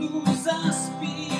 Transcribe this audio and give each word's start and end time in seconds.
nous 0.00 0.48
inspirer 0.48 1.39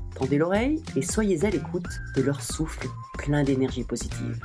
tendez 0.21 0.37
l'oreille 0.37 0.83
et 0.95 1.01
soyez 1.01 1.45
à 1.45 1.49
l'écoute 1.49 1.87
de 2.15 2.21
leur 2.21 2.43
souffle 2.43 2.87
plein 3.17 3.43
d'énergie 3.43 3.83
positive. 3.83 4.39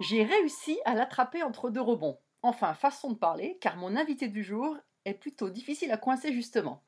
J'ai 0.00 0.24
réussi 0.24 0.78
à 0.86 0.94
l'attraper 0.94 1.42
entre 1.42 1.68
deux 1.68 1.82
rebonds. 1.82 2.18
Enfin, 2.42 2.72
façon 2.72 3.10
de 3.10 3.18
parler, 3.18 3.58
car 3.60 3.76
mon 3.76 3.96
invité 3.96 4.28
du 4.28 4.42
jour 4.42 4.78
est 5.04 5.12
plutôt 5.12 5.50
difficile 5.50 5.92
à 5.92 5.98
coincer 5.98 6.32
justement. 6.32 6.82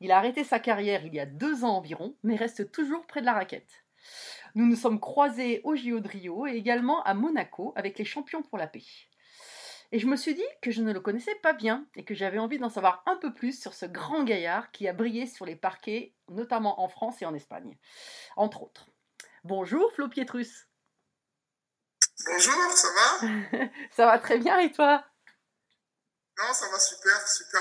Il 0.00 0.12
a 0.12 0.18
arrêté 0.18 0.44
sa 0.44 0.60
carrière 0.60 1.04
il 1.04 1.14
y 1.14 1.20
a 1.20 1.26
deux 1.26 1.64
ans 1.64 1.76
environ, 1.76 2.14
mais 2.22 2.36
reste 2.36 2.70
toujours 2.70 3.04
près 3.06 3.20
de 3.20 3.26
la 3.26 3.32
raquette. 3.32 3.84
Nous 4.54 4.66
nous 4.66 4.76
sommes 4.76 5.00
croisés 5.00 5.60
au 5.64 5.74
JO 5.74 5.98
de 5.98 6.08
Rio 6.08 6.46
et 6.46 6.52
également 6.52 7.02
à 7.02 7.14
Monaco 7.14 7.72
avec 7.74 7.98
les 7.98 8.04
champions 8.04 8.42
pour 8.42 8.58
la 8.58 8.68
paix. 8.68 8.84
Et 9.92 9.98
je 9.98 10.06
me 10.06 10.16
suis 10.16 10.34
dit 10.34 10.44
que 10.62 10.70
je 10.70 10.82
ne 10.82 10.92
le 10.92 11.00
connaissais 11.00 11.34
pas 11.36 11.52
bien 11.52 11.86
et 11.94 12.04
que 12.04 12.14
j'avais 12.14 12.38
envie 12.38 12.58
d'en 12.58 12.68
savoir 12.68 13.02
un 13.06 13.16
peu 13.16 13.32
plus 13.32 13.60
sur 13.60 13.74
ce 13.74 13.86
grand 13.86 14.24
gaillard 14.24 14.70
qui 14.72 14.88
a 14.88 14.92
brillé 14.92 15.26
sur 15.26 15.46
les 15.46 15.56
parquets, 15.56 16.14
notamment 16.28 16.80
en 16.82 16.88
France 16.88 17.22
et 17.22 17.26
en 17.26 17.34
Espagne, 17.34 17.78
entre 18.36 18.62
autres. 18.62 18.88
Bonjour 19.44 19.92
Flo 19.92 20.08
Pietrus. 20.08 20.68
Bonjour, 22.26 22.54
ça 22.72 22.88
va? 22.88 23.28
Ça 23.90 24.06
va 24.06 24.18
très 24.18 24.38
bien 24.38 24.58
et 24.58 24.72
toi? 24.72 25.04
Non, 26.38 26.52
ça 26.52 26.66
va 26.70 26.78
super, 26.78 27.28
super. 27.28 27.60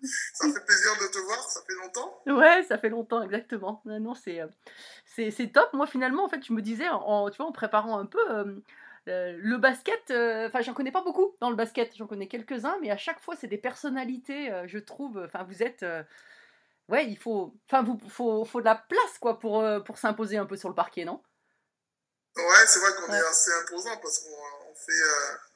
Ça 0.00 0.46
fait 0.52 0.64
plaisir 0.64 0.92
de 1.00 1.12
te 1.12 1.18
voir, 1.18 1.38
ça 1.50 1.60
fait 1.66 1.74
longtemps. 1.74 2.22
Ouais, 2.26 2.62
ça 2.62 2.78
fait 2.78 2.88
longtemps, 2.88 3.22
exactement. 3.22 3.82
Non, 3.84 3.98
non, 4.00 4.14
c'est, 4.14 4.40
euh, 4.40 4.46
c'est, 5.04 5.30
c'est 5.30 5.48
top. 5.48 5.72
Moi, 5.72 5.86
finalement, 5.86 6.24
en 6.24 6.28
fait, 6.28 6.44
je 6.44 6.52
me 6.52 6.62
disais, 6.62 6.88
en, 6.88 7.28
tu 7.30 7.36
vois, 7.38 7.46
en 7.46 7.52
préparant 7.52 7.98
un 7.98 8.06
peu, 8.06 8.62
euh, 9.08 9.36
le 9.38 9.56
basket, 9.58 10.10
euh, 10.10 10.48
enfin, 10.48 10.60
j'en 10.62 10.74
connais 10.74 10.92
pas 10.92 11.02
beaucoup 11.02 11.36
dans 11.40 11.50
le 11.50 11.56
basket, 11.56 11.94
j'en 11.96 12.06
connais 12.06 12.28
quelques-uns, 12.28 12.78
mais 12.80 12.90
à 12.90 12.96
chaque 12.96 13.20
fois, 13.20 13.34
c'est 13.36 13.46
des 13.46 13.58
personnalités, 13.58 14.50
euh, 14.52 14.66
je 14.66 14.78
trouve. 14.78 15.18
Enfin, 15.26 15.44
vous 15.44 15.62
êtes. 15.62 15.84
ouais, 16.88 17.06
il 17.06 17.16
faut. 17.18 17.54
Enfin, 17.66 17.82
vous 17.82 17.98
faut, 18.08 18.44
faut 18.44 18.60
de 18.60 18.64
la 18.66 18.76
place, 18.76 19.18
quoi, 19.20 19.38
pour, 19.38 19.64
pour 19.84 19.98
s'imposer 19.98 20.36
un 20.38 20.46
peu 20.46 20.56
sur 20.56 20.68
le 20.68 20.74
parquet, 20.74 21.04
non? 21.04 21.22
Ouais, 22.36 22.66
c'est 22.66 22.78
vrai 22.80 22.90
qu'on 22.94 23.10
Ouais. 23.12 23.18
est 23.18 23.26
assez 23.26 23.50
imposant 23.62 23.96
parce 23.98 24.20
qu'on 24.20 24.70
on 24.70 24.74
fait 24.74 24.92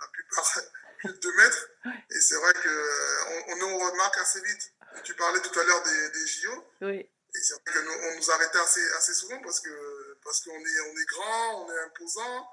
la 0.00 0.06
plupart 0.12 0.52
plus 0.98 1.12
de 1.12 1.18
2 1.18 1.36
mètres. 1.36 1.68
Et 2.10 2.20
c'est 2.20 2.36
vrai 2.36 2.52
qu'on 2.54 3.52
on 3.52 3.56
nous 3.56 3.78
remarque 3.78 4.18
assez 4.18 4.40
vite. 4.40 4.72
Tu 5.04 5.14
parlais 5.14 5.40
tout 5.40 5.58
à 5.58 5.64
l'heure 5.64 5.82
des, 5.84 6.10
des 6.10 6.26
JO. 6.26 6.64
Oui. 6.82 6.96
Et 7.34 7.38
c'est 7.40 7.54
vrai 7.54 7.62
qu'on 7.72 7.84
nous, 7.84 7.98
on 8.12 8.16
nous 8.16 8.30
arrêtait 8.30 8.58
assez, 8.58 8.86
assez 8.98 9.14
souvent 9.14 9.40
parce 9.42 9.60
que 9.60 9.70
parce 10.24 10.40
qu'on 10.42 10.50
est, 10.50 10.80
on 10.90 10.96
est 11.00 11.06
grand, 11.06 11.64
on 11.64 11.72
est 11.72 11.80
imposant. 11.86 12.50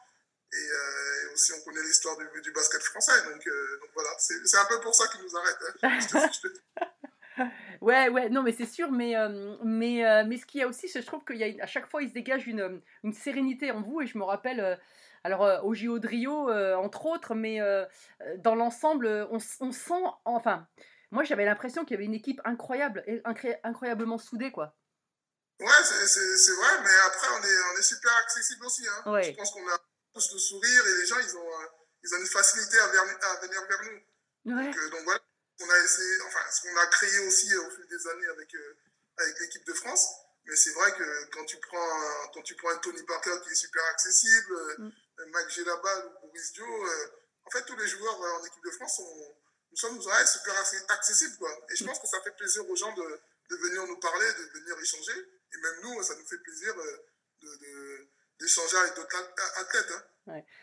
Et, 0.52 0.56
euh, 0.56 1.30
et 1.30 1.34
aussi, 1.34 1.52
on 1.54 1.62
connaît 1.64 1.82
l'histoire 1.84 2.18
du, 2.18 2.42
du 2.42 2.52
basket 2.52 2.82
français. 2.82 3.22
Donc, 3.32 3.46
euh, 3.48 3.80
donc 3.82 3.90
voilà, 3.94 4.10
c'est 4.18 4.34
c'est 4.46 4.58
un 4.58 4.66
peu 4.66 4.80
pour 4.82 4.96
ça 4.96 5.08
qu'ils 5.08 5.22
nous 5.22 5.36
arrêtent. 5.38 5.58
hein. 5.84 6.00
Je 6.00 6.08
te- 6.08 6.34
je 6.34 6.48
te- 6.50 6.60
Ouais, 7.82 8.10
ouais, 8.10 8.30
non, 8.30 8.44
mais 8.44 8.52
c'est 8.52 8.66
sûr, 8.66 8.92
mais, 8.92 9.16
euh, 9.16 9.56
mais, 9.64 10.02
mais 10.26 10.38
ce 10.38 10.46
qu'il 10.46 10.60
y 10.60 10.64
a 10.64 10.68
aussi, 10.68 10.90
c'est 10.90 11.00
que 11.00 11.04
je 11.04 11.08
trouve 11.08 11.24
qu'il 11.24 11.38
y 11.38 11.44
a 11.44 11.48
une- 11.48 11.62
à 11.62 11.68
chaque 11.68 11.90
fois, 11.90 12.02
il 12.04 12.10
se 12.10 12.14
dégage 12.14 12.48
une, 12.48 12.82
une 13.04 13.14
sérénité 13.14 13.72
en 13.72 13.82
vous, 13.82 14.02
et 14.02 14.08
je 14.08 14.18
me 14.18 14.24
rappelle, 14.24 14.78
alors 15.24 15.64
au 15.66 15.74
JO 15.74 16.00
de 16.00 16.08
Rio, 16.08 16.52
entre 16.76 17.06
autres, 17.06 17.36
mais 17.36 17.60
dans 18.40 18.56
l'ensemble, 18.56 19.08
on, 19.32 19.38
on 19.62 19.72
sent, 19.72 20.04
enfin, 20.26 20.68
moi 21.12 21.24
j'avais 21.24 21.46
l'impression 21.46 21.86
qu'il 21.86 21.92
y 21.92 21.98
avait 21.98 22.06
une 22.06 22.14
équipe 22.14 22.42
incroyable, 22.44 23.06
incroyablement 23.64 24.18
soudée, 24.18 24.52
quoi. 24.52 24.76
Ouais, 25.62 25.68
c'est- 25.84 26.52
vrai, 26.56 26.84
mais 26.84 26.90
après, 27.08 27.28
on 27.40 27.44
est, 27.44 27.58
on 27.76 27.80
est 27.80 27.84
super 27.84 28.12
accessible 28.24 28.66
aussi. 28.66 28.86
Hein. 28.88 29.12
Ouais. 29.12 29.24
Je 29.24 29.32
pense 29.32 29.52
qu'on 29.52 29.66
a 29.68 29.78
tous 30.14 30.34
le 30.34 30.40
sourire 30.40 30.88
et 30.88 30.94
les 30.96 31.06
gens, 31.06 31.20
ils 31.20 31.36
ont, 31.38 31.62
euh, 31.62 31.66
ils 32.04 32.14
ont 32.16 32.18
une 32.18 32.28
facilité 32.28 32.80
à, 32.80 32.88
ver- 32.88 33.18
à 33.22 33.36
venir 33.46 33.62
vers 33.68 33.84
nous. 33.84 34.56
Ouais. 34.56 34.66
Donc, 34.66 34.78
euh, 34.78 34.90
donc 34.90 35.04
voilà, 35.04 35.22
on 35.62 35.70
a 35.70 35.80
essayé, 35.80 36.22
enfin, 36.28 36.40
ce 36.52 36.62
qu'on 36.62 36.78
a 36.78 36.88
créé 36.88 37.20
aussi 37.28 37.54
euh, 37.54 37.62
au 37.68 37.72
fil 37.72 37.86
des 37.88 38.08
années 38.08 38.28
avec, 38.28 38.50
avec 39.18 39.40
l'équipe 39.40 39.66
de 39.66 39.74
France. 39.74 40.08
Mais 40.46 40.56
c'est 40.56 40.72
vrai 40.72 40.92
que 40.96 41.26
quand 41.32 41.46
tu 41.46 41.58
prends 41.58 42.02
un, 42.02 42.28
quand 42.34 42.42
tu 42.42 42.56
prends 42.56 42.70
un 42.70 42.78
Tony 42.78 43.04
Parker 43.04 43.36
qui 43.44 43.52
est 43.52 43.56
super 43.56 43.84
accessible, 43.86 44.56
Mm. 44.80 44.92
Mike 45.32 45.50
Gelabal 45.50 46.06
ou 46.08 46.28
Boris 46.28 46.54
Dio, 46.54 46.66
en 47.46 47.50
fait, 47.52 47.64
tous 47.66 47.76
les 47.76 47.88
joueurs 47.88 48.20
en 48.22 48.46
équipe 48.46 48.64
de 48.64 48.72
France, 48.72 48.96
sont, 48.96 49.36
nous 49.72 49.78
sommes 49.78 49.98
ouais, 50.00 50.26
super 50.26 50.58
accessibles. 50.90 51.38
Quoi. 51.38 51.52
Et 51.70 51.76
je 51.76 51.84
pense 51.84 52.00
que 52.00 52.08
ça 52.08 52.22
fait 52.22 52.32
plaisir 52.38 52.68
aux 52.70 52.76
gens 52.76 52.94
de, 52.94 53.20
de 53.50 53.56
venir 53.58 53.86
nous 53.86 54.00
parler, 54.00 54.26
de 54.34 54.60
venir 54.60 54.80
échanger. 54.80 55.20
Et 55.54 55.58
même 55.58 55.76
nous, 55.84 56.02
ça 56.04 56.16
nous 56.16 56.26
fait 56.26 56.38
plaisir 56.38 56.74
de, 56.74 57.48
de- 57.58 58.08
d'échanger 58.40 58.78
avec 58.78 58.96
d'autres 58.96 59.16
at- 59.18 59.62
athlètes. 59.62 59.92
hein. 59.96 60.04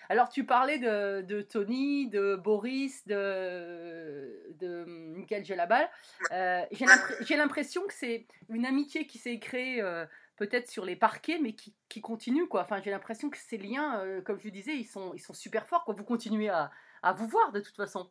Alors, 0.08 0.28
tu 0.28 0.46
parlais 0.46 0.78
de, 0.78 1.22
de 1.22 1.42
Tony, 1.42 2.08
de 2.08 2.36
Boris, 2.36 3.04
de, 3.06 4.52
de 4.60 4.84
Michael 4.86 5.44
Gelabal. 5.44 5.90
Euh, 6.30 6.62
j'ai 6.70 6.84
l'impr- 6.86 7.16
j'ai 7.20 7.36
l'impression 7.36 7.84
que 7.86 7.92
c'est 7.94 8.28
une 8.48 8.64
amitié 8.64 9.08
qui 9.08 9.18
s'est 9.18 9.40
créée 9.40 9.82
euh, 9.82 10.06
peut-être 10.36 10.70
sur 10.70 10.84
les 10.84 10.94
parquets, 10.94 11.38
mais 11.42 11.54
qui, 11.54 11.74
qui 11.88 12.00
continue. 12.00 12.46
Quoi. 12.46 12.62
Enfin, 12.62 12.80
j'ai 12.80 12.92
l'impression 12.92 13.28
que 13.28 13.38
ces 13.38 13.56
liens, 13.58 14.00
euh, 14.04 14.20
comme 14.22 14.38
je 14.40 14.48
disais, 14.50 14.76
ils 14.76 14.84
sont, 14.86 15.12
ils 15.14 15.20
sont 15.20 15.34
super 15.34 15.66
forts. 15.66 15.84
Quoi. 15.84 15.94
Vous 15.94 16.04
continuez 16.04 16.48
à, 16.48 16.70
à 17.02 17.12
vous 17.12 17.26
voir 17.26 17.50
de 17.50 17.58
toute 17.60 17.74
façon. 17.76 18.08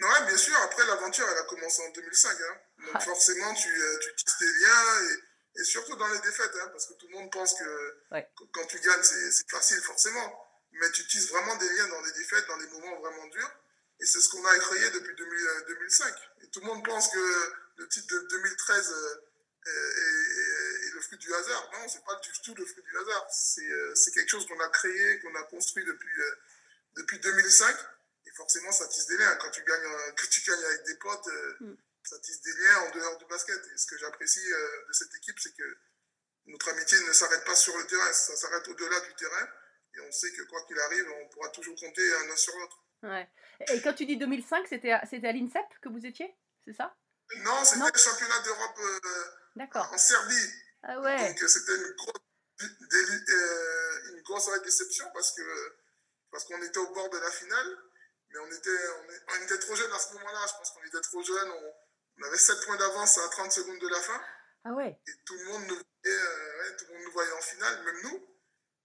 Ouais, 0.00 0.26
bien 0.26 0.36
sûr. 0.36 0.54
Après, 0.64 0.84
l'aventure, 0.86 1.26
elle 1.30 1.38
a 1.38 1.44
commencé 1.44 1.82
en 1.88 1.92
2005. 1.92 2.28
hein. 2.30 2.56
Donc, 2.84 2.94
Ouais. 2.96 3.00
forcément, 3.00 3.54
tu, 3.54 3.68
euh, 3.68 3.98
tu 4.02 4.14
tisses 4.24 4.36
tes 4.38 4.44
liens, 4.44 5.08
et, 5.08 5.18
et 5.56 5.64
surtout 5.64 5.96
dans 5.96 6.08
les 6.08 6.18
défaites, 6.20 6.52
hein, 6.62 6.68
parce 6.72 6.86
que 6.86 6.94
tout 6.94 7.06
le 7.08 7.14
monde 7.18 7.30
pense 7.32 7.54
que 7.58 7.98
Ouais. 8.10 8.26
quand 8.52 8.66
tu 8.66 8.78
gagnes, 8.80 9.02
c'est 9.02 9.50
facile, 9.50 9.80
forcément. 9.82 10.48
Mais 10.72 10.90
tu 10.92 11.06
tisses 11.06 11.28
vraiment 11.28 11.54
des 11.56 11.68
liens 11.74 11.88
dans 11.88 12.00
les 12.00 12.12
défaites, 12.12 12.46
dans 12.46 12.56
les 12.56 12.66
moments 12.68 12.98
vraiment 13.00 13.26
durs. 13.28 13.52
Et 14.00 14.06
c'est 14.06 14.20
ce 14.20 14.28
qu'on 14.30 14.44
a 14.44 14.58
créé 14.58 14.90
depuis 14.90 15.14
2000, 15.14 15.46
euh, 15.46 15.64
2005. 15.68 16.14
Et 16.42 16.48
tout 16.48 16.60
le 16.60 16.66
monde 16.66 16.84
pense 16.84 17.10
que 17.12 17.52
le 17.76 17.88
titre 17.88 18.14
de 18.14 18.20
2013 18.30 18.90
euh, 18.90 19.14
est, 19.66 19.70
est- 19.70 20.86
est 20.88 20.90
le 20.94 21.00
fruit 21.02 21.18
du 21.18 21.32
hasard. 21.34 21.70
Non, 21.74 21.86
c'est 21.88 22.02
pas 22.04 22.16
du 22.16 22.30
tout 22.42 22.54
le 22.54 22.64
fruit 22.64 22.82
du 22.82 22.98
hasard. 22.98 23.26
C'est 23.30 23.70
euh, 23.70 23.94
quelque 24.14 24.28
chose 24.30 24.46
qu'on 24.48 24.58
a 24.58 24.68
créé, 24.70 25.20
qu'on 25.20 25.34
a 25.34 25.42
construit 25.44 25.84
depuis, 25.84 26.16
depuis 26.96 27.18
2005. 27.20 27.76
Et 28.26 28.30
forcément, 28.32 28.72
ça 28.72 28.88
tisse 28.88 29.06
des 29.08 29.18
liens. 29.18 29.36
Quand 29.36 29.50
tu 29.50 29.62
gagnes, 29.62 29.82
quand 30.16 30.28
tu 30.30 30.40
gagnes 30.50 30.64
avec 30.64 30.82
des 30.84 30.96
potes, 30.96 31.28
Mm. 31.60 31.74
Ça 32.04 32.18
tisse 32.20 32.40
des 32.42 32.52
liens 32.52 32.78
en 32.80 32.90
dehors 32.90 33.18
du 33.18 33.24
basket. 33.26 33.58
Et 33.72 33.78
ce 33.78 33.86
que 33.86 33.98
j'apprécie 33.98 34.52
euh, 34.52 34.86
de 34.88 34.92
cette 34.92 35.14
équipe, 35.14 35.38
c'est 35.40 35.54
que 35.56 35.78
notre 36.46 36.68
amitié 36.70 36.98
ne 37.00 37.12
s'arrête 37.12 37.44
pas 37.44 37.54
sur 37.54 37.76
le 37.78 37.86
terrain, 37.86 38.12
ça 38.12 38.36
s'arrête 38.36 38.66
au-delà 38.68 39.00
du 39.00 39.14
terrain. 39.14 39.48
Et 39.94 40.00
on 40.00 40.10
sait 40.12 40.32
que 40.32 40.42
quoi 40.42 40.62
qu'il 40.66 40.78
arrive, 40.78 41.06
on 41.22 41.28
pourra 41.28 41.48
toujours 41.50 41.78
compter 41.78 42.08
l'un 42.26 42.36
sur 42.36 42.56
l'autre. 42.58 42.78
Ouais. 43.02 43.28
Et 43.68 43.80
quand 43.82 43.92
tu 43.94 44.06
dis 44.06 44.16
2005, 44.16 44.66
c'était 44.68 44.92
à, 44.92 45.04
c'était 45.06 45.28
à 45.28 45.32
l'INSEP 45.32 45.64
que 45.82 45.88
vous 45.88 46.04
étiez 46.06 46.34
C'est 46.64 46.72
ça? 46.72 46.96
Non, 47.38 47.64
c'était 47.64 47.90
le 47.92 47.98
championnat 47.98 48.40
d'Europe 48.40 48.78
euh, 48.80 49.00
D'accord. 49.56 49.90
en 49.92 49.98
Serbie. 49.98 50.52
Ah 50.82 51.00
ouais. 51.00 51.28
Donc 51.28 51.42
euh, 51.42 51.48
c'était 51.48 51.74
une 51.76 51.92
grosse, 51.92 52.22
une 54.12 54.22
grosse 54.22 54.62
déception 54.62 55.06
parce 55.14 55.32
que 55.32 55.42
parce 56.30 56.44
qu'on 56.44 56.62
était 56.62 56.78
au 56.78 56.92
bord 56.94 57.10
de 57.10 57.18
la 57.18 57.30
finale, 57.30 57.78
mais 58.30 58.38
on 58.38 58.46
était, 58.50 58.70
on, 58.70 59.10
est- 59.10 59.22
on 59.38 59.42
était 59.44 59.58
trop 59.58 59.74
jeunes 59.76 59.92
à 59.92 59.98
ce 59.98 60.14
moment-là. 60.14 60.46
Je 60.48 60.52
pense 60.58 60.70
qu'on 60.70 60.82
était 60.84 61.00
trop 61.02 61.22
jeunes. 61.22 61.50
On, 61.50 61.74
on 62.22 62.28
avait 62.28 62.38
7 62.38 62.64
points 62.64 62.76
d'avance 62.76 63.18
à 63.18 63.28
30 63.28 63.52
secondes 63.52 63.78
de 63.78 63.88
la 63.88 64.00
fin. 64.00 64.20
Ah 64.64 64.72
ouais. 64.72 64.96
Et 65.06 65.12
tout 65.24 65.34
le 65.34 65.44
monde 65.44 65.62
nous 65.66 65.74
voyait, 65.74 66.18
euh, 66.18 66.58
ouais, 66.58 66.76
tout 66.76 66.84
le 66.88 66.94
monde 66.94 67.04
nous 67.04 67.12
voyait 67.12 67.32
en 67.32 67.40
finale, 67.40 67.84
même 67.84 68.02
nous. 68.04 68.38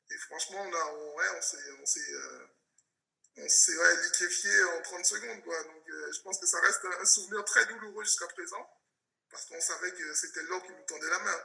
Et 0.10 0.18
franchement, 0.18 0.62
on, 0.62 0.74
a, 0.74 0.86
on, 0.94 1.16
ouais, 1.16 1.26
on 1.38 1.42
s'est, 1.42 1.72
on 1.82 1.86
s'est, 1.86 2.14
euh, 2.14 2.48
on 3.38 3.48
s'est 3.48 3.78
ouais, 3.78 4.04
liquéfié 4.04 4.64
en 4.64 4.82
30 4.82 5.06
secondes. 5.06 5.44
Quoi. 5.44 5.64
Donc, 5.64 5.90
euh, 5.90 6.12
je 6.14 6.22
pense 6.22 6.40
que 6.40 6.48
ça 6.48 6.60
reste 6.62 6.84
un, 6.86 7.06
souvenir 7.06 7.46
très 7.46 7.66
douloureux 7.68 8.04
jusqu'à 8.04 8.28
présent, 8.28 8.68
parce 9.30 9.46
qu'on 9.46 9.62
savait 9.62 9.92
que 9.92 10.14
c'était 10.16 10.44
l'or 10.44 10.64
qui 10.64 10.72
nous 10.72 10.86
tendait 10.88 11.10
la 11.10 11.20
main. 11.20 11.44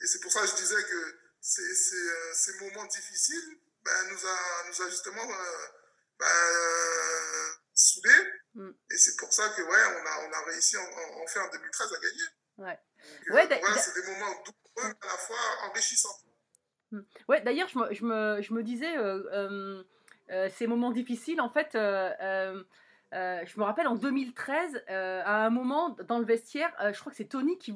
Et 0.00 0.06
c'est 0.06 0.20
pour 0.20 0.32
ça 0.32 0.42
que 0.42 0.46
je 0.46 0.56
disais 0.56 0.82
que 0.84 1.18
ces, 1.40 1.74
ces, 1.74 2.34
ces 2.34 2.58
moments 2.60 2.84
difficiles 2.84 3.58
ben, 3.82 4.08
nous, 4.10 4.26
a, 4.26 4.68
nous 4.68 4.82
a 4.82 4.90
justement 4.90 5.26
ben, 6.18 6.26
soudés. 7.74 8.08
Mm. 8.54 8.70
Et 8.90 8.96
c'est 8.96 9.16
pour 9.18 9.32
ça 9.32 9.48
que 9.50 9.62
ouais, 9.62 9.68
on, 9.68 10.06
a, 10.06 10.28
on 10.28 10.32
a 10.32 10.44
réussi 10.50 10.76
en, 10.76 10.82
en, 10.82 11.22
en 11.22 11.26
fait 11.26 11.40
en 11.40 11.50
2013 11.50 11.92
à 11.92 11.96
gagner. 12.00 12.28
Ouais. 12.58 12.78
Euh, 13.30 13.34
Ouais, 13.34 13.48
d'a- 13.48 13.58
voilà, 13.58 13.74
d'a- 13.74 13.80
c'est 13.80 14.00
des 14.00 14.06
moments 14.12 14.32
douloureux, 14.44 14.94
à 15.00 15.06
la 15.06 15.16
fois 15.18 15.36
enrichissants. 15.68 16.16
Ouais, 17.28 17.40
d'ailleurs, 17.40 17.68
je 17.68 17.78
me, 17.78 17.94
je, 17.94 18.04
me, 18.04 18.42
je 18.42 18.52
me 18.52 18.62
disais, 18.62 18.96
euh, 18.98 19.22
euh, 19.32 19.82
euh, 20.30 20.50
ces 20.58 20.66
moments 20.66 20.90
difficiles, 20.92 21.40
en 21.40 21.48
fait, 21.48 21.74
euh, 21.74 22.62
euh, 23.12 23.44
je 23.44 23.58
me 23.58 23.64
rappelle 23.64 23.86
en 23.86 23.94
2013, 23.94 24.84
euh, 24.88 25.22
à 25.24 25.44
un 25.44 25.50
moment 25.50 25.90
dans 26.08 26.18
le 26.18 26.24
vestiaire, 26.24 26.74
euh, 26.80 26.92
je 26.94 27.00
crois 27.00 27.10
que 27.10 27.16
c'est 27.16 27.26
Tony 27.26 27.58
qui, 27.58 27.74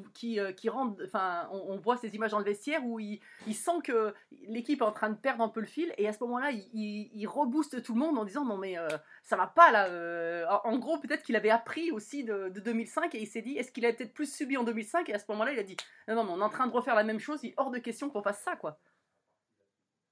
rentre, 0.69 1.03
enfin, 1.05 1.47
on, 1.51 1.77
voit 1.77 1.97
ces 1.97 2.15
images 2.15 2.31
dans 2.31 2.39
le 2.39 2.45
vestiaire 2.45 2.83
où 2.83 2.99
il, 2.99 3.21
il 3.45 3.55
sent 3.55 3.79
que 3.83 4.15
l'équipe 4.47 4.81
est 4.81 4.85
en 4.85 4.91
train 4.91 5.11
de 5.11 5.15
perdre 5.15 5.43
un 5.43 5.49
peu 5.49 5.59
le 5.59 5.67
fil, 5.67 5.93
et 5.97 6.07
à 6.07 6.13
ce 6.13 6.17
moment-là, 6.21 6.49
il, 6.51 6.67
il, 6.73 7.11
il 7.13 7.27
rebooste 7.27 7.83
tout 7.83 7.93
le 7.93 7.99
monde 7.99 8.17
en 8.17 8.25
disant 8.25 8.45
non, 8.45 8.57
mais 8.57 8.77
ça 9.23 9.35
va 9.35 9.45
pas 9.45 9.71
là. 9.71 10.61
En, 10.63 10.77
gros, 10.79 10.97
peut-être 10.99 11.23
qu'il 11.23 11.35
avait 11.35 11.51
appris 11.51 11.91
aussi 11.91 12.23
de, 12.23 12.49
de 12.49 12.59
2005 12.59 13.13
et 13.13 13.19
il 13.19 13.27
s'est 13.27 13.41
dit 13.41 13.57
est-ce 13.57 13.71
qu'il 13.71 13.85
avait 13.85 13.95
peut-être 13.95 14.13
plus 14.13 14.33
subi 14.33 14.57
en 14.57 14.63
2005 14.63 15.07
Et 15.09 15.13
à 15.13 15.19
ce 15.19 15.25
moment-là, 15.29 15.51
il 15.51 15.59
a 15.59 15.63
dit 15.63 15.77
non, 16.07 16.15
non, 16.15 16.23
mais 16.23 16.31
on 16.31 16.39
est 16.39 16.43
en 16.43 16.49
train 16.49 16.65
de 16.65 16.73
refaire 16.73 16.95
la 16.95 17.03
même 17.03 17.19
chose, 17.19 17.39
il 17.43 17.49
est 17.49 17.55
hors 17.57 17.69
de 17.69 17.79
question 17.79 18.09
qu'on 18.09 18.23
fasse 18.23 18.41
ça, 18.43 18.55
quoi. 18.55 18.79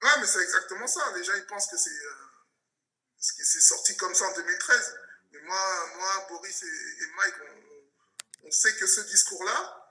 Ouais, 0.04 0.10
mais 0.19 0.25
c'est 0.25 0.44
exactement 0.44 0.86
ça. 0.86 1.01
Gens, 1.24 1.33
ils 1.36 1.48
pensent 1.48 1.68
que 1.68 1.78
c'est 3.18 3.62
sorti 3.62 3.98
comme 3.98 4.13
ça 4.13 4.25
en 4.25 4.36
2013. 4.36 5.05
Mais 5.36 5.42
moi, 5.48 5.90
moi 5.98 6.26
Boris 6.30 6.64
et, 6.64 6.66
et 6.66 7.08
Mike, 7.18 7.36
on, 7.42 8.48
on 8.48 8.52
sait 8.52 8.76
que 8.76 8.88
ce 8.88 9.02
discours-là 9.02 9.82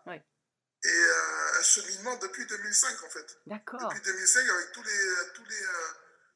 est 0.84 0.88
euh, 0.88 1.58
un 1.58 1.62
cheminement 1.62 2.16
depuis 2.16 2.46
2005, 2.46 3.04
en 3.04 3.10
fait. 3.10 3.38
D'accord. 3.46 3.88
Depuis 3.88 4.00
2005, 4.02 4.48
avec 4.48 4.72
tous 4.72 4.82
les, 4.82 5.32
tous 5.34 5.44
les, 5.44 5.62
euh, 5.62 5.88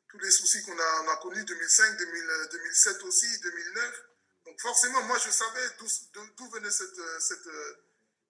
tous 0.09 0.19
les 0.21 0.31
soucis 0.31 0.63
qu'on 0.65 0.79
a, 0.79 1.03
on 1.03 1.09
a 1.09 1.17
connus, 1.17 1.45
2005, 1.45 1.99
2000, 1.99 2.31
euh, 2.31 2.49
2007 2.49 3.03
aussi, 3.03 3.41
2009. 3.41 4.05
Donc 4.47 4.61
forcément, 4.61 5.03
moi, 5.03 5.19
je 5.19 5.31
savais 5.31 5.69
d'où 5.79 6.51
venait 6.51 6.71
cette, 6.71 7.21
cette, 7.21 7.49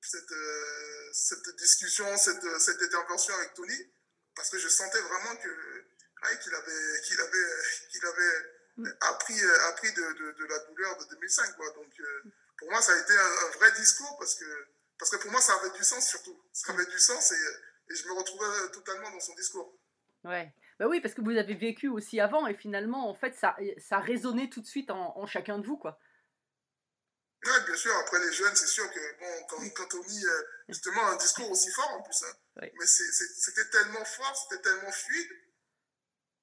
cette, 0.01 0.35
cette 1.13 1.57
discussion, 1.57 2.17
cette, 2.19 2.61
cette 2.61 2.83
intervention 2.83 3.35
avec 3.37 3.55
Tony, 3.55 3.95
parce 4.35 4.51
que 4.51 4.59
je 4.59 4.69
sentais 4.69 5.01
vraiment 5.01 5.37
que 5.37 5.49
ouais, 5.49 6.39
qu'il 6.41 6.53
avait, 6.53 7.01
qu'il 7.03 7.21
avait, 7.21 7.55
qu'il 7.91 8.05
avait 8.05 8.58
appris, 9.01 9.39
euh, 9.43 9.69
appris 9.69 9.93
de, 9.93 10.03
de, 10.13 10.33
de 10.33 10.45
la 10.47 10.59
douleur 10.67 10.97
de 10.99 11.05
2005. 11.15 11.57
Quoi. 11.57 11.71
Donc 11.73 11.93
euh, 12.01 12.23
pour 12.59 12.71
moi, 12.71 12.81
ça 12.83 12.93
a 12.93 12.99
été 12.99 13.13
un, 13.13 13.47
un 13.47 13.51
vrai 13.59 13.73
discours, 13.73 14.17
parce 14.19 14.35
que, 14.35 14.67
parce 14.99 15.11
que 15.11 15.17
pour 15.17 15.31
moi, 15.31 15.41
ça 15.41 15.55
avait 15.55 15.71
du 15.77 15.85
sens 15.85 16.07
surtout. 16.09 16.39
Ça 16.53 16.73
avait 16.73 16.87
du 16.87 16.99
sens 16.99 17.33
et, 17.33 17.93
et 17.93 17.95
je 17.95 18.07
me 18.09 18.13
retrouvais 18.13 18.71
totalement 18.73 19.11
dans 19.11 19.21
son 19.21 19.35
discours. 19.35 19.73
Ouais. 20.25 20.53
Bah 20.79 20.87
oui, 20.89 21.01
parce 21.01 21.15
que 21.15 21.21
vous 21.23 21.37
avez 21.37 21.55
vécu 21.55 21.89
aussi 21.89 22.21
avant 22.21 22.47
et 22.47 22.55
finalement, 22.55 23.09
en 23.11 23.15
fait, 23.15 23.35
ça, 23.35 23.57
ça 23.79 23.99
résonnait 23.99 24.49
tout 24.49 24.61
de 24.61 24.67
suite 24.67 24.91
en, 24.91 25.17
en 25.19 25.27
chacun 25.27 25.59
de 25.59 25.67
vous, 25.67 25.77
quoi. 25.77 25.99
Ouais, 27.45 27.61
bien 27.67 27.77
sûr, 27.77 27.95
après 27.99 28.19
les 28.19 28.33
jeunes, 28.33 28.55
c'est 28.57 28.67
sûr 28.67 28.89
que 28.93 29.19
bon, 29.21 29.47
quand, 29.49 29.69
quand 29.77 29.95
on 29.99 30.03
dit 30.03 30.27
euh, 30.27 30.43
justement 30.69 31.07
un 31.07 31.17
discours 31.17 31.49
aussi 31.51 31.71
fort 31.71 31.91
en 31.91 32.03
plus, 32.03 32.23
hein, 32.25 32.35
Oui. 32.61 32.69
mais 32.79 32.87
c'était 32.87 33.69
tellement 33.71 34.05
fort, 34.05 34.37
c'était 34.49 34.61
tellement 34.63 34.91
fluide 34.91 35.29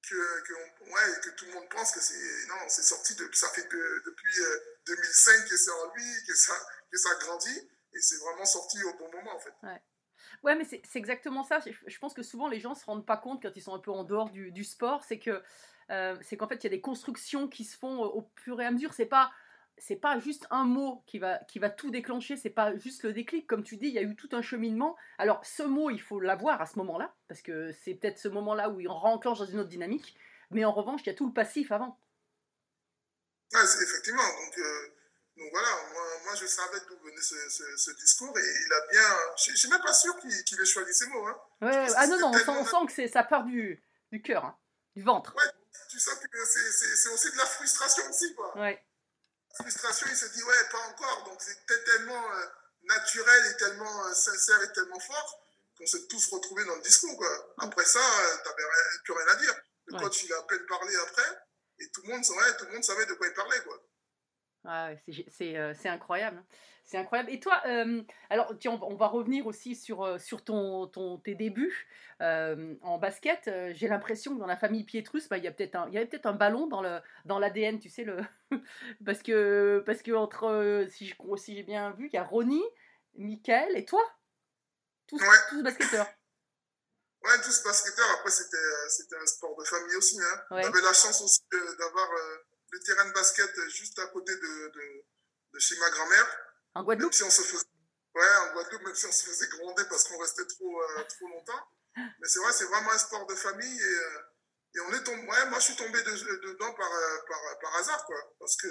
que, 0.07 0.41
que, 0.41 0.53
ouais, 0.83 1.19
que 1.23 1.29
tout 1.31 1.45
le 1.45 1.53
monde 1.53 1.69
pense 1.69 1.91
que 1.91 1.99
c'est 1.99 2.47
non, 2.47 2.55
c'est 2.67 2.83
sorti 2.83 3.15
de, 3.15 3.29
ça 3.33 3.49
fait 3.49 3.67
de- 3.69 4.03
depuis 4.05 4.39
euh, 4.39 4.59
2005 4.87 5.47
que 5.49 5.57
c'est 5.57 5.71
en 5.71 5.93
lui, 5.93 6.25
que 6.27 6.35
ça, 6.35 6.53
que 6.91 6.97
ça 6.97 7.09
grandit 7.21 7.69
et 7.93 8.01
c'est 8.01 8.17
vraiment 8.17 8.45
sorti 8.45 8.81
au 8.83 8.93
bon 8.97 9.11
moment 9.11 9.35
en 9.35 9.39
fait. 9.39 9.53
Ouais, 10.43 10.55
mais 10.55 10.65
c'est 10.65 10.81
exactement 10.95 11.43
ça. 11.43 11.59
Je, 11.87 11.97
pense 11.99 12.13
que 12.13 12.21
souvent 12.21 12.47
les 12.47 12.59
gens 12.59 12.75
se 12.75 12.85
rendent 12.85 13.05
pas 13.05 13.17
compte 13.17 13.41
quand 13.41 13.51
ils 13.55 13.61
sont 13.61 13.73
un 13.73 13.79
peu 13.79 13.91
en 13.91 14.03
dehors 14.03 14.29
du, 14.29 14.51
du 14.51 14.63
sport, 14.63 15.03
c'est 15.03 15.19
que 15.19 15.41
euh, 15.91 16.17
c'est 16.21 16.37
qu'en 16.37 16.47
fait 16.47 16.55
il 16.55 16.63
y 16.65 16.67
a 16.67 16.71
des 16.71 16.81
constructions 16.81 17.47
qui 17.47 17.63
se 17.63 17.77
font 17.77 18.03
au 18.03 18.29
fur 18.35 18.61
et 18.61 18.65
à 18.65 18.71
mesure. 18.71 18.93
C'est 18.93 19.05
pas 19.05 19.31
c'est 19.77 19.95
pas 19.97 20.19
juste 20.19 20.47
un 20.51 20.63
mot 20.63 21.03
qui 21.05 21.19
va 21.19 21.37
qui 21.49 21.59
va 21.59 21.69
tout 21.69 21.91
déclencher. 21.91 22.37
C'est 22.37 22.49
pas 22.49 22.75
juste 22.77 23.03
le 23.03 23.13
déclic, 23.13 23.45
comme 23.47 23.63
tu 23.63 23.77
dis. 23.77 23.87
Il 23.87 23.93
y 23.93 23.99
a 23.99 24.03
eu 24.03 24.15
tout 24.15 24.29
un 24.31 24.41
cheminement. 24.41 24.95
Alors 25.17 25.45
ce 25.45 25.63
mot, 25.63 25.89
il 25.89 26.01
faut 26.01 26.19
l'avoir 26.19 26.61
à 26.61 26.65
ce 26.65 26.77
moment-là 26.79 27.13
parce 27.27 27.41
que 27.41 27.71
c'est 27.83 27.93
peut-être 27.95 28.17
ce 28.17 28.27
moment-là 28.29 28.69
où 28.69 28.79
il 28.79 28.87
renclenche 28.87 29.39
dans 29.39 29.45
une 29.45 29.59
autre 29.59 29.69
dynamique. 29.69 30.15
Mais 30.51 30.63
en 30.65 30.71
revanche, 30.71 31.01
il 31.03 31.07
y 31.07 31.09
a 31.09 31.13
tout 31.15 31.27
le 31.27 31.33
passif 31.33 31.71
avant. 31.71 31.99
C'est- 33.49 33.83
effectivement, 33.83 34.23
donc, 34.23 34.57
euh, 34.57 34.87
donc 35.37 35.49
voilà, 35.51 35.67
moi, 35.93 36.03
moi 36.25 36.35
je 36.35 36.45
savais 36.45 36.77
d'où 36.87 36.97
venait 37.05 37.21
ce, 37.21 37.35
ce, 37.49 37.63
ce 37.77 37.91
discours 37.97 38.37
et 38.37 38.41
il 38.41 38.73
a 38.73 38.91
bien. 38.91 39.17
Je 39.37 39.51
je 39.51 39.57
suis 39.57 39.69
même 39.69 39.81
pas 39.81 39.93
sûr 39.93 40.17
qu'il 40.19 40.31
ait 40.31 40.65
choisi 40.65 40.93
ces 40.93 41.07
mots. 41.07 41.25
Hein. 41.27 41.37
Ouais, 41.61 41.87
ah 41.95 42.07
non 42.07 42.19
non, 42.19 42.27
on 42.29 42.33
sent, 42.33 42.45
tellement 42.45 42.61
on 42.61 42.65
sent 42.87 42.93
que 42.95 43.07
ça 43.07 43.23
part 43.23 43.43
du 43.45 43.81
du 44.11 44.21
cœur, 44.21 44.45
hein, 44.45 44.57
du 44.95 45.03
ventre. 45.03 45.35
Ouais, 45.35 45.51
tu 45.89 45.99
sens 45.99 46.15
que 46.15 46.45
c'est 46.45 47.09
aussi 47.09 47.31
de 47.31 47.37
la 47.37 47.45
frustration 47.45 48.03
aussi, 48.09 48.33
quoi. 48.35 48.57
Ouais. 48.57 48.83
Frustration, 49.61 50.07
il 50.09 50.15
se 50.17 50.25
dit 50.27 50.43
ouais, 50.43 50.63
pas 50.71 50.79
encore. 50.89 51.23
Donc 51.25 51.41
c'était 51.41 51.83
tellement 51.83 52.31
euh, 52.35 52.45
naturel 52.83 53.45
et 53.51 53.57
tellement 53.57 54.05
euh, 54.07 54.13
sincère 54.13 54.61
et 54.63 54.71
tellement 54.73 54.99
fort 54.99 55.41
qu'on 55.77 55.85
s'est 55.87 56.07
tous 56.07 56.29
retrouvés 56.31 56.65
dans 56.65 56.75
le 56.75 56.81
discours. 56.81 57.15
Quoi. 57.17 57.53
Après 57.59 57.85
ça, 57.85 57.99
euh, 57.99 58.37
t'avais 58.43 58.63
rien- 58.63 58.99
plus 59.03 59.13
rien 59.13 59.27
à 59.27 59.35
dire. 59.35 59.55
Le 59.87 59.95
Ouais. 59.95 60.03
coach, 60.03 60.23
il 60.23 60.33
a 60.33 60.37
à 60.39 60.43
peine 60.43 60.65
parlé 60.67 60.95
après 60.95 61.39
et 61.79 61.89
tout 61.91 62.01
le 62.03 62.09
monde, 62.13 62.23
ouais, 62.27 62.57
tout 62.57 62.65
le 62.65 62.71
monde 62.71 62.83
savait 62.83 63.05
de 63.05 63.13
quoi 63.13 63.27
il 63.27 63.33
parlait. 63.33 63.61
Quoi. 63.63 63.79
Ah 64.67 64.89
c'est 65.29 65.57
euh, 65.57 65.73
c'est 65.75 65.89
incroyable. 65.89 66.37
hein. 66.37 66.45
C'est 66.87 66.97
incroyable. 66.99 67.31
Et 67.31 67.39
toi, 67.39 67.59
euh, 67.65 68.03
alors 68.29 68.53
tiens, 68.59 68.71
on 68.73 68.77
va- 68.77 68.85
on 68.85 68.95
va 68.95 69.07
revenir 69.07 69.47
aussi 69.47 69.75
sur, 69.75 70.03
euh, 70.03 70.19
sur 70.19 70.43
ton, 70.43 70.85
ton, 70.85 71.17
tes 71.17 71.33
débuts 71.33 71.87
euh, 72.21 72.75
en 72.83 72.99
basket. 72.99 73.49
J'ai 73.73 73.87
l'impression 73.87 74.35
que 74.35 74.39
dans 74.39 74.45
la 74.45 74.55
famille 74.55 74.83
Pietrus, 74.83 75.27
bah, 75.27 75.39
il 75.39 75.43
y 75.43 75.47
a 75.47 75.51
peut-être 75.51 75.73
un, 75.75 75.87
il 75.87 75.95
y 75.95 75.97
avait 75.97 76.05
peut-être 76.05 76.27
un 76.27 76.33
ballon 76.33 76.67
dans 76.67 76.83
le 76.83 76.99
dans 77.25 77.39
l'ADN, 77.39 77.79
tu 77.79 77.89
sais 77.89 78.03
le 78.03 78.17
parce 79.05 79.23
que 79.23 79.81
parce 79.87 80.03
que 80.03 80.11
entre 80.11 80.85
si 80.91 81.07
je 81.07 81.15
si 81.37 81.55
j'ai 81.55 81.63
bien 81.63 81.89
vu, 81.91 82.07
il 82.07 82.13
y 82.15 82.19
a 82.19 82.23
Ronnie, 82.23 82.63
Michael 83.15 83.75
et 83.75 83.85
toi, 83.85 84.03
tous 85.07 85.19
Ouais. 85.19 85.27
tous 85.49 85.63
basketteurs. 85.63 86.07
Ouais, 87.23 87.41
tous 87.43 87.63
basketteurs. 87.63 88.05
Après, 88.19 88.29
c'était, 88.29 88.57
c'était 88.89 89.15
un 89.15 89.25
sport 89.25 89.57
de 89.57 89.63
famille 89.63 89.95
aussi. 89.95 90.19
Hein. 90.21 90.41
Ouais. 90.51 90.61
On 90.63 90.67
avait 90.67 90.81
la 90.83 90.93
chance 90.93 91.19
aussi 91.23 91.41
d'avoir 91.79 92.07
le 92.75 92.79
terrain 92.81 93.07
de 93.07 93.13
basket 93.13 93.51
juste 93.69 93.97
à 93.99 94.07
côté 94.07 94.35
de, 94.35 94.67
de, 94.67 95.05
de 95.53 95.59
chez 95.59 95.77
ma 95.79 95.89
grand-mère. 95.91 96.27
En 96.73 96.79
Même 96.79 96.85
Guadeloupe 96.85 97.13
si 97.13 97.23
on 97.23 97.29
se 97.29 97.41
faisait, 97.41 97.63
ouais, 98.15 98.35
en 98.43 98.53
Guadeloupe, 98.53 98.83
même 98.83 98.95
si 98.95 99.05
on 99.05 99.11
se 99.11 99.23
faisait 99.23 99.47
gronder 99.47 99.83
parce 99.89 100.03
qu'on 100.03 100.17
restait 100.19 100.45
trop, 100.45 100.81
euh, 100.81 101.03
trop 101.03 101.27
longtemps. 101.29 101.67
Mais 101.95 102.27
c'est 102.27 102.39
vrai, 102.39 102.51
c'est 102.51 102.65
vraiment 102.65 102.91
un 102.91 102.97
sport 102.97 103.25
de 103.27 103.35
famille 103.35 103.81
et, 103.81 103.97
euh, 103.99 104.19
et 104.75 104.79
on 104.81 104.93
est 104.93 105.03
tombé, 105.03 105.21
ouais, 105.21 105.45
moi 105.49 105.59
je 105.59 105.65
suis 105.71 105.75
tombé 105.77 106.01
de- 106.03 106.47
dedans 106.47 106.73
par, 106.73 106.91
euh, 106.91 107.17
par, 107.29 107.59
par 107.61 107.75
hasard, 107.77 108.05
quoi. 108.05 108.35
Parce 108.39 108.57
que 108.57 108.67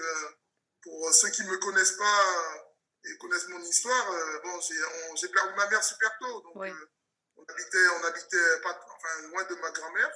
pour 0.82 1.14
ceux 1.14 1.30
qui 1.30 1.42
me 1.44 1.56
connaissent 1.56 1.96
pas 1.96 2.68
et 3.04 3.16
connaissent 3.18 3.48
mon 3.48 3.60
histoire, 3.60 4.12
euh, 4.12 4.40
bon, 4.44 4.60
j'ai, 5.16 5.28
perdu 5.28 5.54
ma 5.56 5.66
mère 5.70 5.82
super 5.82 6.10
tôt. 6.20 6.42
Donc, 6.42 6.56
euh, 6.56 6.90
on 7.36 7.42
habitait, 7.42 7.88
on 7.98 8.04
habitait 8.04 8.60
pas, 8.62 8.78
enfin, 8.86 9.22
loin 9.28 9.44
de 9.44 9.54
ma 9.56 9.70
grand-mère. 9.70 10.10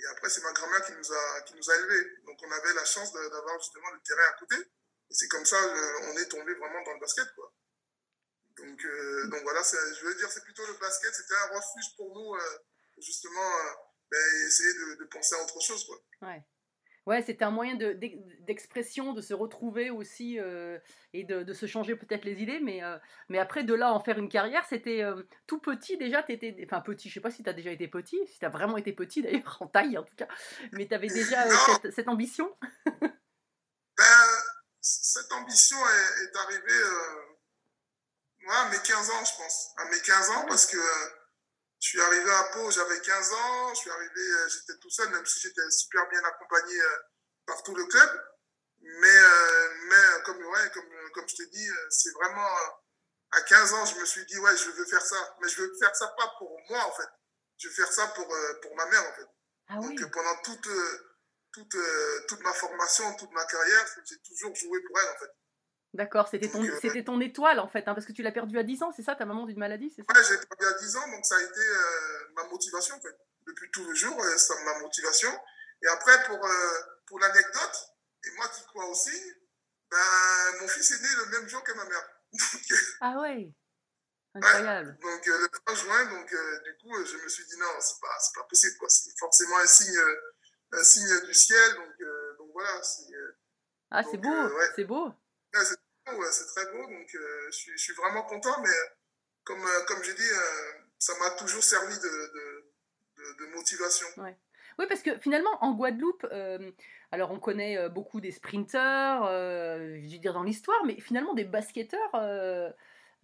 Et 0.00 0.06
après, 0.06 0.30
c'est 0.30 0.42
ma 0.42 0.52
grand-mère 0.52 0.84
qui 0.86 0.92
nous 0.92 1.12
a, 1.12 1.40
qui 1.42 1.54
nous 1.54 1.70
a 1.70 1.76
élevés. 1.76 2.22
Donc, 2.24 2.38
on 2.42 2.50
avait 2.50 2.74
la 2.74 2.84
chance 2.84 3.12
d'avoir 3.12 3.60
justement 3.60 3.90
le 3.90 4.00
terrain 4.00 4.28
à 4.28 4.32
côté. 4.38 4.56
Et 4.56 5.14
c'est 5.14 5.28
comme 5.28 5.44
ça 5.44 5.56
qu'on 5.60 6.16
est 6.16 6.28
tombé 6.28 6.54
vraiment 6.54 6.82
dans 6.84 6.94
le 6.94 7.00
basket, 7.00 7.26
quoi. 7.34 7.52
Donc, 8.58 8.84
euh, 8.84 9.26
donc 9.28 9.42
voilà, 9.42 9.62
je 9.62 10.04
veux 10.04 10.14
dire, 10.16 10.30
c'est 10.30 10.42
plutôt 10.42 10.66
le 10.66 10.74
basket, 10.74 11.14
c'était 11.14 11.34
un 11.34 11.56
refuge 11.56 11.96
pour 11.96 12.12
nous, 12.12 12.34
euh, 12.34 12.58
justement, 12.98 13.40
euh, 13.40 13.72
ben, 14.10 14.46
essayer 14.46 14.72
de, 14.74 14.94
de 14.96 15.04
penser 15.04 15.36
à 15.36 15.42
autre 15.42 15.60
chose, 15.60 15.84
quoi. 15.86 15.96
Ouais. 16.22 16.42
Ouais, 17.08 17.22
c'était 17.22 17.44
un 17.46 17.50
moyen 17.50 17.74
de- 17.74 17.94
d'ex- 17.94 18.18
d'expression, 18.40 19.14
de 19.14 19.22
se 19.22 19.32
retrouver 19.32 19.88
aussi 19.88 20.38
euh, 20.38 20.78
et 21.14 21.24
de, 21.24 21.42
de 21.42 21.52
se 21.54 21.64
changer 21.64 21.96
peut-être 21.96 22.26
les 22.26 22.42
idées. 22.42 22.60
Mais, 22.60 22.84
euh, 22.84 22.98
mais 23.30 23.38
après, 23.38 23.64
de 23.64 23.72
là 23.72 23.94
en 23.94 23.98
faire 24.00 24.18
une 24.18 24.28
carrière, 24.28 24.66
c'était 24.66 25.02
euh, 25.02 25.22
tout 25.46 25.58
petit 25.58 25.96
déjà. 25.96 26.22
T'étais, 26.22 26.54
enfin, 26.66 26.82
petit, 26.82 27.08
je 27.08 27.14
sais 27.14 27.20
pas 27.20 27.30
si 27.30 27.42
tu 27.42 27.48
as 27.48 27.54
déjà 27.54 27.70
été 27.70 27.88
petit, 27.88 28.18
si 28.26 28.38
tu 28.38 28.44
as 28.44 28.50
vraiment 28.50 28.76
été 28.76 28.92
petit 28.92 29.22
d'ailleurs, 29.22 29.56
en 29.62 29.66
taille 29.68 29.96
en 29.96 30.02
tout 30.02 30.14
cas. 30.16 30.28
Mais 30.72 30.86
tu 30.86 30.94
avais 30.94 31.08
déjà 31.08 31.48
cette, 31.48 31.92
cette 31.94 32.08
ambition. 32.08 32.54
Ben, 33.96 34.04
cette 34.82 35.32
ambition 35.32 35.78
est, 35.78 36.24
est 36.24 36.36
arrivée 36.36 36.84
ouais, 38.46 38.54
à 38.54 38.68
mes 38.70 38.76
15 38.84 39.10
ans, 39.10 39.24
je 39.24 39.42
pense. 39.42 39.70
À 39.78 39.84
mes 39.90 40.00
15 40.04 40.30
ans, 40.30 40.44
parce 40.46 40.66
que 40.66 40.76
je 41.80 41.88
suis 41.88 42.00
arrivé 42.00 42.30
à 42.30 42.44
Pau, 42.54 42.70
j'avais 42.70 43.00
15 43.00 43.32
ans, 43.32 43.74
je 43.74 43.78
suis 43.80 43.90
arrivé, 43.90 44.20
euh, 44.20 44.48
j'étais 44.48 44.78
tout 44.80 44.90
seul, 44.90 45.08
même 45.10 45.24
si 45.24 45.38
j'étais 45.40 45.70
super 45.70 46.08
bien 46.08 46.22
accompagné 46.24 46.80
euh, 46.80 46.96
par 47.46 47.62
tout 47.62 47.74
le 47.74 47.84
club. 47.86 48.24
Mais, 48.80 49.16
euh, 49.16 49.68
mais 49.88 50.22
comme, 50.24 50.44
ouais, 50.44 50.70
comme, 50.74 51.10
comme 51.14 51.28
je 51.28 51.36
t'ai 51.36 51.46
dit, 51.46 51.68
euh, 51.68 51.86
c'est 51.90 52.12
vraiment 52.12 52.48
à 53.30 53.42
15 53.42 53.72
ans, 53.74 53.86
je 53.86 54.00
me 54.00 54.04
suis 54.04 54.24
dit, 54.26 54.38
ouais, 54.38 54.56
je 54.56 54.70
veux 54.70 54.86
faire 54.86 55.04
ça. 55.04 55.36
Mais 55.40 55.48
je 55.48 55.60
veux 55.62 55.72
faire 55.78 55.94
ça 55.94 56.08
pas 56.16 56.32
pour 56.38 56.58
moi, 56.68 56.84
en 56.84 56.92
fait. 56.92 57.08
Je 57.58 57.68
veux 57.68 57.74
faire 57.74 57.92
ça 57.92 58.08
pour, 58.08 58.26
pour 58.62 58.76
ma 58.76 58.86
mère, 58.86 59.02
en 59.02 59.12
fait. 59.14 59.26
Ah 59.68 59.76
oui. 59.80 59.94
Donc 59.96 60.12
pendant 60.12 60.36
toute, 60.42 60.68
toute, 61.52 61.76
toute 62.28 62.40
ma 62.40 62.54
formation, 62.54 63.14
toute 63.16 63.32
ma 63.32 63.44
carrière, 63.44 63.86
j'ai 64.04 64.18
toujours 64.20 64.54
joué 64.54 64.80
pour 64.82 64.98
elle 65.00 65.08
en 65.08 65.18
fait. 65.18 65.30
D'accord, 65.94 66.28
c'était 66.28 66.48
ton, 66.48 66.62
euh, 66.62 66.78
c'était 66.82 67.02
ton 67.02 67.18
étoile 67.20 67.58
en 67.60 67.68
fait, 67.68 67.88
hein, 67.88 67.94
parce 67.94 68.04
que 68.06 68.12
tu 68.12 68.22
l'as 68.22 68.32
perdu 68.32 68.58
à 68.58 68.62
10 68.62 68.82
ans, 68.82 68.92
c'est 68.94 69.02
ça, 69.02 69.14
ta 69.14 69.24
maman 69.24 69.46
d'une 69.46 69.58
maladie, 69.58 69.90
c'est 69.90 70.02
ça 70.02 70.12
Ouais, 70.14 70.22
j'ai 70.22 70.36
perdu 70.46 70.66
à 70.66 70.78
10 70.78 70.96
ans, 70.96 71.08
donc 71.08 71.24
ça 71.24 71.36
a 71.36 71.40
été 71.40 71.60
euh, 71.60 72.28
ma 72.36 72.44
motivation 72.48 72.94
en 72.96 73.00
fait. 73.00 73.16
Depuis 73.46 73.70
tout 73.70 73.84
le 73.84 73.94
jour, 73.94 74.14
euh, 74.22 74.36
c'est 74.36 74.64
ma 74.64 74.78
motivation. 74.80 75.30
Et 75.82 75.86
après, 75.86 76.24
pour, 76.26 76.44
euh, 76.44 76.80
pour 77.06 77.18
l'anecdote, 77.20 77.88
et 78.26 78.30
moi 78.36 78.46
qui 78.48 78.62
crois 78.66 78.84
aussi, 78.90 79.32
ben, 79.90 79.96
mon 80.60 80.68
fils 80.68 80.90
est 80.90 81.00
né 81.00 81.08
le 81.24 81.30
même 81.30 81.48
jour 81.48 81.62
que 81.64 81.72
ma 81.72 81.84
mère. 81.84 82.10
Ah 83.00 83.20
ouais, 83.20 83.50
incroyable. 84.34 84.98
Donc 85.00 85.24
le 85.24 85.48
3 85.48 85.74
juin, 85.74 86.04
donc 86.10 86.28
du 86.28 86.76
coup, 86.82 87.04
je 87.06 87.16
me 87.16 87.28
suis 87.28 87.46
dit 87.46 87.56
non, 87.58 87.66
c'est 87.80 87.98
pas, 88.02 88.14
c'est 88.20 88.38
pas 88.38 88.46
possible 88.46 88.76
quoi. 88.78 88.88
C'est 88.90 89.18
forcément 89.18 89.56
un 89.56 89.66
signe, 89.66 89.98
un 90.72 90.84
signe 90.84 91.20
du 91.24 91.32
ciel. 91.32 91.74
Donc, 91.76 91.94
donc 92.38 92.50
voilà, 92.52 92.82
c'est 92.82 93.14
Ah, 93.90 94.02
c'est 94.02 94.18
beau, 94.18 94.28
ouais. 94.28 94.70
c'est 94.76 94.84
beau. 94.84 95.14
Ouais, 95.58 95.64
c'est 95.64 95.76
beau, 96.12 96.20
ouais, 96.20 96.30
c'est 96.30 96.46
très 96.46 96.66
beau, 96.72 96.82
donc 96.86 97.14
euh, 97.14 97.46
je, 97.50 97.56
suis, 97.56 97.72
je 97.72 97.82
suis 97.82 97.94
vraiment 97.94 98.22
content, 98.22 98.60
mais 98.62 98.68
comme, 99.44 99.60
euh, 99.60 99.84
comme 99.86 100.02
j'ai 100.04 100.14
dit, 100.14 100.28
euh, 100.30 100.72
ça 100.98 101.12
m'a 101.18 101.30
toujours 101.30 101.62
servi 101.64 101.94
de, 101.96 102.02
de, 102.02 102.72
de, 103.16 103.44
de 103.46 103.54
motivation. 103.54 104.06
Oui, 104.78 104.86
parce 104.88 105.02
que 105.02 105.18
finalement, 105.18 105.50
en 105.64 105.72
Guadeloupe, 105.74 106.24
euh, 106.30 106.70
alors 107.10 107.32
on 107.32 107.40
connaît 107.40 107.76
euh, 107.76 107.88
beaucoup 107.88 108.20
des 108.20 108.30
sprinteurs, 108.30 109.24
euh, 109.26 109.96
je 109.96 110.12
veux 110.12 110.18
dire 110.18 110.32
dans 110.32 110.44
l'histoire, 110.44 110.84
mais 110.84 111.00
finalement 111.00 111.34
des 111.34 111.42
basketteurs, 111.44 112.14
euh, 112.14 112.70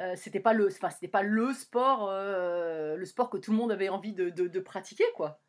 euh, 0.00 0.17
c'était 0.17 0.41
pas 0.41 0.53
le, 0.53 0.67
enfin 0.67 0.91
c'était 0.91 1.07
pas 1.07 1.23
le 1.23 1.53
sport, 1.55 2.11
euh, 2.11 2.97
le 2.97 3.05
sport 3.07 3.31
que 3.31 3.37
tout 3.37 3.53
le 3.53 3.57
monde 3.57 3.71
avait 3.71 3.88
envie 3.88 4.12
de, 4.14 4.31
de- 4.31 4.49
de 4.49 4.61
pratiquer, 4.61 5.05
quoi. 5.14 5.41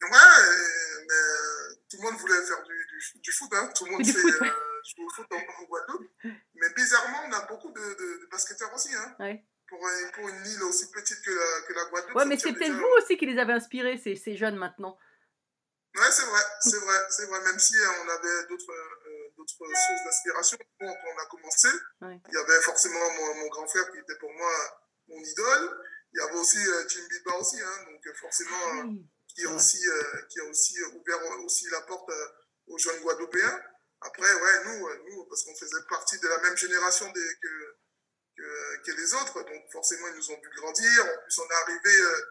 Ouais, 0.00 0.08
mais 0.10 1.14
euh, 1.14 1.74
tout 1.90 1.98
le 1.98 2.02
monde 2.10 2.18
voulait 2.18 2.42
faire 2.46 2.62
du, 2.62 2.72
du, 2.72 3.20
du 3.20 3.32
foot, 3.32 3.50
hein. 3.52 3.70
tout 3.76 3.84
le 3.84 3.90
monde 3.90 4.02
Du 4.02 4.12
foot, 4.12 4.40
ouais. 4.40 4.48
Euh, 4.98 5.02
au 5.04 5.10
foot 5.10 5.26
en, 5.32 5.36
en 5.36 5.64
Guadeloupe, 5.66 6.10
mais 6.54 6.70
bizarrement, 6.76 7.22
on 7.26 7.32
a 7.32 7.46
beaucoup 7.46 7.70
de, 7.72 7.80
de, 7.80 8.20
de 8.22 8.28
basketteurs 8.30 8.72
aussi. 8.74 8.94
Hein. 8.94 9.16
Ouais. 9.20 9.44
Pour, 9.68 9.86
un- 9.86 10.10
pour 10.14 10.28
une 10.28 10.44
île 10.46 10.62
aussi 10.64 10.90
petite 10.90 11.22
que 11.24 11.30
la, 11.30 11.66
que 11.66 11.72
la 11.72 11.84
Guadeloupe. 11.86 12.16
Ouais, 12.16 12.24
mais 12.26 12.38
c'est 12.38 12.52
peut-être 12.52 12.72
vous 12.74 12.88
aussi 12.98 13.16
qui 13.16 13.26
les 13.26 13.38
avez 13.38 13.54
inspirés, 13.54 13.96
ces, 13.98 14.16
ces 14.16 14.36
jeunes 14.36 14.56
maintenant. 14.56 14.98
Ouais, 15.96 16.10
c'est 16.10 16.24
vrai, 16.24 16.40
c'est 16.60 16.78
vrai, 16.78 16.98
c'est 17.10 17.26
vrai. 17.26 17.40
Même 17.42 17.58
si 17.58 17.76
euh, 17.76 17.86
on 18.04 18.08
avait 18.08 18.46
d'autres 18.48 18.70
euh, 18.72 19.28
d'autres 19.36 19.50
sources 19.52 20.04
d'inspiration 20.04 20.56
quand 20.80 20.86
on 20.86 21.18
a 21.22 21.26
commencé, 21.26 21.68
Ouais. 22.00 22.18
il 22.28 22.34
y 22.34 22.38
avait 22.38 22.60
forcément 22.62 22.98
mon, 23.18 23.34
mon 23.40 23.48
grand 23.48 23.66
frère 23.68 23.90
qui 23.92 23.98
était 23.98 24.16
pour 24.18 24.32
moi 24.32 24.52
mon 25.08 25.18
idole. 25.22 25.78
Il 26.14 26.18
y 26.18 26.24
avait 26.24 26.38
aussi 26.38 26.58
euh, 26.66 26.88
Jim 26.88 27.00
Biba 27.10 27.36
aussi, 27.38 27.60
hein, 27.60 27.84
donc 27.90 28.06
euh, 28.06 28.14
forcément 28.20 28.68
euh, 28.78 28.82
Oui. 28.84 29.06
qui 29.34 29.44
a 29.44 29.48
Ouais. 29.48 29.54
aussi 29.56 29.86
euh, 29.86 30.22
qui 30.30 30.40
a 30.40 30.44
aussi 30.44 30.78
euh, 30.80 30.88
ouvert 30.98 31.18
aussi 31.44 31.68
la 31.70 31.80
porte 31.82 32.08
euh, 32.10 32.26
aux 32.68 32.78
jeunes 32.78 33.00
Guadeloupéens. 33.02 33.60
Après, 34.04 34.34
ouais, 34.34 34.64
nous, 34.64 34.86
euh, 34.88 35.02
nous, 35.06 35.24
parce 35.26 35.44
qu'on 35.44 35.54
faisait 35.54 35.82
partie 35.88 36.18
de 36.18 36.28
la 36.28 36.38
même 36.38 36.56
génération 36.56 37.12
que, 37.12 37.76
que, 38.84 38.90
les 38.90 39.14
autres, 39.14 39.42
donc 39.42 39.70
forcément 39.70 40.08
ils 40.08 40.16
nous 40.16 40.30
ont 40.30 40.40
vu 40.40 40.50
grandir. 40.56 41.04
En 41.04 41.22
plus, 41.22 41.38
on 41.38 41.48
est 41.48 41.54
arrivé 41.54 42.00
euh, 42.00 42.22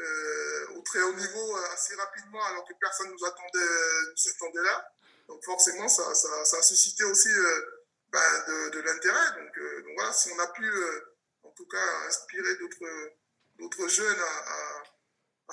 euh, 0.00 0.66
au 0.76 0.82
très 0.82 1.00
haut 1.02 1.14
niveau 1.14 1.56
assez 1.72 1.94
rapidement, 1.94 2.44
alors 2.44 2.66
que 2.66 2.74
personne 2.80 3.10
nous 3.10 3.24
attendait, 3.24 4.10
nous 4.10 4.30
attendait 4.30 4.62
là. 4.62 4.88
Donc 5.28 5.44
forcément, 5.44 5.88
ça, 5.88 6.14
ça, 6.14 6.44
ça 6.44 6.58
a 6.58 6.62
suscité 6.62 7.04
aussi 7.04 7.30
ben, 8.10 8.70
de, 8.72 8.80
l'intérêt. 8.80 9.42
Donc, 9.42 9.56
euh, 9.58 9.82
donc 9.82 9.92
voilà, 9.96 10.12
si 10.12 10.30
on 10.32 10.38
a 10.38 10.46
pu, 10.48 10.68
en 11.44 11.50
tout 11.50 11.66
cas, 11.66 12.06
inspirer 12.08 12.56
d'autres 12.56 13.88
jeunes 13.88 14.20
à, 14.20 14.82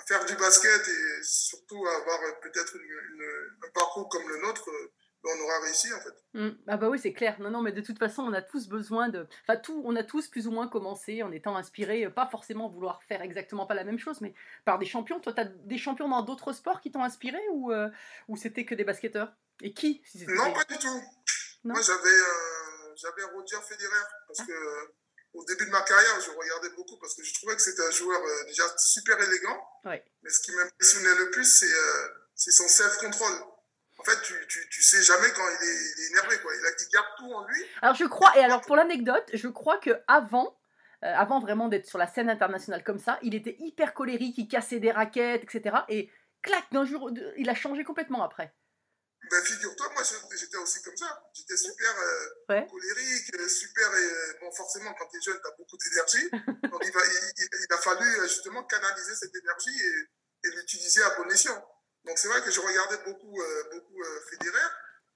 faire 0.08 0.26
du 0.26 0.36
basket 0.38 0.88
et 0.88 1.24
surtout 1.24 1.86
à 1.86 1.96
avoir 1.98 2.40
peut-être 2.40 2.74
un 2.76 3.70
parcours 3.72 4.10
comme 4.10 4.28
le 4.28 4.38
nôtre, 4.38 4.68
on 5.24 5.44
aura 5.44 5.60
réussi 5.62 5.92
en 5.94 6.00
fait. 6.00 6.24
Mm. 6.34 6.50
Ah 6.68 6.78
bah 6.78 6.90
oui, 6.90 7.00
c'est 7.00 7.14
clair. 7.14 7.40
Non, 7.40 7.50
non, 7.50 7.62
mais 7.62 7.72
de 7.72 7.82
toute 7.82 8.00
façon, 8.00 8.24
on 8.24 8.34
a 8.34 8.42
tous 8.42 8.68
besoin 8.68 9.10
de... 9.10 9.28
Enfin, 9.44 9.60
tout, 9.60 9.82
on 9.86 9.96
a 9.96 10.04
tous 10.04 10.28
plus 10.28 10.48
ou 10.48 10.52
moins 10.52 10.68
commencé 10.68 11.24
en 11.24 11.32
étant 11.32 11.56
inspirés, 11.56 12.06
euh, 12.06 12.10
pas 12.10 12.28
forcément 12.28 12.70
vouloir 12.70 13.04
faire 13.04 13.22
exactement 13.22 13.66
pas 13.66 13.74
la 13.74 13.84
même 13.84 14.00
chose, 14.00 14.22
mais 14.22 14.34
par 14.66 14.80
des 14.80 14.86
champions. 14.86 15.20
Toi, 15.20 15.34
tu 15.34 15.42
as 15.42 15.46
des 15.46 15.78
champions 15.78 16.08
dans 16.08 16.22
d'autres 16.22 16.54
sports 16.54 16.82
qui 16.82 16.92
t'ont 16.92 17.04
inspiré 17.04 17.40
ou, 17.52 17.72
euh, 17.72 17.90
ou 18.28 18.38
c'était 18.38 18.66
que 18.66 18.76
des 18.76 18.84
basketteurs? 18.84 19.34
Et 19.62 19.74
qui? 19.74 20.02
Si 20.06 20.26
Non, 20.26 20.54
pas 20.54 20.64
du 20.64 20.78
tout. 20.78 20.88
Non? 21.66 21.74
Moi, 21.74 21.82
j'avais 21.82 22.00
euh, 22.08 22.96
j'avais 22.96 23.24
Roger 23.34 23.58
Federer 23.68 24.06
parce 24.28 24.48
que 24.48 24.54
euh, 24.54 24.94
au 25.34 25.44
début 25.44 25.66
de 25.66 25.72
ma 25.72 25.82
carrière, 25.82 26.22
je 26.22 26.32
regardais 26.32 26.70
beaucoup 26.76 26.98
parce 26.98 27.14
que 27.16 27.24
je 27.24 27.34
trouvais 27.34 27.56
que 27.56 27.62
c'était 27.62 27.86
un 27.86 27.92
joueur 27.92 28.22
déjà 28.48 28.64
super 28.78 29.20
élégant. 29.22 29.62
Ouais. 29.84 30.04
Mais 30.24 30.30
ce 30.30 30.40
qui 30.40 30.52
m'impressionnait 30.54 31.16
le 31.16 31.30
plus, 31.32 31.44
c'est 31.44 31.76
c'est 32.36 32.52
son 32.52 32.70
self-control. 32.70 33.34
En 34.00 34.04
fait, 34.04 34.22
tu, 34.24 34.34
tu, 34.48 34.70
tu 34.70 34.82
sais 34.82 35.02
jamais 35.04 35.30
quand 35.36 35.44
il 35.48 35.68
est, 35.68 35.76
il 35.98 36.04
est 36.04 36.08
énervé. 36.12 36.40
Quoi. 36.40 36.52
Il, 36.56 36.66
a, 36.66 36.70
il 36.80 36.88
garde 36.94 37.08
tout 37.18 37.32
en 37.34 37.46
lui. 37.48 37.64
Alors 37.82 37.96
je 37.96 38.06
crois, 38.06 38.32
et 38.38 38.44
alors 38.44 38.62
pour 38.62 38.76
l'anecdote, 38.76 39.30
je 39.34 39.48
crois 39.50 39.78
que 39.78 39.92
avant, 40.08 40.58
euh, 41.04 41.14
avant 41.16 41.40
vraiment 41.40 41.68
d'être 41.68 41.86
sur 41.86 41.98
la 41.98 42.08
scène 42.08 42.30
internationale 42.30 42.84
comme 42.84 43.00
ça, 43.00 43.20
il 43.24 43.36
était 43.36 43.56
hyper 43.60 43.94
colérique, 43.94 44.38
il 44.38 44.48
cassait 44.48 44.80
des 44.80 44.92
raquettes, 44.92 45.44
etc. 45.44 45.78
Et 45.90 46.10
clac, 46.42 46.64
d'un 46.72 46.86
jour, 46.86 47.12
il 47.38 47.50
a 47.50 47.54
changé 47.56 47.84
complètement 47.84 48.24
après. 48.24 48.54
Ben, 49.30 49.44
figure-toi, 49.44 49.90
moi, 49.94 50.02
j'étais 50.32 50.58
aussi 50.58 50.82
comme 50.82 50.96
ça. 50.96 51.22
J'étais 51.34 51.58
super 51.58 51.94
euh, 52.00 52.54
Ouais. 52.54 52.66
colérique, 52.72 53.36
euh, 53.36 53.48
super. 53.50 53.92
euh, 53.92 54.34
bon, 54.42 54.50
forcément, 54.54 54.94
quand 54.98 55.06
tu 55.12 55.18
es 55.18 55.22
jeune, 55.22 55.38
tu 55.44 55.48
as 55.48 55.56
beaucoup 55.58 55.78
d'énergie. 55.78 56.30
Donc, 56.72 56.82
il, 56.86 56.92
va, 56.92 57.02
il, 57.06 57.34
il- 57.38 57.50
il 57.70 57.74
a 57.74 57.78
fallu 57.78 58.06
justement 58.24 58.64
canaliser 58.64 59.14
cette 59.16 59.36
énergie 59.36 59.78
et, 59.84 60.48
et 60.48 60.52
l'utiliser 60.56 61.04
à 61.04 61.10
bon 61.18 61.30
escient. 61.30 61.62
Donc, 62.06 62.18
c'est 62.18 62.28
vrai 62.28 62.42
que 62.42 62.52
je 62.52 62.60
regardais 62.60 62.98
beaucoup, 63.06 63.42
euh, 63.42 63.64
beaucoup 63.72 64.02
euh, 64.02 64.20
Federer. 64.30 64.70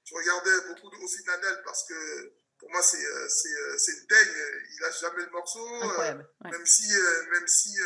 Je 0.03 0.15
regardais 0.15 0.67
beaucoup 0.67 0.89
aussi 1.01 1.23
Nadal 1.25 1.61
parce 1.63 1.87
que 1.87 2.33
pour 2.59 2.69
moi, 2.71 2.81
c'est 2.81 3.05
euh, 3.05 3.29
c'est, 3.29 3.49
euh, 3.49 3.77
c'est 3.77 3.93
une 3.93 4.07
teigne. 4.07 4.35
Il 4.71 4.79
lâche 4.81 4.99
jamais 4.99 5.23
le 5.23 5.31
morceau. 5.31 5.65
Incroyable. 5.81 6.29
ouais. 6.43 6.51
même 6.51 6.65
si, 6.65 6.93
même 7.31 7.47
si, 7.47 7.77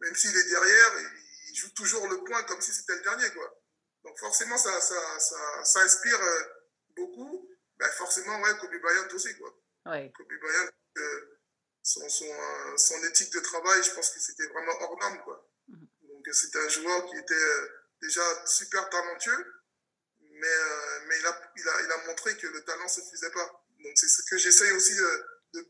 même 0.00 0.14
s'il 0.14 0.36
est 0.36 0.48
derrière, 0.48 0.92
il, 1.48 1.54
joue 1.54 1.70
toujours 1.70 2.06
le 2.08 2.22
point 2.24 2.42
comme 2.44 2.60
si 2.60 2.72
c'était 2.72 2.94
le 2.94 3.02
dernier, 3.02 3.30
quoi. 3.30 3.62
Donc 4.04 4.18
forcément, 4.18 4.56
ça, 4.56 4.80
ça, 4.80 5.18
ça, 5.18 5.64
ça 5.64 5.80
inspire 5.80 6.20
beaucoup. 6.96 7.48
Ben 7.78 7.88
forcément, 7.92 8.40
ouais, 8.40 8.56
Kobe 8.60 8.80
Bryant 8.80 9.08
aussi, 9.12 9.36
quoi. 9.38 9.52
Ouais. 9.86 10.12
Kobe 10.16 10.28
Bryant, 10.40 10.70
son, 11.82 12.08
son, 12.08 12.26
son 12.76 13.02
éthique 13.04 13.32
de 13.32 13.40
travail, 13.40 13.82
je 13.82 13.92
pense 13.92 14.10
que 14.10 14.20
c'était 14.20 14.46
vraiment 14.48 14.80
hors 14.80 14.98
norme, 15.00 15.20
quoi. 15.24 15.50
Donc 15.68 16.26
c'était 16.32 16.60
un 16.60 16.68
joueur 16.68 17.06
qui 17.06 17.16
était 17.16 17.34
déjà 18.00 18.46
super 18.46 18.88
talentueux, 18.90 19.54
mais, 20.20 20.56
mais 21.06 21.18
il, 21.18 21.26
a, 21.26 21.52
il, 21.56 21.68
a, 21.68 21.82
il, 21.82 21.92
a, 21.92 22.06
montré 22.06 22.36
que 22.36 22.46
le 22.46 22.62
talent 22.64 22.84
ne 22.84 22.88
suffisait 22.88 23.30
pas. 23.30 23.64
Donc 23.82 23.92
c'est 23.96 24.08
ce 24.08 24.22
que 24.30 24.38
j'essaye 24.38 24.72
aussi 24.72 24.94
de, 24.94 25.24
de, 25.54 25.66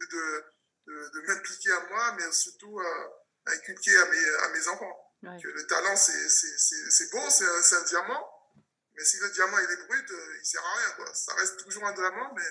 de, 0.87 1.11
de 1.11 1.27
m'impliquer 1.27 1.73
à 1.73 1.81
moi, 1.89 2.17
mais 2.19 2.31
surtout 2.33 2.79
à, 2.81 3.53
inculquer 3.53 3.97
à 3.97 4.07
mes, 4.07 4.29
à 4.45 4.49
mes 4.51 4.69
enfants. 4.69 5.15
Ouais. 5.23 5.43
Que 5.43 5.49
le 5.49 5.67
talent, 5.67 5.97
c'est 5.97 7.11
beau, 7.11 7.31
c'est 7.31 7.45
un, 7.45 7.79
un, 7.79 7.85
diamant, 7.85 8.55
mais 8.95 9.05
si 9.05 9.19
le 9.19 9.31
diamant 9.31 9.59
il 9.59 9.71
est 9.71 9.87
brut, 9.87 10.07
il 10.41 10.45
sert 10.45 10.65
à 10.65 10.77
rien. 10.77 10.91
Quoi. 10.97 11.15
Ça 11.15 11.35
reste 11.35 11.59
toujours 11.65 11.85
un 11.85 11.93
diamant, 11.93 12.33
mais, 12.35 12.51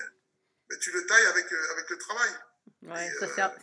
mais 0.68 0.78
tu 0.78 0.90
le 0.92 1.06
tailles 1.06 1.26
avec, 1.26 1.50
avec 1.50 1.90
le 1.90 1.98
travail. 1.98 2.30
Ouais, 2.82 3.08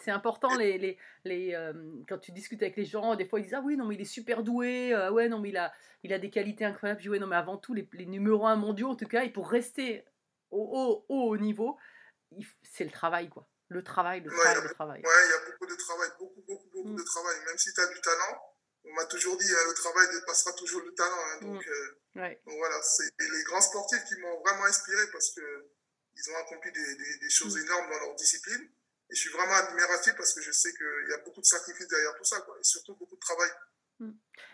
c'est 0.02 0.12
important 0.12 0.56
les, 0.58 0.78
les, 0.78 0.98
les 1.24 1.54
euh, 1.54 1.74
quand 2.08 2.18
tu 2.18 2.32
discutes 2.32 2.62
avec 2.62 2.76
les 2.76 2.86
gens, 2.86 3.16
des 3.16 3.26
fois 3.26 3.40
ils 3.40 3.44
disent 3.44 3.54
ah 3.54 3.62
oui 3.64 3.78
non 3.78 3.86
mais 3.86 3.96
il 3.96 4.02
est 4.02 4.06
super 4.06 4.44
doué, 4.44 4.94
euh, 4.94 5.12
ouais 5.12 5.30
non 5.30 5.40
mais 5.40 5.50
il 5.50 5.58
a 5.58 5.74
il 6.04 6.14
a 6.14 6.20
des 6.20 6.30
qualités 6.30 6.66
incroyables. 6.66 7.00
Je 7.00 7.06
dis, 7.06 7.10
ouais 7.10 7.20
non 7.20 7.28
mais 7.28 7.36
avant 7.36 7.58
tout 7.58 7.74
les, 7.74 7.88
les 7.94 8.06
numéros 8.06 8.46
1 8.46 8.56
mondiaux 8.56 8.90
en 8.90 8.96
tout 8.96 9.08
cas 9.08 9.24
et 9.24 9.30
pour 9.32 9.50
rester 9.50 10.06
au 10.52 11.04
haut, 11.10 11.30
au 11.30 11.38
niveau, 11.38 11.78
c'est 12.64 12.84
le 12.84 12.92
travail 12.92 13.30
quoi. 13.30 13.48
Le 13.68 13.84
travail, 13.84 14.22
le 14.22 14.30
travail, 14.30 14.62
le 14.62 14.70
travail. 14.74 15.02
Ouais, 15.02 15.26
il 15.26 15.30
y 15.32 15.34
a 15.34 15.52
beaucoup 15.52 15.66
de 15.66 15.76
travail, 15.76 16.10
beaucoup 16.20 16.42
beaucoup 16.48 16.70
beaucoup 16.72 16.90
mm. 16.90 16.98
de 16.98 17.04
travail. 17.04 17.36
Même 17.48 17.58
si 17.58 17.74
tu 17.74 17.82
as 17.82 17.88
du 17.88 18.00
talent, 18.00 18.40
on 18.86 18.94
m'a 18.94 19.06
toujours 19.06 19.36
dit 19.38 19.52
hein, 19.52 19.68
le 19.68 19.74
travail 19.74 20.08
dépassera 20.14 20.54
toujours 20.54 20.82
le 20.82 20.94
talent. 20.94 21.18
Hein, 21.18 21.40
donc, 21.42 21.66
mm. 21.66 21.70
euh, 21.70 22.22
ouais. 22.22 22.42
donc 22.46 22.56
voilà, 22.58 22.80
c'est 22.84 23.10
les 23.20 23.44
grands 23.46 23.62
sportifs 23.62 24.04
qui 24.06 24.20
m'ont 24.22 24.40
vraiment 24.42 24.66
inspiré 24.66 25.10
parce 25.12 25.32
que 25.32 25.42
ils 26.16 26.30
ont 26.32 26.38
accompli 26.38 26.72
des, 26.72 26.96
des, 26.96 27.18
des 27.18 27.30
choses 27.30 27.58
Mm. 27.58 27.66
énormes 27.66 27.90
dans 27.90 28.00
leur 28.06 28.16
discipline. 28.16 28.70
Et 29.10 29.16
je 29.16 29.20
suis 29.20 29.30
vraiment 29.30 29.54
admiratif 29.54 30.16
parce 30.16 30.34
que 30.34 30.42
je 30.42 30.52
sais 30.52 30.72
qu'il 30.74 31.10
y 31.10 31.14
a 31.14 31.18
beaucoup 31.24 31.42
de 31.42 31.46
sacrifices 31.46 31.88
derrière 31.88 32.16
tout 32.16 32.24
ça, 32.24 32.42
quoi, 32.42 32.56
et 32.60 32.64
surtout 32.64 32.96
beaucoup 32.96 33.16
de 33.16 33.20
travail. 33.20 33.50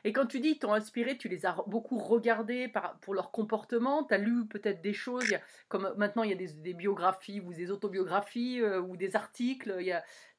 Et 0.04 0.14
quand 0.14 0.26
tu 0.26 0.40
dis 0.40 0.60
t'ont 0.60 0.74
inspiré, 0.74 1.18
tu 1.18 1.28
les 1.28 1.46
as 1.46 1.56
beaucoup 1.68 1.98
regardés 1.98 2.68
par, 2.68 3.00
pour 3.00 3.14
leur 3.14 3.32
comportement, 3.32 4.04
tu 4.04 4.14
as 4.14 4.18
lu 4.18 4.48
peut-être 4.48 4.82
des 4.82 4.94
choses, 4.94 5.24
il 5.26 5.32
y 5.32 5.36
a, 5.36 5.42
comme 5.68 5.94
maintenant 5.98 6.24
il 6.24 6.30
y 6.30 6.34
a 6.34 6.36
des, 6.36 6.54
des, 6.54 6.74
biographies 6.74 7.40
ou 7.40 7.54
des 7.54 7.72
autobiographies 7.72 8.62
euh, 8.62 8.82
ou 8.82 8.98
des 8.98 9.16
articles, 9.16 9.76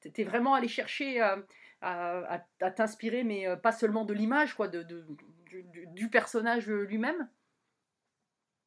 tu 0.00 0.21
es 0.21 0.25
vraiment 0.25 0.54
allé 0.54 0.69
chercher 0.69 1.21
euh, 1.23 1.37
à, 1.81 2.37
à, 2.37 2.40
à 2.61 2.71
t'inspirer, 2.71 3.25
mais 3.25 3.47
euh, 3.49 3.57
pas 3.57 3.73
seulement 3.73 4.04
de 4.04 4.14
l'image, 4.14 4.54
quoi, 4.54 4.69
de, 4.69 4.83
de, 4.83 5.04
du, 5.47 5.87
du, 5.88 6.09
personnage 6.09 6.69
lui-même? 6.69 7.28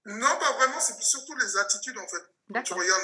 Non, 0.06 0.38
pas 0.40 0.54
vraiment, 0.58 0.80
c'est 0.80 1.02
surtout 1.02 1.36
les 1.38 1.58
attitudes 1.58 1.98
en 1.98 2.08
fait. 2.08 2.24
Quand 2.54 2.62
tu 2.62 2.74
regardes 2.74 3.02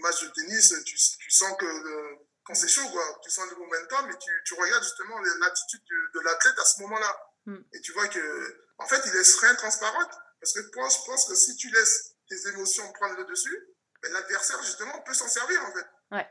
match 0.00 0.22
de 0.22 0.28
tennis, 0.30 0.74
tu, 0.84 0.96
tu 0.96 1.30
sens 1.30 1.56
que 1.58 1.66
euh, 1.66 2.16
quand 2.44 2.54
c'est 2.54 2.68
chaud, 2.68 2.88
quoi, 2.90 3.20
tu 3.22 3.30
sens 3.30 3.48
le 3.50 3.56
momentum 3.56 4.10
et 4.10 4.18
tu, 4.18 4.30
tu 4.44 4.54
regardes 4.54 4.82
justement 4.82 5.18
l'attitude 5.40 5.82
de, 5.88 6.18
de 6.18 6.24
l'athlète 6.24 6.58
à 6.58 6.64
ce 6.64 6.80
moment-là. 6.82 7.16
Mm. 7.46 7.58
Et 7.72 7.80
tu 7.80 7.92
vois 7.92 8.08
que, 8.08 8.66
en 8.78 8.86
fait, 8.86 9.00
il 9.06 9.12
laisse 9.12 9.36
rien 9.36 9.54
transparente. 9.54 10.10
Parce 10.40 10.52
que 10.52 10.60
moi, 10.76 10.88
je 10.88 11.06
pense 11.06 11.26
que 11.26 11.34
si 11.34 11.56
tu 11.56 11.70
laisses 11.70 12.16
tes 12.28 12.48
émotions 12.48 12.90
prendre 12.92 13.16
le 13.16 13.24
dessus, 13.24 13.58
ben, 14.02 14.12
l'adversaire, 14.12 14.62
justement, 14.62 15.00
peut 15.02 15.14
s'en 15.14 15.28
servir, 15.28 15.62
en 15.64 15.72
fait. 15.72 15.86
Ouais. 16.12 16.28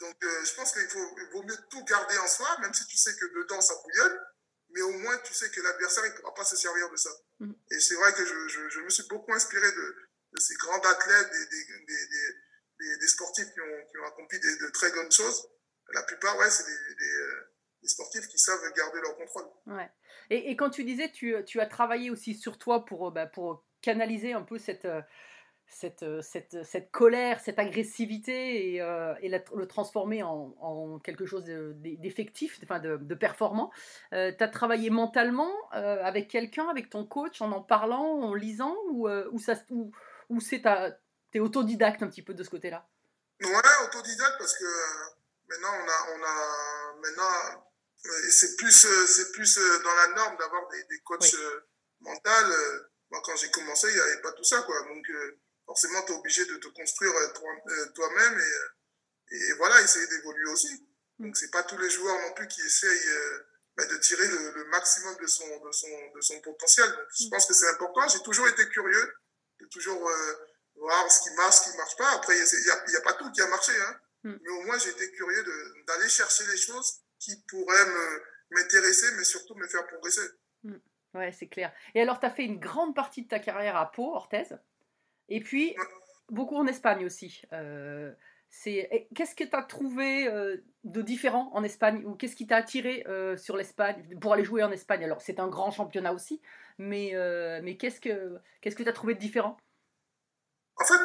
Donc, 0.00 0.16
euh, 0.22 0.44
je 0.44 0.54
pense 0.54 0.72
qu'il 0.72 0.86
vaut 1.32 1.42
mieux 1.42 1.56
tout 1.70 1.82
garder 1.84 2.18
en 2.18 2.28
soi, 2.28 2.48
même 2.60 2.74
si 2.74 2.86
tu 2.86 2.98
sais 2.98 3.16
que 3.16 3.24
dedans, 3.40 3.60
ça 3.60 3.74
bouillonne. 3.82 4.20
Mais 4.70 4.82
au 4.82 4.92
moins, 4.92 5.16
tu 5.18 5.32
sais 5.32 5.50
que 5.50 5.60
l'adversaire, 5.62 6.04
il 6.04 6.12
ne 6.12 6.16
pourra 6.18 6.34
pas 6.34 6.44
se 6.44 6.56
servir 6.56 6.90
de 6.90 6.96
ça. 6.96 7.10
Mm. 7.38 7.52
Et 7.70 7.80
c'est 7.80 7.94
vrai 7.94 8.12
que 8.12 8.26
je, 8.26 8.48
je, 8.48 8.68
je, 8.68 8.80
me 8.80 8.90
suis 8.90 9.06
beaucoup 9.08 9.32
inspiré 9.32 9.72
de, 9.72 9.96
de 10.32 10.40
ces 10.40 10.54
grands 10.56 10.80
athlètes, 10.80 11.30
des, 11.32 11.46
des, 11.46 11.64
des, 11.64 12.06
des, 12.08 12.34
des 12.78 13.08
sportifs 13.08 13.52
qui 13.52 13.60
ont, 13.60 14.06
accompli 14.06 14.38
de 14.38 14.70
très 14.72 14.90
grandes 14.90 15.12
choses. 15.12 15.48
La 15.92 16.02
plupart, 16.02 16.36
ouais, 16.38 16.50
c'est 16.50 16.64
des, 16.64 16.94
des, 17.82 17.88
sportifs 17.88 18.26
qui 18.28 18.38
savent 18.38 18.60
garder 18.76 19.00
leur 19.00 19.16
contrôle. 19.16 19.44
Ouais. 19.66 19.88
Et, 20.30 20.56
quand 20.56 20.70
tu 20.70 20.84
disais, 20.84 21.10
tu, 21.12 21.60
as 21.60 21.66
travaillé 21.66 22.10
aussi 22.10 22.34
sur 22.34 22.58
toi 22.58 22.84
pour, 22.84 23.12
bah, 23.12 23.26
pour 23.26 23.64
canaliser 23.80 24.32
un 24.32 24.42
peu 24.42 24.58
cette, 24.58 24.88
cette, 25.68 26.90
colère, 26.90 27.40
cette 27.40 27.58
agressivité 27.58 28.74
et, 28.74 28.80
euh, 28.80 29.14
le 29.22 29.66
transformer 29.66 30.22
en, 30.22 30.98
quelque 31.04 31.26
chose 31.26 31.44
d'effectif, 31.44 32.60
de, 32.60 32.96
de 32.96 33.14
performant. 33.14 33.70
Euh, 34.12 34.32
tu 34.36 34.42
as 34.42 34.48
travaillé 34.48 34.90
mentalement 34.90 35.52
euh, 35.74 36.02
avec 36.02 36.28
quelqu'un, 36.28 36.68
avec 36.68 36.90
ton 36.90 37.04
coach, 37.04 37.40
en 37.40 37.52
en 37.52 37.62
parlant, 37.62 38.20
en 38.20 38.34
lisant, 38.34 38.74
ou, 38.90 39.08
ou, 39.08 39.92
ou, 40.28 40.40
c'est 40.40 40.62
tu 41.32 41.38
es 41.38 41.40
autodidacte 41.40 42.02
un 42.02 42.08
petit 42.08 42.22
peu 42.22 42.34
de 42.34 42.42
ce 42.42 42.50
côté-là? 42.50 42.88
Ouais, 43.42 43.84
autodidacte 43.84 44.36
parce 44.38 44.56
que 44.56 44.64
maintenant 45.48 45.72
on 45.72 45.88
a, 45.88 46.16
on 46.16 46.22
a 46.22 46.96
maintenant 47.02 47.66
c'est 48.30 48.56
plus 48.56 48.86
c'est 49.06 49.32
plus 49.32 49.58
dans 49.82 49.94
la 49.94 50.06
norme 50.14 50.36
d'avoir 50.38 50.68
des, 50.68 50.82
des 50.84 51.00
coachs 51.00 51.22
oui. 51.22 51.38
mentaux. 52.00 52.30
Moi, 53.10 53.20
quand 53.24 53.36
j'ai 53.36 53.50
commencé, 53.50 53.88
il 53.88 53.94
n'y 53.94 54.00
avait 54.00 54.20
pas 54.20 54.32
tout 54.32 54.44
ça, 54.44 54.62
quoi. 54.62 54.80
Donc 54.82 55.06
forcément, 55.64 56.02
tu 56.02 56.12
es 56.12 56.16
obligé 56.16 56.44
de 56.46 56.56
te 56.56 56.68
construire 56.68 57.12
toi-même 57.94 58.40
et, 58.40 59.36
et, 59.36 59.52
voilà, 59.54 59.80
essayer 59.80 60.06
d'évoluer 60.06 60.50
aussi. 60.50 60.68
Donc, 61.18 61.36
c'est 61.36 61.50
pas 61.50 61.62
tous 61.62 61.78
les 61.78 61.90
joueurs 61.90 62.18
non 62.26 62.34
plus 62.34 62.46
qui 62.48 62.60
essayent 62.60 63.10
bah, 63.76 63.84
de 63.84 63.96
tirer 63.98 64.26
le, 64.26 64.52
le, 64.52 64.64
maximum 64.66 65.16
de 65.16 65.26
son, 65.26 65.44
de 65.60 65.72
son, 65.72 65.88
de 66.14 66.20
son 66.20 66.40
potentiel. 66.40 66.88
Donc, 66.90 67.06
je 67.18 67.28
pense 67.28 67.46
que 67.46 67.54
c'est 67.54 67.68
important. 67.68 68.08
J'ai 68.08 68.22
toujours 68.22 68.48
été 68.48 68.66
curieux 68.68 69.14
de 69.60 69.66
toujours 69.66 70.08
euh, 70.08 70.34
voir 70.78 71.10
ce 71.10 71.22
qui 71.22 71.34
marche, 71.36 71.56
ce 71.56 71.70
qui 71.70 71.76
marche 71.76 71.96
pas. 71.96 72.10
Après, 72.16 72.34
il 72.36 72.90
n'y 72.90 72.96
a, 72.96 73.00
pas 73.00 73.14
tout 73.14 73.30
qui 73.30 73.40
a 73.40 73.48
marché, 73.48 73.72
hein. 73.80 74.00
Mm. 74.24 74.34
mais 74.42 74.50
au 74.50 74.62
moins, 74.62 74.78
j'ai 74.78 74.90
été 74.90 75.10
curieux 75.12 75.44
d'aller 75.86 76.08
chercher 76.08 76.44
les 76.50 76.56
choses 76.56 77.00
qui 77.18 77.36
pourraient 77.48 77.86
m'intéresser, 78.50 79.06
mais 79.16 79.24
surtout 79.24 79.54
me 79.54 79.66
faire 79.66 79.86
progresser. 79.86 80.28
Mm. 80.64 80.76
Ouais, 81.14 81.32
c'est 81.32 81.48
clair. 81.48 81.72
Et 81.94 82.02
alors, 82.02 82.20
tu 82.20 82.26
as 82.26 82.30
fait 82.30 82.44
une 82.44 82.58
grande 82.58 82.94
partie 82.94 83.22
de 83.22 83.28
ta 83.28 83.38
carrière 83.38 83.76
à 83.76 83.90
Pau, 83.90 84.14
Orthez. 84.14 84.54
Et 85.28 85.40
puis, 85.40 85.74
beaucoup 86.28 86.56
en 86.56 86.66
Espagne 86.66 87.04
aussi. 87.06 87.42
Euh, 87.52 88.12
qu'est-ce 88.64 89.34
que 89.34 89.44
tu 89.44 89.56
as 89.56 89.62
trouvé 89.62 90.28
euh, 90.28 90.56
de 90.84 91.02
différent 91.02 91.50
en 91.52 91.62
Espagne? 91.62 92.04
Ou 92.04 92.14
qu'est-ce 92.14 92.36
qui 92.36 92.46
t'a 92.46 92.56
attiré 92.56 93.04
euh, 93.08 93.36
sur 93.36 93.56
l'Espagne 93.56 94.18
pour 94.20 94.32
aller 94.32 94.44
jouer 94.44 94.62
en 94.62 94.70
Espagne? 94.70 95.04
Alors, 95.04 95.20
c'est 95.20 95.40
un 95.40 95.48
grand 95.48 95.70
championnat 95.70 96.12
aussi, 96.12 96.40
mais, 96.78 97.14
euh, 97.14 97.60
mais 97.62 97.76
qu'est-ce 97.76 98.00
que 98.00 98.38
qu'est-ce 98.60 98.76
que 98.76 98.82
tu 98.82 98.88
as 98.88 98.92
trouvé 98.92 99.14
de 99.14 99.20
différent? 99.20 99.56
En 100.76 100.84
fait, 100.84 101.00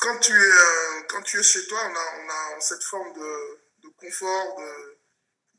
quand 0.00 0.18
tu 0.18 0.32
es, 0.32 1.06
quand 1.08 1.22
tu 1.22 1.38
es 1.38 1.42
chez 1.42 1.66
toi, 1.66 1.80
on 1.84 1.94
a, 1.94 2.24
on 2.24 2.56
a 2.56 2.60
cette 2.60 2.82
forme 2.82 3.12
de, 3.12 3.60
de 3.84 3.88
confort. 3.96 4.56
De, 4.58 4.98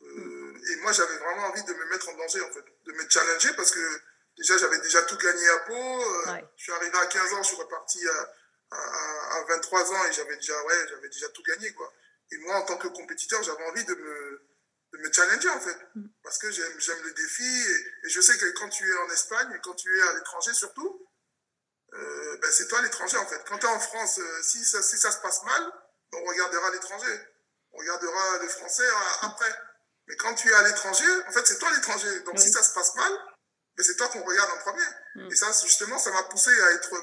de... 0.02 0.74
Et 0.74 0.76
moi, 0.82 0.92
j'avais 0.92 1.18
vraiment 1.18 1.48
envie 1.48 1.64
de 1.64 1.74
me 1.74 1.86
mettre 1.86 2.10
en 2.10 2.14
danger, 2.18 2.42
en 2.42 2.52
fait, 2.52 2.66
de 2.86 2.92
me 2.94 3.10
challenger 3.10 3.54
parce 3.56 3.72
que 3.72 4.02
Déjà, 4.38 4.56
j'avais 4.58 4.78
déjà 4.80 5.02
tout 5.04 5.18
gagné 5.18 5.48
à 5.50 5.58
Pau. 5.60 5.74
Euh, 5.74 6.32
ouais. 6.34 6.46
Je 6.56 6.64
suis 6.64 6.72
arrivé 6.72 6.96
à 6.98 7.08
15 7.08 7.34
ans, 7.34 7.42
je 7.42 7.48
suis 7.48 7.56
reparti 7.56 8.00
à, 8.08 8.34
à, 8.72 9.38
à 9.38 9.44
23 9.46 9.94
ans 9.94 10.06
et 10.06 10.14
j'avais 10.14 10.36
déjà, 10.36 10.64
ouais, 10.64 10.88
j'avais 10.90 11.10
déjà 11.10 11.28
tout 11.30 11.42
gagné, 11.42 11.74
quoi. 11.74 11.92
Et 12.32 12.38
moi, 12.40 12.58
en 12.58 12.62
tant 12.64 12.78
que 12.78 12.88
compétiteur, 12.90 13.42
j'avais 13.42 13.64
envie 13.66 13.84
de 13.84 13.96
me, 13.96 14.48
de 14.94 14.98
me 15.00 15.12
challenger, 15.12 15.50
en 15.50 15.60
fait. 15.60 15.78
Mm. 15.96 16.06
Parce 16.22 16.38
que 16.38 16.52
j'aime, 16.52 16.80
j'aime 16.80 17.02
le 17.04 17.14
défi. 17.14 17.44
Et, 17.44 18.08
et, 18.08 18.10
je 18.10 18.22
sais 18.22 18.38
que 18.38 18.46
quand 18.60 18.70
tu 18.70 18.88
es 18.88 18.98
en 18.98 19.10
Espagne 19.10 19.52
et 19.56 19.60
quand 19.64 19.74
tu 19.74 19.98
es 19.98 20.02
à 20.04 20.14
l'étranger, 20.14 20.54
surtout, 20.54 21.07
euh, 21.94 22.38
ben, 22.42 22.52
c'est 22.52 22.68
toi 22.68 22.82
l'étranger, 22.82 23.18
en 23.18 23.26
fait. 23.28 23.42
Quand 23.48 23.58
tu 23.58 23.66
es 23.66 23.70
en 23.70 23.80
France, 23.80 24.20
euh, 24.20 24.42
si, 24.44 24.64
ça, 24.66 24.82
si 24.82 24.98
ça 24.98 25.12
se 25.12 25.20
passe 25.20 25.44
mal, 25.44 25.72
on 26.14 26.24
regardera 26.24 26.72
l'étranger. 26.72 27.20
On 27.72 27.78
regardera 27.78 28.40
les 28.40 28.50
Français 28.50 28.88
après. 29.22 29.54
Mais 30.08 30.16
quand 30.16 30.36
tu 30.36 30.50
es 30.50 30.54
à 30.54 30.64
l'étranger, 30.64 31.06
en 31.28 31.32
fait, 31.32 31.46
c'est 31.46 31.60
toi 31.60 31.70
l'étranger. 31.72 32.20
Donc, 32.22 32.36
oui. 32.36 32.42
si 32.42 32.52
ça 32.52 32.64
se 32.64 32.74
passe 32.74 32.96
mal, 32.96 33.12
mais 33.78 33.84
c'est 33.84 33.96
toi 33.96 34.08
qu'on 34.08 34.24
regarde 34.24 34.52
en 34.52 34.58
premier. 34.60 34.86
Mm. 35.16 35.32
Et 35.32 35.36
ça, 35.36 35.52
justement, 35.64 35.98
ça 36.00 36.12
m'a 36.12 36.24
poussé 36.24 36.52
à 36.62 36.72
être, 36.72 36.94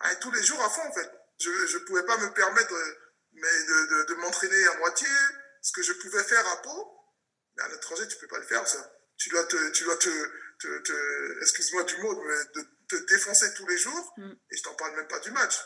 à 0.00 0.12
être 0.12 0.20
tous 0.20 0.32
les 0.32 0.42
jours 0.42 0.62
à 0.62 0.70
fond, 0.70 0.82
en 0.82 0.92
fait. 0.92 1.10
Je 1.38 1.50
ne 1.50 1.84
pouvais 1.84 2.04
pas 2.04 2.16
me 2.16 2.32
permettre 2.32 2.74
mais 3.36 3.64
de, 3.68 3.86
de, 3.86 4.04
de 4.04 4.14
m'entraîner 4.14 4.66
à 4.68 4.78
moitié, 4.78 5.08
ce 5.60 5.72
que 5.72 5.82
je 5.82 5.92
pouvais 5.94 6.22
faire 6.24 6.46
à 6.48 6.62
Pau. 6.62 6.92
Mais 7.56 7.64
à 7.64 7.68
l'étranger, 7.68 8.08
tu 8.08 8.16
peux 8.18 8.28
pas 8.28 8.38
le 8.38 8.46
faire, 8.46 8.66
ça. 8.66 8.92
Tu 9.18 9.30
dois 9.30 9.44
te, 9.44 9.70
tu 9.70 9.84
dois 9.84 9.96
te, 9.96 10.10
te, 10.58 10.78
te 10.82 11.42
excuse-moi 11.42 11.84
du 11.84 11.96
mot, 11.98 12.14
de 12.14 12.68
te 12.88 12.96
défoncer 13.06 13.52
tous 13.54 13.66
les 13.66 13.78
jours. 13.78 14.14
Mm. 14.16 14.32
Et 14.50 14.56
je 14.56 14.62
t'en 14.62 14.74
parle 14.74 14.96
même 14.96 15.08
pas 15.08 15.20
du 15.20 15.30
match. 15.30 15.56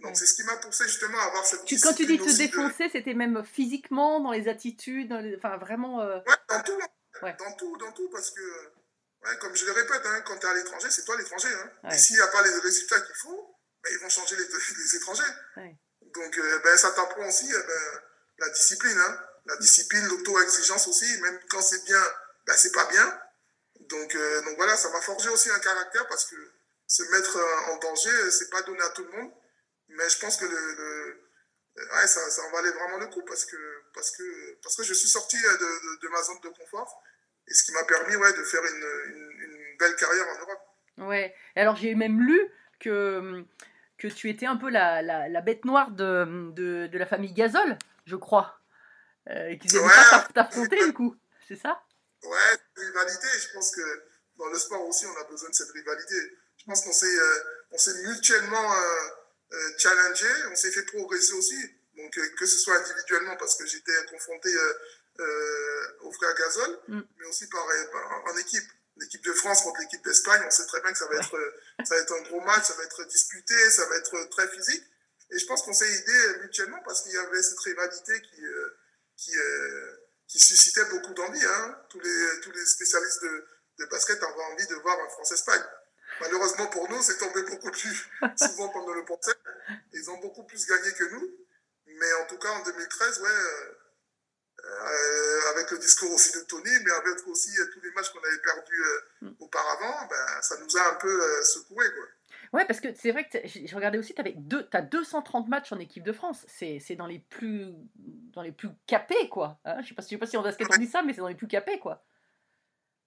Donc, 0.00 0.16
c'est 0.16 0.26
ce 0.26 0.34
qui 0.34 0.42
m'a 0.42 0.56
poussé 0.58 0.84
justement 0.84 1.18
à 1.18 1.24
avoir 1.24 1.46
cette 1.46 1.64
tu, 1.64 1.78
Quand 1.80 1.94
tu 1.94 2.04
dis 2.04 2.18
te 2.18 2.36
défoncer, 2.36 2.86
de... 2.88 2.92
c'était 2.92 3.14
même 3.14 3.42
physiquement, 3.44 4.20
dans 4.20 4.32
les 4.32 4.46
attitudes, 4.46 5.08
dans 5.08 5.20
les... 5.20 5.36
enfin 5.36 5.56
vraiment. 5.56 6.02
Euh... 6.02 6.18
Ouais, 6.18 6.36
dans 6.48 6.62
tout. 6.62 6.78
Ouais. 7.22 7.34
Dans 7.38 7.52
tout, 7.52 7.76
dans 7.78 7.92
tout, 7.92 8.10
parce 8.10 8.30
que 8.30 8.42
Ouais, 9.26 9.36
comme 9.38 9.56
je 9.56 9.64
le 9.64 9.72
répète, 9.72 10.02
hein, 10.04 10.22
quand 10.24 10.38
tu 10.38 10.46
es 10.46 10.50
à 10.50 10.54
l'étranger, 10.54 10.88
c'est 10.90 11.04
toi 11.04 11.16
l'étranger. 11.16 11.48
Hein. 11.48 11.90
Et 11.90 11.98
s'il 11.98 12.16
n'y 12.16 12.22
a 12.22 12.28
pas 12.28 12.42
les 12.42 12.58
résultats 12.60 13.00
qu'il 13.00 13.14
faut, 13.16 13.56
ben, 13.82 13.90
ils 13.92 13.98
vont 13.98 14.08
changer 14.08 14.36
les, 14.36 14.44
les 14.78 14.96
étrangers. 14.96 15.32
Donc, 16.14 16.38
euh, 16.38 16.60
ben, 16.62 16.76
ça 16.76 16.92
t'apprend 16.92 17.26
aussi 17.26 17.52
euh, 17.52 17.62
ben, 17.66 18.00
la 18.38 18.48
discipline. 18.50 18.98
Hein. 18.98 19.20
La 19.46 19.56
discipline, 19.56 20.06
l'auto-exigence 20.06 20.86
aussi. 20.88 21.20
Même 21.20 21.40
quand 21.48 21.60
c'est 21.60 21.84
bien, 21.84 22.02
ben, 22.46 22.54
c'est 22.56 22.72
pas 22.72 22.86
bien. 22.86 23.20
Donc, 23.80 24.14
euh, 24.14 24.42
donc 24.42 24.56
voilà, 24.56 24.76
ça 24.76 24.90
m'a 24.90 25.00
forgé 25.00 25.28
aussi 25.28 25.50
un 25.50 25.58
caractère 25.58 26.06
parce 26.08 26.26
que 26.26 26.36
se 26.86 27.02
mettre 27.10 27.38
en 27.70 27.78
danger, 27.78 28.30
c'est 28.30 28.50
pas 28.50 28.62
donné 28.62 28.80
à 28.82 28.90
tout 28.90 29.04
le 29.04 29.10
monde. 29.12 29.32
Mais 29.88 30.08
je 30.08 30.18
pense 30.18 30.36
que 30.36 30.44
le, 30.44 30.50
le 30.50 31.20
ouais, 31.76 32.06
ça, 32.06 32.28
ça 32.30 32.42
en 32.42 32.50
valait 32.50 32.70
vraiment 32.72 32.98
le 32.98 33.06
coup 33.06 33.22
parce 33.24 33.44
que, 33.44 33.56
parce 33.94 34.10
que, 34.10 34.58
parce 34.62 34.76
que 34.76 34.82
je 34.82 34.94
suis 34.94 35.08
sorti 35.08 35.36
de, 35.36 35.42
de, 35.42 36.00
de 36.02 36.08
ma 36.08 36.22
zone 36.22 36.40
de 36.42 36.48
confort 36.48 37.02
et 37.48 37.54
ce 37.54 37.64
qui 37.64 37.72
m'a 37.72 37.84
permis 37.84 38.16
ouais, 38.16 38.32
de 38.32 38.42
faire 38.42 38.64
une, 38.64 39.12
une, 39.14 39.30
une 39.42 39.76
belle 39.78 39.94
carrière 39.96 40.26
en 40.28 40.38
Europe. 40.40 40.60
Ouais. 40.98 41.34
Et 41.54 41.60
alors 41.60 41.76
j'ai 41.76 41.94
même 41.94 42.20
lu 42.20 42.40
que, 42.80 43.44
que 43.98 44.08
tu 44.08 44.28
étais 44.28 44.46
un 44.46 44.56
peu 44.56 44.70
la, 44.70 45.02
la, 45.02 45.28
la 45.28 45.40
bête 45.40 45.64
noire 45.64 45.90
de, 45.92 46.50
de, 46.52 46.88
de 46.88 46.98
la 46.98 47.06
famille 47.06 47.32
Gasol, 47.32 47.78
je 48.06 48.16
crois. 48.16 48.58
Euh, 49.28 49.48
et 49.50 49.58
qu'ils 49.58 49.72
n'aimaient 49.72 49.86
Ouais. 49.86 49.92
pas 50.10 50.18
t'aff- 50.18 50.32
t'affronter 50.32 50.84
du 50.84 50.92
coup. 50.92 51.16
C'est 51.46 51.56
ça? 51.56 51.80
Ouais, 52.24 52.58
rivalité, 52.76 53.26
je 53.38 53.52
pense 53.52 53.74
que 53.74 53.82
dans 54.36 54.48
le 54.48 54.58
sport 54.58 54.84
aussi, 54.88 55.06
on 55.06 55.16
a 55.20 55.24
besoin 55.24 55.48
de 55.50 55.54
cette 55.54 55.70
rivalité. 55.70 56.16
Je 56.66 56.72
pense 56.72 56.82
qu'on 56.82 56.92
s'est 56.92 57.06
euh, 57.18 57.38
on 57.70 57.78
s'est 57.78 57.94
mutuellement 58.02 58.72
euh, 58.74 59.08
euh, 59.52 59.70
challengé, 59.78 60.26
on 60.50 60.56
s'est 60.56 60.72
fait 60.72 60.82
progresser 60.84 61.32
aussi. 61.34 61.58
Donc, 61.96 62.12
que 62.12 62.46
ce 62.46 62.58
soit 62.58 62.76
individuellement, 62.76 63.36
parce 63.36 63.56
que 63.56 63.64
j'étais 63.66 63.92
confronté 64.10 64.50
au 66.02 66.12
frère 66.12 66.34
Gasol, 66.34 66.78
Mm. 66.88 67.00
mais 67.18 67.26
aussi 67.26 67.48
par, 67.48 67.66
par- 67.92 68.24
en 68.26 68.36
équipe. 68.36 68.64
L'équipe 68.98 69.22
de 69.24 69.32
France 69.34 69.60
contre 69.62 69.78
l'équipe 69.82 70.02
d'Espagne, 70.04 70.42
on 70.46 70.50
sait 70.50 70.64
très 70.64 70.80
bien 70.80 70.90
que 70.90 70.96
ça 70.98 71.06
va, 71.06 71.16
être, 71.16 71.36
ça 71.84 71.94
va 71.94 72.00
être 72.00 72.12
un 72.14 72.22
gros 72.22 72.40
match, 72.40 72.64
ça 72.64 72.72
va 72.74 72.82
être 72.84 73.04
disputé, 73.04 73.54
ça 73.70 73.84
va 73.86 73.96
être 73.98 74.24
très 74.30 74.48
physique. 74.48 74.82
Et 75.30 75.38
je 75.38 75.44
pense 75.44 75.62
qu'on 75.64 75.74
s'est 75.74 75.86
aidé 75.92 76.38
mutuellement 76.40 76.80
parce 76.82 77.02
qu'il 77.02 77.12
y 77.12 77.16
avait 77.18 77.42
cette 77.42 77.58
rivalité 77.60 78.22
qui, 78.22 78.40
qui, 79.18 79.32
qui 80.28 80.38
suscitait 80.40 80.86
beaucoup 80.86 81.12
d'envie. 81.12 81.44
Hein. 81.44 81.78
Tous, 81.90 82.00
les, 82.00 82.40
tous 82.40 82.52
les 82.52 82.64
spécialistes 82.64 83.22
de, 83.22 83.44
de 83.80 83.84
basket 83.90 84.22
avaient 84.22 84.42
envie 84.54 84.66
de 84.66 84.74
voir 84.76 84.98
un 84.98 85.08
France-Espagne. 85.10 85.62
Malheureusement 86.20 86.66
pour 86.68 86.88
nous, 86.90 87.02
c'est 87.02 87.18
tombé 87.18 87.42
beaucoup 87.42 87.70
plus 87.70 88.08
souvent 88.36 88.72
ne 88.86 88.94
le 88.94 89.04
pensait. 89.04 89.34
Ils 89.92 90.10
ont 90.10 90.18
beaucoup 90.18 90.44
plus 90.44 90.66
gagné 90.66 90.92
que 90.92 91.04
nous. 91.12 91.28
Mais 91.86 92.12
en 92.22 92.26
tout 92.26 92.38
cas, 92.38 92.50
en 92.50 92.62
2013, 92.62 93.20
ouais, 93.20 93.28
euh, 93.28 93.72
euh, 94.64 95.50
avec 95.54 95.70
le 95.70 95.78
discours 95.78 96.12
aussi 96.12 96.32
de 96.32 96.44
Tony, 96.44 96.70
mais 96.84 96.90
avec 96.90 97.26
aussi 97.28 97.58
euh, 97.58 97.66
tous 97.72 97.80
les 97.80 97.90
matchs 97.92 98.10
qu'on 98.10 98.18
avait 98.18 98.42
perdus 98.42 98.82
euh, 98.82 99.00
Mm. 99.22 99.30
auparavant, 99.40 100.06
ben, 100.10 100.42
ça 100.42 100.56
nous 100.60 100.76
a 100.76 100.90
un 100.92 100.94
peu 100.96 101.08
euh, 101.08 101.42
secoué. 101.42 101.84
Quoi. 101.94 102.04
Ouais, 102.52 102.66
parce 102.66 102.80
que 102.80 102.88
c'est 102.94 103.12
vrai 103.12 103.26
que 103.28 103.38
j'ai 103.44 103.74
regardé 103.74 103.98
aussi, 103.98 104.14
tu 104.14 104.22
as 104.72 104.82
230 104.82 105.48
matchs 105.48 105.72
en 105.72 105.78
équipe 105.78 106.04
de 106.04 106.12
France. 106.12 106.44
C'est 106.48 106.96
dans 106.96 107.06
les 107.06 107.18
plus 107.18 107.72
dans 108.32 108.42
les 108.42 108.52
plus 108.52 108.68
capés, 108.86 109.28
quoi. 109.30 109.58
Hein, 109.64 109.80
je 109.82 109.88
sais 109.88 109.94
pas, 109.94 110.02
je 110.02 110.08
sais 110.08 110.18
pas 110.18 110.26
si 110.26 110.36
en 110.36 110.42
basket 110.42 110.68
on 110.70 110.76
dit 110.76 110.86
ça, 110.86 111.02
mais 111.02 111.12
c'est 111.12 111.20
dans 111.20 111.28
les 111.28 111.34
plus 111.34 111.48
capés, 111.48 111.78
quoi. 111.78 112.04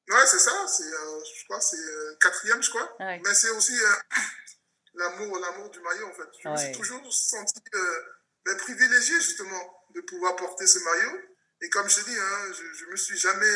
Ouais, 0.09 0.25
c'est 0.25 0.39
ça. 0.39 0.67
C'est, 0.67 0.83
euh, 0.91 1.19
je 1.23 1.45
crois, 1.45 1.61
c'est 1.61 1.77
euh, 1.77 2.15
quatrième, 2.19 2.61
je 2.63 2.69
crois. 2.69 2.95
Ouais. 2.99 3.21
Mais 3.23 3.33
c'est 3.33 3.51
aussi 3.51 3.79
euh, 3.79 3.93
l'amour, 4.95 5.39
l'amour 5.39 5.69
du 5.69 5.79
maillot, 5.81 6.07
en 6.07 6.13
fait. 6.13 6.27
Je 6.43 6.49
me 6.49 6.57
suis 6.57 6.71
toujours 6.71 7.13
senti 7.13 7.61
euh, 7.75 8.01
ben, 8.45 8.57
privilégié, 8.57 9.15
justement, 9.21 9.85
de 9.93 10.01
pouvoir 10.01 10.35
porter 10.35 10.65
ce 10.65 10.79
maillot. 10.79 11.19
Et 11.61 11.69
comme 11.69 11.87
je 11.89 11.97
te 11.97 12.09
dis, 12.09 12.17
hein, 12.17 12.51
je, 12.53 12.73
je 12.73 12.85
me 12.85 12.95
suis 12.95 13.17
jamais 13.17 13.53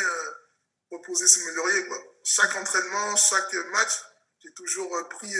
reposé 0.92 1.26
sur 1.28 1.46
mes 1.48 1.54
lauriers, 1.54 1.88
quoi. 1.88 1.98
Chaque 2.24 2.56
entraînement, 2.56 3.16
chaque 3.16 3.54
match, 3.72 4.04
j'ai 4.44 4.54
toujours 4.54 5.08
pris 5.10 5.34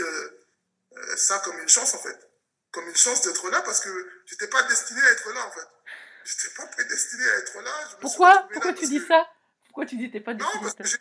ça 1.18 1.40
comme 1.40 1.60
une 1.60 1.68
chance, 1.68 1.94
en 1.94 2.00
fait. 2.00 2.18
Comme 2.72 2.88
une 2.88 2.96
chance 2.96 3.22
d'être 3.22 3.50
là, 3.50 3.62
parce 3.62 3.82
que 3.82 3.90
j'étais 4.26 4.48
pas 4.48 4.64
destiné 4.64 5.02
à 5.04 5.12
être 5.12 5.30
là, 5.34 5.46
en 5.46 5.52
fait. 5.52 5.68
J'étais 6.24 6.54
pas 6.56 6.66
prédestiné 6.68 7.30
à 7.30 7.38
être 7.40 7.62
là. 7.62 7.72
Je 7.92 7.96
me 7.98 8.02
Pourquoi? 8.02 8.48
Pourquoi 8.52 8.72
là 8.72 8.78
tu 8.78 8.86
dis 8.88 9.00
que- 9.02 9.08
ça? 9.08 9.28
Pourquoi 9.74 9.88
tu 9.88 9.98
dis 9.98 10.12
t'es 10.12 10.22
pas 10.22 10.36
que 10.36 10.84
j'ai... 10.84 10.98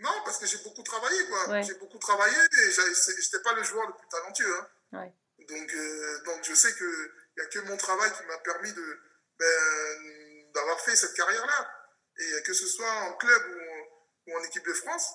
Non, 0.00 0.12
parce 0.22 0.36
que 0.36 0.44
j'ai 0.44 0.58
beaucoup 0.58 0.82
travaillé, 0.82 1.26
quoi. 1.26 1.48
Ouais. 1.48 1.62
J'ai 1.62 1.72
beaucoup 1.74 1.96
travaillé 1.96 2.36
et 2.36 2.70
j'étais 2.70 3.40
pas 3.42 3.54
le 3.54 3.62
joueur 3.62 3.88
le 3.88 3.94
plus 3.94 4.06
talentueux. 4.08 4.58
Hein. 4.58 4.68
Ouais. 4.92 5.14
Donc, 5.48 5.72
euh, 5.72 6.22
donc, 6.24 6.44
je 6.44 6.52
sais 6.52 6.74
qu'il 6.74 7.10
n'y 7.38 7.42
a 7.42 7.46
que 7.46 7.58
mon 7.60 7.78
travail 7.78 8.12
qui 8.12 8.26
m'a 8.26 8.36
permis 8.40 8.74
de, 8.74 9.00
ben, 9.38 10.52
d'avoir 10.52 10.78
fait 10.82 10.96
cette 10.96 11.14
carrière-là. 11.14 11.70
Et 12.18 12.42
que 12.42 12.52
ce 12.52 12.66
soit 12.66 12.92
en 12.92 13.14
club 13.14 13.42
ou 13.48 14.32
en, 14.32 14.34
ou 14.34 14.38
en 14.38 14.44
équipe 14.44 14.66
de 14.66 14.74
France, 14.74 15.14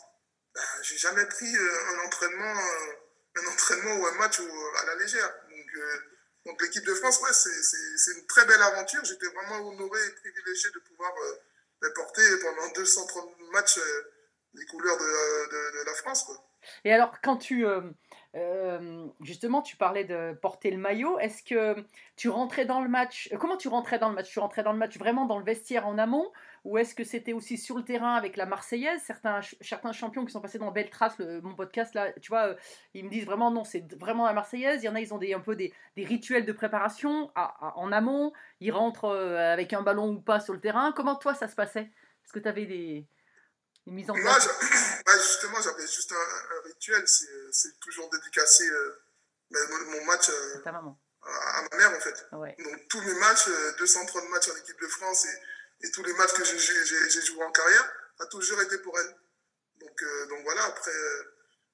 ben, 0.56 0.64
j'ai 0.82 0.98
jamais 0.98 1.28
pris 1.28 1.56
euh, 1.56 1.94
un 1.94 2.08
entraînement, 2.08 2.58
euh, 2.58 2.94
un 3.36 3.48
entraînement 3.54 3.96
ou 3.98 4.08
un 4.08 4.14
match 4.14 4.40
à 4.40 4.86
la 4.86 4.96
légère. 4.96 5.32
Donc, 5.48 5.76
euh, 5.76 6.00
donc 6.48 6.60
l'équipe 6.60 6.86
de 6.86 6.96
France, 6.96 7.22
ouais, 7.22 7.34
c'est 7.34 8.12
une 8.18 8.26
très 8.26 8.46
belle 8.48 8.64
aventure. 8.64 9.06
J'étais 9.06 9.28
vraiment 9.28 9.60
honoré 9.68 10.04
et 10.08 10.12
privilégié 10.12 10.72
de 10.72 10.80
pouvoir 10.80 11.14
euh, 11.84 11.90
porter 11.96 12.22
pendant 12.42 12.72
230 12.76 13.30
matchs 13.54 13.78
euh, 13.78 14.12
les 14.56 14.66
couleurs 14.66 14.98
de, 14.98 15.04
de- 15.04 15.82
de 15.82 15.86
la 15.86 15.94
France. 15.96 16.24
Quoi. 16.24 16.36
Et 16.86 16.94
alors, 16.94 17.20
quand 17.22 17.38
tu. 17.38 17.66
euh, 17.66 17.82
euh, 18.36 19.06
justement, 19.22 19.62
tu 19.62 19.76
parlais 19.76 20.06
de 20.06 20.34
porter 20.42 20.72
le 20.72 20.78
maillot. 20.78 21.20
Est-ce 21.20 21.44
que 21.44 21.76
tu 22.16 22.30
rentrais 22.30 22.66
dans 22.66 22.82
le 22.82 22.90
match 22.90 23.30
euh, 23.32 23.38
Comment 23.38 23.58
tu 23.58 23.68
rentrais 23.68 24.00
dans 24.00 24.10
le 24.10 24.16
match? 24.16 24.32
Tu 24.32 24.40
rentrais 24.40 24.64
dans 24.64 24.72
le 24.72 24.80
match 24.80 24.98
vraiment 24.98 25.26
dans 25.26 25.38
le 25.38 25.44
vestiaire 25.46 25.86
en 25.88 25.98
amont 25.98 26.32
Ou 26.66 26.78
est-ce 26.78 26.96
que 26.96 27.04
c'était 27.04 27.34
aussi 27.34 27.58
sur 27.58 27.76
le 27.76 27.84
terrain 27.84 28.16
avec 28.16 28.38
la 28.38 28.46
Marseillaise 28.46 29.02
certains, 29.06 29.42
certains 29.60 29.92
champions 29.92 30.24
qui 30.26 30.32
sont 30.32 30.40
passés 30.40 30.60
dans 30.60 30.72
Belle 30.72 30.90
Trace, 30.90 31.18
le- 31.18 31.42
mon 31.42 31.56
podcast, 31.56 31.94
là, 31.94 32.14
tu 32.22 32.30
vois, 32.30 32.48
euh, 32.48 32.56
ils 32.94 33.04
me 33.04 33.10
disent 33.10 33.26
vraiment 33.26 33.52
non, 33.52 33.66
c'est 33.66 33.84
vraiment 34.00 34.26
la 34.26 34.32
Marseillaise. 34.32 34.82
Il 34.82 34.86
y 34.86 34.90
en 34.90 34.96
a, 34.96 35.02
ils 35.02 35.14
ont 35.14 35.18
des, 35.18 35.34
un 35.34 35.42
peu 35.42 35.58
des, 35.58 35.74
des 35.98 36.06
rituels 36.06 36.46
de 36.46 36.54
préparation 36.54 37.32
à- 37.36 37.54
à- 37.68 37.78
en 37.78 37.92
amont. 37.92 38.32
Ils 38.62 38.72
rentrent 38.72 39.06
euh, 39.10 39.52
avec 39.52 39.74
un 39.74 39.82
ballon 39.82 40.10
ou 40.14 40.22
pas 40.22 40.40
sur 40.40 40.54
le 40.54 40.62
terrain. 40.62 40.94
Comment 40.96 41.16
toi, 41.18 41.34
ça 41.36 41.50
se 41.50 41.56
passait? 41.56 41.92
Est-ce 42.24 42.32
que 42.32 42.40
tu 42.40 42.48
avais 42.48 42.66
des, 42.66 43.06
des 43.86 43.92
mises 43.92 44.10
en 44.10 44.14
Moi, 44.16 44.24
place? 44.24 44.48
ouais, 45.08 45.14
justement, 45.18 45.58
j'avais 45.62 45.82
juste 45.86 46.14
un, 46.14 46.16
un 46.16 46.62
rituel. 46.70 47.04
C'est 47.06 47.78
toujours 47.82 48.10
dédicacé 48.10 48.64
euh, 48.70 49.04
ben, 49.52 49.60
mon, 49.70 50.00
mon 50.00 50.06
match 50.06 50.30
euh, 50.30 50.62
Ta 50.64 50.72
maman. 50.72 50.98
à, 51.24 51.62
ma 51.72 51.78
mère, 51.78 51.92
en 51.98 52.00
fait. 52.00 52.26
Ouais. 52.32 52.56
Donc, 52.58 52.88
tous 52.88 53.02
mes 53.02 53.20
matchs, 53.20 53.50
euh, 53.50 53.76
230 53.80 54.30
matchs 54.30 54.48
en 54.50 54.56
équipe 54.62 54.80
de 54.82 54.88
France 54.88 55.26
et, 55.26 55.38
et 55.84 55.92
tous 55.92 56.04
les 56.04 56.14
matchs 56.14 56.34
que 56.34 56.44
j'ai- 56.46 57.22
joués 57.22 57.44
en 57.44 57.52
carrière, 57.52 57.94
a 58.20 58.26
toujours 58.28 58.62
été 58.62 58.78
pour 58.80 58.98
elle. 59.00 59.16
Donc, 59.80 60.02
euh, 60.02 60.26
donc 60.28 60.44
voilà, 60.44 60.64
après, 60.66 60.92
euh, 60.96 61.24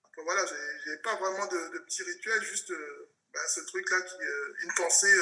après 0.05 0.23
voilà, 0.23 0.45
j'ai- 0.45 0.97
pas 0.97 1.15
vraiment 1.15 1.45
de, 1.47 1.69
de 1.73 1.79
petits 1.79 2.03
rituels, 2.03 2.43
juste 2.43 2.71
euh, 2.71 3.09
ben, 3.33 3.41
ce 3.47 3.61
truc-là, 3.61 4.01
qui 4.01 4.15
euh, 4.23 4.53
une 4.63 4.73
pensée 4.73 5.13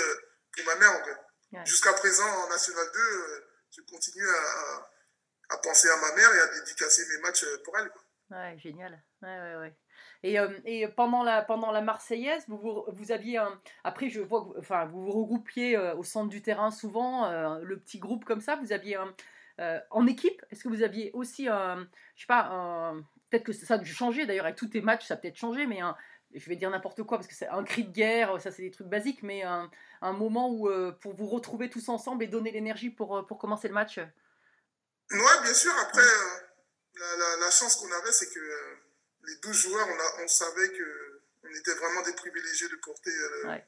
pour 0.56 0.66
ma 0.66 0.76
mère, 0.76 0.92
en 0.94 1.04
fait. 1.04 1.18
Ouais. 1.54 1.66
Jusqu'à 1.66 1.94
présent, 1.94 2.28
en 2.28 2.50
National 2.50 2.90
2, 2.94 3.00
euh, 3.00 3.48
je 3.76 3.82
continue 3.82 4.28
à, 4.30 4.90
à- 5.50 5.58
penser 5.58 5.90
à 5.90 5.98
ma 5.98 6.14
mère 6.16 6.34
et 6.34 6.40
à 6.40 6.48
dédicacer 6.48 7.06
mes 7.10 7.18
matchs 7.20 7.46
pour 7.64 7.78
elle. 7.78 7.90
Quoi. 7.90 8.02
Ouais, 8.32 8.58
génial. 8.60 9.02
Ouais, 9.22 9.30
ouais, 9.40 9.56
ouais. 9.58 9.74
Et, 10.24 10.40
euh, 10.40 10.50
et 10.66 10.88
pendant, 10.88 11.24
la, 11.24 11.42
pendant 11.42 11.72
la 11.72 11.82
Marseillaise, 11.82 12.44
vous, 12.48 12.58
vous, 12.58 12.84
vous 12.88 13.12
aviez 13.12 13.38
un. 13.38 13.62
Après, 13.84 14.10
je 14.10 14.20
vois 14.22 14.42
que 14.42 14.46
vous- 14.48 14.56
enfin, 14.58 14.86
vous 14.86 15.04
vous 15.04 15.12
regroupiez 15.12 15.78
euh, 15.78 15.96
au 15.96 16.04
centre 16.04 16.30
du 16.30 16.42
terrain 16.42 16.72
souvent, 16.72 17.26
euh, 17.26 17.60
le 17.62 17.80
petit 17.80 18.00
groupe 18.00 18.26
comme 18.26 18.42
ça. 18.42 18.56
Vous 18.56 18.72
aviez 18.72 18.96
un. 18.96 19.14
en 19.92 20.08
équipe, 20.08 20.44
est-ce 20.50 20.64
que 20.64 20.70
vous 20.70 20.84
aviez 20.84 21.12
aussi 21.14 21.48
un. 21.48 21.88
Je 22.16 22.22
sais 22.22 22.28
pas, 22.28 22.48
un. 22.52 23.02
Peut-être 23.30 23.44
que 23.44 23.54
ça 23.54 23.76
a 23.76 23.78
dû 23.78 23.92
changer 23.94 24.26
d'ailleurs, 24.26 24.46
avec 24.46 24.58
tous 24.58 24.68
tes 24.70 24.82
matchs, 24.82 25.06
ça 25.06 25.16
a 25.16 25.18
peut-être 25.18 25.38
changé, 25.38 25.68
mais 25.68 25.82
un. 25.82 25.96
Je 26.34 26.50
vais 26.50 26.56
dire 26.56 26.70
n'importe 26.70 27.04
quoi 27.04 27.18
parce 27.18 27.28
que 27.28 27.36
c'est 27.36 27.48
un 27.48 27.64
cri 27.64 27.84
de 27.86 27.92
guerre, 27.92 28.42
ça 28.42 28.52
c'est 28.52 28.62
des 28.64 28.72
trucs 28.72 28.88
basiques, 28.88 29.24
mais 29.24 29.44
un, 29.44 29.72
un 30.02 30.14
moment 30.14 30.50
où 30.52 30.70
pour 31.00 31.14
vous 31.14 31.28
retrouver 31.28 31.70
tous 31.70 31.88
ensemble 31.90 32.24
et 32.24 32.28
donner 32.28 32.52
l'énergie 32.52 32.90
pour, 32.90 33.26
pour 33.28 33.38
commencer 33.38 33.68
le 33.70 33.74
match? 33.74 33.98
Ouais, 33.98 35.42
bien 35.42 35.54
sûr. 35.54 35.72
Après, 35.82 36.02
la, 36.02 37.06
la, 37.18 37.46
la 37.46 37.52
chance 37.52 37.78
qu'on 37.78 37.92
avait, 37.92 38.12
c'est 38.12 38.28
que 38.34 38.40
les 39.28 39.36
12 39.36 39.56
joueurs, 39.56 39.88
on, 39.88 40.00
a, 40.00 40.24
on 40.24 40.28
savait 40.28 40.70
que 40.70 41.22
on 41.44 41.54
était 41.56 41.74
vraiment 41.76 42.02
des 42.02 42.14
privilégiés 42.14 42.68
de 42.70 42.76
porter 42.78 43.12
euh, 43.12 43.30
le, 43.44 43.50
Ouais. 43.50 43.68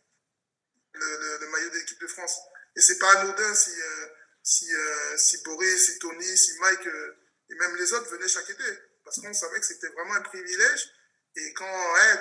le, 0.93 0.99
le- 0.99 1.37
le 1.39 1.47
maillot 1.51 1.69
de 1.69 1.75
l'équipe 1.77 1.99
de 2.01 2.07
France. 2.07 2.39
Et 2.75 2.81
c'est 2.81 2.97
pas 2.99 3.11
anodin 3.19 3.55
si, 3.55 3.71
euh, 3.81 4.07
si, 4.43 4.73
euh, 4.73 5.17
si 5.17 5.41
Boris, 5.43 5.85
si 5.85 5.99
Tony, 5.99 6.37
si 6.37 6.57
Mike 6.59 6.87
euh, 6.87 7.15
et 7.49 7.55
même 7.55 7.75
les 7.77 7.93
autres 7.93 8.09
venaient 8.11 8.27
chaque 8.27 8.49
été. 8.49 8.63
Parce 9.05 9.19
qu'on 9.21 9.33
savait 9.33 9.59
que 9.59 9.65
c'était 9.65 9.87
vraiment 9.89 10.15
un 10.15 10.21
privilège. 10.21 10.91
Et 11.35 11.53
quand, 11.53 11.65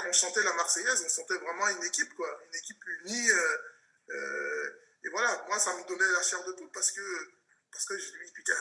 quand 0.03 0.09
on 0.09 0.13
chantait 0.13 0.43
la 0.43 0.53
Marseillaise, 0.55 1.03
on 1.05 1.09
sentait 1.09 1.39
vraiment 1.39 1.69
une 1.69 1.85
équipe, 1.85 2.15
quoi. 2.15 2.41
Une 2.49 2.59
équipe 2.59 2.83
unie. 3.05 3.31
et 4.11 5.09
voilà, 5.11 5.45
moi, 5.49 5.59
ça 5.59 5.75
me 5.77 5.85
donnait 5.89 6.11
la 6.13 6.23
chair 6.23 6.43
de 6.45 6.53
poule 6.53 6.71
parce 6.73 6.91
que, 6.93 7.01
parce 7.73 7.85
que 7.87 7.99
je 7.99 8.05
dis, 8.25 8.33
putain, 8.33 8.55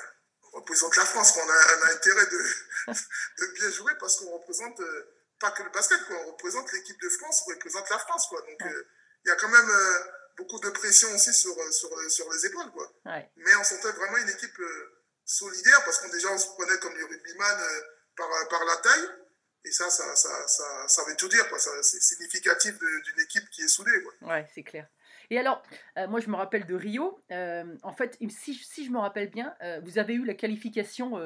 représente 0.60 0.96
la 0.96 1.06
France. 1.06 1.34
On, 1.38 1.50
a, 1.50 1.78
on 1.78 1.82
a 1.88 1.92
intérêt 1.94 2.26
de, 2.26 2.94
de 3.40 3.46
bien 3.54 3.70
jouer 3.72 3.94
parce 4.00 4.18
qu'on 4.18 4.32
représente 4.38 4.80
euh, 4.80 5.14
pas 5.40 5.52
que 5.52 5.64
le 5.64 5.70
basket, 5.70 6.04
quoi. 6.06 6.16
On 6.26 6.32
représente 6.32 6.72
l'équipe 6.74 7.00
de 7.02 7.10
France, 7.10 7.44
on 7.48 7.52
représente 7.52 7.90
la 7.90 8.00
France, 8.00 8.28
quoi. 8.28 8.42
Donc, 8.42 8.62
euh, 8.62 8.84
il 9.26 9.30
y 9.30 9.32
a 9.32 9.36
quand 9.36 9.50
même 9.50 9.70
euh, 9.70 10.00
beaucoup 10.38 10.60
de 10.60 10.70
pression 10.70 11.10
aussi 11.16 11.34
sur, 11.34 11.56
sur, 11.74 11.90
sur 12.12 12.32
les 12.34 12.46
épaules, 12.46 12.72
quoi. 12.72 12.92
Ouais. 13.06 13.30
Mais 13.38 13.56
on 13.56 13.64
sentait 13.64 13.92
vraiment 13.92 14.18
une 14.18 14.30
équipe 14.30 14.60
solidaire 15.26 15.84
parce 15.84 16.00
qu'on 16.00 16.10
déjà 16.10 16.30
on 16.32 16.38
se 16.38 16.48
prenait 16.48 16.78
comme 16.80 16.96
les 16.96 17.04
rugbyman 17.04 17.58
par, 18.16 18.30
par 18.50 18.66
la 18.66 18.78
taille. 18.78 19.10
Et 19.66 19.72
ça, 19.72 19.90
ça, 19.90 20.16
ça, 20.16 20.48
ça, 20.48 20.88
ça 20.88 21.04
veut 21.04 21.16
tout 21.18 21.28
dire, 21.28 21.46
C'est 21.82 22.02
significatif 22.02 22.78
d'une 22.78 23.20
équipe 23.22 23.50
qui 23.50 23.64
est 23.64 23.68
soudée. 23.68 23.92
Ouais, 24.22 24.48
c'est 24.56 24.64
clair. 24.64 24.88
Et 25.30 25.38
alors, 25.38 25.62
euh, 25.98 26.08
moi 26.08 26.20
je 26.20 26.30
me 26.30 26.36
rappelle 26.36 26.66
de 26.66 26.76
Rio. 26.76 27.20
euh, 27.32 27.76
en 27.84 27.94
fait, 27.94 28.18
si, 28.30 28.54
si 28.54 28.86
je 28.86 28.92
me 28.92 29.00
rappelle 29.00 29.30
bien, 29.30 29.54
euh, 29.62 29.82
vous 29.84 30.00
avez 30.00 30.14
eu 30.14 30.26
la 30.26 30.34
qualification 30.34 31.20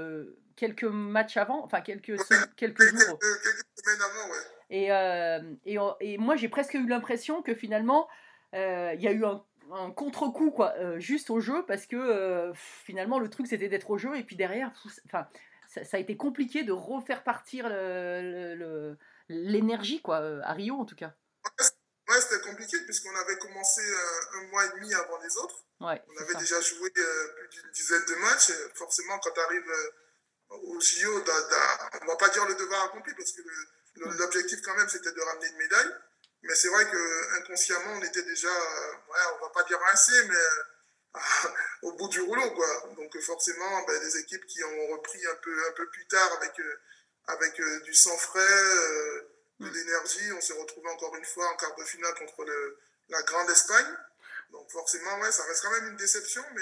quelques 0.56 0.84
matchs 0.84 1.38
avant, 1.38 1.64
enfin 1.64 1.82
quelques, 1.82 2.18
quelques 2.56 2.82
jours. 2.82 3.20
quelques 3.20 3.66
semaines 3.76 4.02
avant, 4.02 4.32
ouais. 4.32 5.58
Et, 5.66 5.76
et, 6.12 6.18
moi 6.18 6.36
j'ai 6.36 6.50
presque 6.50 6.74
eu 6.76 6.88
l'impression 6.88 7.42
que 7.42 7.54
finalement, 7.54 8.08
il 8.54 9.00
y 9.02 9.08
a 9.08 9.12
eu 9.12 9.26
un, 9.26 9.44
un 9.72 9.92
contre-coup, 9.92 10.52
quoi, 10.52 10.74
juste 11.00 11.30
au 11.30 11.40
jeu, 11.40 11.66
parce 11.68 11.86
que 11.86 12.52
finalement 12.56 13.20
le 13.20 13.30
truc 13.30 13.48
c'était 13.48 13.70
d'être 13.70 13.90
au 13.92 13.98
jeu, 13.98 14.18
et 14.18 14.24
puis 14.24 14.36
derrière, 14.36 14.72
enfin, 15.06 15.28
ça, 15.68 15.84
ça 15.84 15.98
a 15.98 16.00
été 16.00 16.18
compliqué 16.18 16.64
de 16.64 16.72
refaire 16.72 17.24
partir 17.24 17.70
le- 17.70 18.56
le- 18.56 18.98
l'énergie, 19.30 20.02
quoi, 20.02 20.18
à 20.44 20.54
Rio 20.54 20.76
en 20.78 20.86
tout 20.86 20.96
cas. 20.96 21.14
Ouais, 22.10 22.22
c'était 22.22 22.42
compliqué 22.42 22.78
puisqu'on 22.82 23.16
avait 23.16 23.38
commencé 23.38 23.82
euh, 23.82 24.38
un 24.38 24.48
mois 24.48 24.66
et 24.66 24.70
demi 24.70 24.94
avant 24.94 25.18
les 25.22 25.38
autres. 25.38 25.56
Ouais, 25.80 26.02
On 26.08 26.22
avait 26.22 26.34
ça. 26.34 26.40
déjà 26.40 26.62
joué 26.62 26.92
euh, 26.98 27.28
plus 27.36 27.48
d'une 27.62 27.72
dizaine 27.72 28.06
de 28.06 28.16
matchs. 28.16 28.52
Forcément, 28.76 29.18
quand 29.20 29.32
tu 29.32 29.40
arrives 29.40 29.72
au 30.50 30.80
JO, 30.80 31.24
on 32.02 32.06
va 32.06 32.16
pas 32.18 32.30
dire 32.30 32.46
le 32.46 32.56
devoir 32.56 32.86
accompli 32.86 33.14
parce 33.16 33.32
que 33.32 33.42
l'objectif 33.96 34.62
quand 34.64 34.76
même 34.76 34.90
c'était 34.90 35.12
de 35.12 35.22
ramener 35.22 35.48
une 35.48 35.58
médaille. 35.58 35.92
Mais 36.44 36.56
c'est 36.56 36.70
vrai 36.70 36.90
que 36.90 37.38
inconsciemment, 37.40 37.94
on 37.94 38.02
était 38.04 38.24
déjà, 38.24 38.50
euh, 38.50 38.92
ouais, 38.94 39.20
on 39.40 39.44
va 39.46 39.50
pas 39.52 39.64
dire 39.64 39.80
rincé, 39.80 40.14
mais 40.28 40.36
euh, 40.36 41.14
au 41.84 41.94
bout 41.94 42.08
du 42.10 42.22
rouleau, 42.22 42.50
quoi. 42.52 42.90
Donc 42.96 43.16
euh, 43.16 43.22
forcément, 43.22 43.84
ben, 43.84 44.00
des 44.02 44.18
équipes 44.18 44.46
qui 44.48 44.64
ont 44.64 44.88
repris 44.94 45.24
un 45.28 45.36
peu, 45.36 45.68
un 45.68 45.72
peu 45.74 45.88
plus 45.92 46.08
tard 46.08 46.32
avec, 46.42 46.60
euh, 46.60 46.76
avec 47.28 47.60
euh, 47.60 47.80
du 47.82 47.94
sang 47.94 48.18
frais, 48.18 48.40
euh, 48.42 49.22
de 49.62 49.69
l'énergie. 49.69 50.32
On 50.34 50.41
s'est 50.41 50.54
retrouvé 50.54 50.89
encore 50.89 51.15
une 51.15 51.26
fois 51.26 51.47
en 51.52 51.56
quart 51.58 51.76
de 51.76 51.84
finale 51.84 52.13
contre 52.15 52.43
le, 52.43 52.80
la 53.10 53.21
Grande 53.24 53.50
Espagne. 53.50 53.95
Donc 54.52 54.69
forcément, 54.71 55.19
ouais, 55.19 55.32
ça 55.32 55.43
reste 55.45 55.62
quand 55.62 55.71
même 55.71 55.88
une 55.89 55.97
déception, 55.97 56.43
mais, 56.54 56.62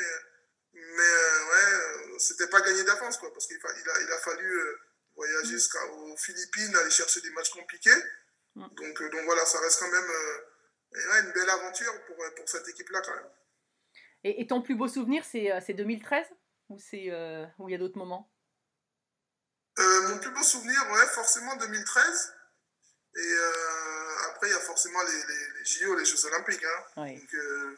mais 0.74 0.82
euh, 0.82 1.46
ouais, 1.50 1.74
euh, 1.74 2.20
c'était 2.20 2.48
pas 2.48 2.62
gagné 2.62 2.84
d'avance, 2.84 3.18
quoi, 3.18 3.32
parce 3.34 3.48
qu'il 3.48 3.58
a, 3.58 4.02
il 4.02 4.12
a 4.12 4.18
fallu 4.20 4.46
euh, 4.46 4.80
voyager 5.16 5.52
jusqu'aux 5.52 6.16
Philippines, 6.18 6.76
aller 6.76 6.92
chercher 6.92 7.22
des 7.22 7.32
matchs 7.32 7.50
compliqués. 7.50 8.04
Mm. 8.56 8.68
Donc, 8.76 9.12
donc 9.12 9.26
voilà, 9.26 9.46
ça 9.46 9.60
reste 9.60 9.80
quand 9.80 9.92
même 9.92 10.12
ouais, 10.92 11.20
une 11.22 11.32
belle 11.32 11.50
aventure 11.50 12.06
pour, 12.06 12.18
pour 12.36 12.48
cette 12.48 12.68
équipe-là, 12.68 13.02
quand 13.02 13.16
même. 13.16 13.30
Et, 14.24 14.42
et 14.42 14.48
ton 14.48 14.62
plus 14.62 14.76
beau 14.76 14.88
souvenir, 14.88 15.24
c'est 15.24 15.52
euh, 15.52 15.60
c'est 15.66 15.74
2013 15.74 16.26
ou 16.70 16.80
c'est 16.80 17.06
euh, 17.10 17.46
ou 17.58 17.70
il 17.70 17.72
y 17.72 17.76
a 17.76 17.78
d'autres 17.78 17.98
moments? 17.98 18.32
Euh, 19.80 20.10
mon 20.10 20.18
plus 20.20 20.32
beau 20.32 20.44
souvenir, 20.44 20.78
ouais, 20.92 21.06
forcément 21.08 21.56
2013. 21.56 22.36
Et 23.16 23.20
euh, 23.34 24.18
après, 24.30 24.48
il 24.50 24.52
y 24.52 24.56
a 24.56 24.60
forcément 24.60 25.02
les, 25.04 25.12
les, 25.12 25.48
les 25.60 25.66
JO, 25.66 25.96
les 25.96 26.06
Jeux 26.06 26.26
Olympiques. 26.26 26.64
Hein. 26.64 26.84
Donc, 27.20 27.34
euh, 27.34 27.78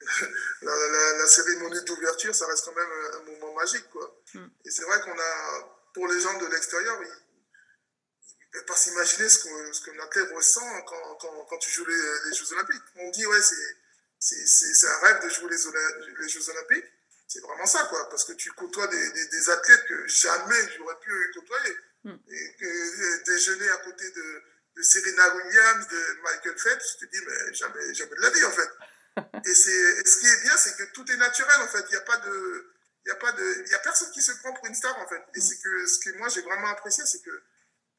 la, 0.62 0.74
la- 0.88 1.12
la 1.18 1.26
cérémonie 1.26 1.82
d'ouverture, 1.84 2.34
ça 2.34 2.46
reste 2.46 2.64
quand 2.66 2.74
même 2.74 2.90
un, 2.90 3.16
un 3.18 3.22
moment 3.24 3.54
magique. 3.54 3.88
Quoi. 3.90 4.22
Mm. 4.34 4.46
Et 4.64 4.70
c'est 4.70 4.82
vrai 4.84 5.00
qu'on 5.00 5.18
a, 5.18 5.78
pour 5.94 6.06
les 6.08 6.20
gens 6.20 6.36
de 6.38 6.46
l'extérieur, 6.46 7.00
ils 7.02 7.08
ne 7.08 8.52
peuvent 8.52 8.66
pas 8.66 8.76
s'imaginer 8.76 9.28
ce 9.28 9.44
que, 9.44 9.72
ce 9.72 9.80
que 9.80 9.90
l'athlète 9.92 10.30
ressent 10.34 10.82
quand, 10.82 11.14
quand, 11.20 11.44
quand 11.48 11.58
tu 11.58 11.70
joues 11.70 11.86
les, 11.86 12.28
les 12.28 12.34
Jeux 12.36 12.52
Olympiques. 12.52 12.82
On 12.96 13.10
dit, 13.10 13.26
ouais, 13.26 13.42
c'est, 13.42 13.76
c'est, 14.18 14.46
c'est, 14.46 14.74
c'est 14.74 14.88
un 14.88 14.98
rêve 15.00 15.22
de 15.24 15.28
jouer 15.30 15.50
les, 15.50 16.14
les 16.22 16.28
Jeux 16.28 16.48
Olympiques. 16.50 16.84
C'est 17.28 17.40
vraiment 17.40 17.66
ça, 17.66 17.84
quoi, 17.90 18.08
parce 18.10 18.24
que 18.24 18.32
tu 18.34 18.52
côtoies 18.52 18.86
des, 18.86 19.10
des, 19.12 19.26
des 19.28 19.50
athlètes 19.50 19.84
que 19.88 20.06
jamais 20.06 20.60
j'aurais 20.76 20.98
pu 21.00 21.10
côtoyer. 21.34 21.76
Mm. 22.04 22.14
Et 22.28 22.56
que 22.60 22.64
euh, 22.66 23.22
déjeuner 23.24 23.68
à 23.70 23.78
côté 23.78 24.08
de, 24.10 24.42
de 24.76 24.82
Serena 24.82 25.34
Williams, 25.36 25.88
de 25.88 26.20
Michael 26.22 26.58
Phelps, 26.58 26.96
tu 26.98 27.06
te 27.06 27.10
dis, 27.12 27.24
mais 27.26 27.54
jamais, 27.54 27.94
jamais 27.94 28.14
de 28.14 28.20
la 28.20 28.30
vie, 28.30 28.44
en 28.44 28.50
fait. 28.50 28.70
et, 29.50 29.54
c'est, 29.54 30.06
ce 30.08 30.18
qui 30.18 30.26
est 30.26 30.42
bien, 30.42 30.56
c'est 30.56 30.76
que 30.76 30.84
tout 30.92 31.10
est 31.10 31.16
naturel, 31.16 31.60
en 31.62 31.68
fait. 31.68 31.84
Il 31.88 31.92
n'y 31.92 31.96
a 31.96 32.00
pas 32.02 32.18
de. 32.18 32.72
Il 33.04 33.08
y 33.08 33.12
a 33.12 33.16
pas 33.16 33.32
de, 33.32 33.62
il 33.64 33.70
y 33.70 33.74
a 33.74 33.78
personne 33.78 34.10
qui 34.10 34.20
se 34.20 34.32
prend 34.32 34.52
pour 34.52 34.66
une 34.66 34.74
star, 34.74 34.98
en 34.98 35.06
fait. 35.08 35.22
Et 35.34 35.40
c'est 35.40 35.56
que 35.58 35.86
ce 35.86 36.00
que 36.00 36.10
moi 36.18 36.28
j'ai 36.28 36.42
vraiment 36.42 36.68
apprécié, 36.70 37.04
c'est 37.06 37.22
que 37.22 37.42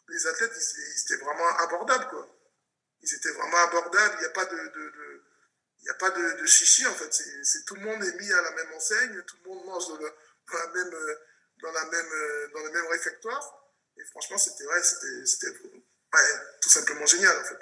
les 0.09 0.27
athlètes, 0.27 0.51
ils, 0.53 0.79
ils 0.95 1.01
étaient 1.03 1.23
vraiment 1.23 1.47
abordables, 1.59 2.07
quoi. 2.09 2.27
Ils 3.01 3.13
étaient 3.15 3.31
vraiment 3.31 3.57
abordables. 3.57 4.15
Il 4.17 4.19
n'y 4.19 4.25
a 4.25 4.31
pas 4.31 4.45
de, 4.45 4.57
de, 4.57 4.89
de- 4.89 5.23
il 5.79 5.83
n'y 5.83 5.89
a 5.89 5.93
pas 5.93 6.09
de, 6.09 6.41
de 6.41 6.45
chichi, 6.45 6.85
en 6.87 6.93
fait. 6.93 7.13
C'est, 7.13 7.63
tout 7.65 7.75
le 7.75 7.81
monde 7.81 8.03
est 8.03 8.19
mis 8.19 8.31
à 8.33 8.41
la 8.41 8.51
même 8.51 8.71
enseigne, 8.73 9.21
tout 9.23 9.37
le 9.45 9.49
monde 9.49 9.65
mange 9.65 9.87
dans, 9.87 9.97
le- 9.97 10.13
dans 10.51 10.57
la 10.57 10.67
même, 10.73 10.93
euh, 10.93 11.15
dans 11.61 11.71
la 11.71 11.85
même, 11.85 12.11
euh, 12.11 12.47
dans 12.53 12.63
le 12.63 12.71
même 12.71 12.87
réfectoire. 12.87 13.73
Et 13.97 14.03
franchement, 14.11 14.37
c'était, 14.37 14.65
ouais, 14.65 14.83
c'était, 14.83 15.53
ouais, 16.13 16.19
tout 16.61 16.69
simplement 16.69 17.05
génial, 17.05 17.35
en 17.39 17.43
fait. 17.43 17.59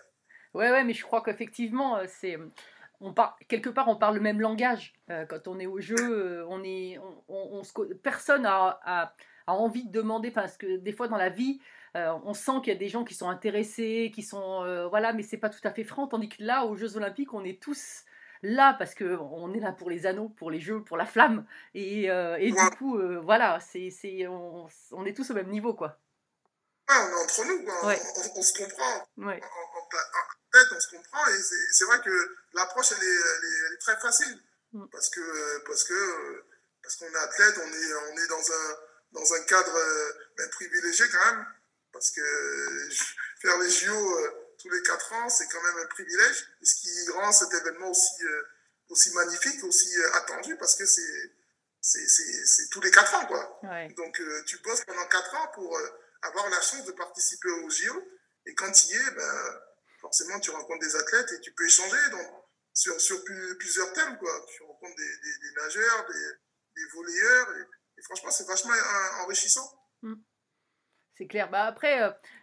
Ouais, 0.53 0.71
ouais, 0.71 0.83
mais 0.83 0.93
je 0.93 1.03
crois 1.03 1.21
qu'effectivement, 1.21 1.97
euh, 1.97 2.05
c'est. 2.07 2.37
On 3.01 3.13
par... 3.13 3.37
Quelque 3.49 3.69
part, 3.69 3.89
on 3.89 3.97
parle 3.97 4.15
le 4.15 4.21
même 4.21 4.39
langage. 4.39 4.93
Euh, 5.09 5.25
quand 5.25 5.49
on 5.49 5.59
est 5.59 5.65
au 5.65 5.81
jeu, 5.81 5.97
euh, 5.99 6.45
on 6.47 6.63
est, 6.63 6.97
on, 6.97 7.23
on- 7.27 7.59
on 7.59 7.63
se 7.63 7.73
personne 7.95 8.45
a, 8.45 8.79
a, 8.85 9.13
a 9.47 9.53
envie 9.53 9.85
de 9.85 9.91
demander, 9.91 10.31
parce 10.31 10.55
que 10.55 10.77
des 10.77 10.93
fois 10.93 11.09
dans 11.09 11.17
la 11.17 11.27
vie, 11.27 11.59
euh, 11.97 12.13
on 12.23 12.33
sent 12.33 12.53
qu'il 12.63 12.71
y 12.71 12.75
a 12.75 12.79
des 12.79 12.87
gens 12.87 13.03
qui 13.03 13.13
sont 13.13 13.29
intéressés, 13.29 14.11
qui 14.15 14.23
sont. 14.23 14.63
euh, 14.63 14.87
voilà, 14.87 15.11
mais 15.11 15.23
c'est 15.23 15.37
pas 15.37 15.49
tout 15.49 15.59
à 15.65 15.71
fait 15.71 15.83
franc. 15.83 16.07
Tandis 16.07 16.29
que 16.29 16.41
là, 16.41 16.65
aux 16.65 16.77
Jeux 16.77 16.95
Olympiques, 16.95 17.33
on 17.33 17.43
est 17.43 17.61
tous 17.61 18.05
là 18.43 18.73
parce 18.79 18.95
qu'on 18.95 19.53
est 19.53 19.59
là 19.59 19.73
pour 19.73 19.89
les 19.89 20.05
anneaux, 20.05 20.29
pour 20.29 20.49
les 20.49 20.61
jeux, 20.61 20.81
pour 20.81 20.95
la 20.95 21.05
flamme. 21.05 21.45
Et, 21.73 22.03
et 22.05 22.09
Ouais. 22.09 22.39
du 22.39 22.77
coup, 22.77 22.97
voilà, 23.23 23.59
c'est, 23.59 23.89
c'est, 23.89 24.25
on, 24.27 24.67
on 24.93 25.05
est 25.05 25.13
tous 25.13 25.31
au 25.31 25.33
même 25.33 25.49
niveau, 25.49 25.73
quoi. 25.73 25.97
Ouais, 26.89 26.95
on 26.95 27.09
est 27.09 27.23
entre 27.23 27.43
nous, 27.45 27.63
quoi. 27.63 27.85
Ouais. 27.87 28.01
On, 28.15 28.21
on- 28.21 28.39
on 28.39 28.43
se 28.43 28.53
comprend. 28.53 29.09
Ouais. 29.17 29.41
en, 29.41 29.79
en- 29.79 29.89
tête, 30.51 30.67
on 30.71 30.79
se 30.79 30.87
comprend. 30.95 31.27
Et 31.27 31.39
c'est 31.73 31.85
vrai 31.85 31.99
que 32.01 32.35
l'approche, 32.53 32.91
elle 32.91 33.03
est, 33.03 33.11
elle, 33.11 33.43
est, 33.45 33.59
elle 33.67 33.73
est 33.73 33.77
très 33.81 33.99
facile. 33.99 34.39
Mm. 34.73 34.85
Parce 34.91 35.09
que 35.09 35.57
parce 35.67 35.83
que 35.83 36.43
parce 36.83 36.95
qu'on 36.97 37.07
est 37.11 37.15
athlète, 37.17 37.55
on 37.57 37.67
est, 37.73 37.93
on 38.13 38.17
est 38.17 38.27
dans, 38.27 38.51
un, 38.51 38.77
dans 39.13 39.33
un 39.33 39.41
cadre 39.43 39.75
euh, 39.75 40.11
ben, 40.37 40.49
privilégié 40.51 41.05
quand 41.11 41.25
même. 41.25 41.45
Parce 41.91 42.11
que 42.11 42.89
faire 43.41 43.57
les 43.59 43.69
JO 43.69 43.91
euh, 44.19 44.31
tous 44.61 44.69
les 44.69 44.81
quatre 44.83 45.11
ans, 45.13 45.29
c'est 45.29 45.47
quand 45.47 45.61
même 45.63 45.77
un 45.83 45.87
privilège. 45.87 46.47
Et 46.61 46.65
ce 46.65 46.75
qui 46.75 47.09
rend 47.11 47.31
cet 47.31 47.53
événement 47.53 47.89
aussi, 47.89 48.23
euh, 48.23 48.43
aussi 48.89 49.11
magnifique, 49.13 49.63
aussi 49.63 49.89
attendu, 50.13 50.55
parce 50.57 50.75
que 50.75 50.85
c'est 51.81 52.69
tous 52.71 52.81
les 52.81 52.91
quatre 52.91 53.13
ans, 53.15 53.25
quoi. 53.25 53.59
Ouais. 53.63 53.89
Donc, 53.97 54.21
tu 54.45 54.57
bosses 54.59 54.83
pendant 54.85 55.05
4 55.07 55.35
ans 55.35 55.47
pour 55.53 55.79
avoir 56.27 56.49
la 56.49 56.61
chance 56.61 56.85
de 56.85 56.91
participer 56.91 57.49
aux 57.49 57.69
JO. 57.69 58.01
Et 58.45 58.53
quand 58.55 58.71
tu 58.71 58.87
y 58.87 58.93
es, 58.93 59.11
ben, 59.15 59.59
forcément, 60.01 60.39
tu 60.39 60.51
rencontres 60.51 60.85
des 60.85 60.95
athlètes 60.95 61.31
et 61.33 61.41
tu 61.41 61.53
peux 61.53 61.65
échanger 61.65 62.09
donc, 62.11 62.27
sur, 62.73 62.99
sur 63.01 63.23
plus- 63.23 63.57
plusieurs 63.57 63.91
thèmes. 63.93 64.17
Quoi. 64.17 64.45
Tu 64.49 64.63
rencontres 64.63 64.95
des, 64.95 65.61
nageurs, 65.61 66.05
des, 66.07 66.81
des 66.81 66.87
volleyeurs. 66.93 67.47
Et, 67.97 68.01
franchement, 68.03 68.31
c'est 68.31 68.47
vachement 68.47 68.73
euh, 68.73 69.23
enrichissant. 69.23 69.67
C'est 71.17 71.27
clair. 71.27 71.49
Bah 71.49 71.63
après, 71.63 71.97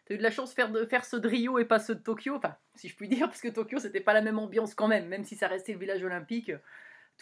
tu 0.07 0.13
as 0.13 0.15
eu 0.15 0.19
de 0.19 0.23
la 0.23 0.31
chance 0.31 0.51
de 0.51 0.55
faire, 0.55 0.71
de 0.71 0.87
faire 0.87 1.05
ceux 1.05 1.21
de 1.21 1.29
Rio 1.29 1.59
et 1.59 1.67
pas 1.67 1.79
ceux 1.79 1.95
de 1.95 2.03
Tokyo. 2.03 2.37
Enfin, 2.37 2.57
si 2.75 2.89
je 2.89 2.97
puis 2.97 3.07
dire, 3.09 3.29
parce 3.29 3.43
que 3.43 3.49
Tokyo, 3.49 3.79
c'était 3.79 4.01
pas 4.01 4.15
la 4.15 4.23
même 4.23 4.39
ambiance 4.39 4.75
quand 4.75 4.89
même. 4.89 5.09
Même 5.09 5.25
si 5.25 5.37
ça 5.37 5.47
restait 5.47 5.73
le 5.73 5.79
village 5.79 6.03
olympique, 6.03 6.49
euh, 6.49 6.59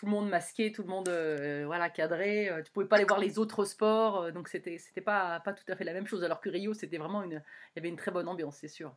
tout 0.01 0.07
le 0.07 0.13
monde 0.13 0.31
masqué, 0.31 0.73
tout 0.73 0.81
le 0.83 0.89
monde 0.89 1.11
euh, 1.11 1.65
voilà, 1.67 1.91
cadré. 1.91 2.49
euh, 2.49 2.63
tu 2.63 2.73
pouvais 2.73 2.87
pas 2.87 2.97
aller 2.97 3.05
voir 3.05 3.21
les 3.21 3.39
autres 3.39 3.67
sports. 3.67 4.23
euh, 4.23 4.31
donc 4.31 4.49
c'était 4.49 4.79
c'était 4.79 5.03
pas, 5.03 5.41
pas 5.41 5.53
tout 5.53 5.71
à 5.71 5.77
fait 5.77 5.85
la 5.85 5.93
même 5.93 6.07
chose. 6.07 6.25
Alors 6.25 6.41
que 6.41 6.49
Rio, 6.49 6.73
c'était 6.73 6.97
vraiment 6.97 7.23
une. 7.23 7.33
Il 7.33 7.77
y 7.77 7.79
avait 7.81 7.91
une 7.91 7.99
très 7.99 8.11
bonne 8.11 8.27
ambiance, 8.27 8.57
c'est 8.59 8.69
sûr. 8.69 8.97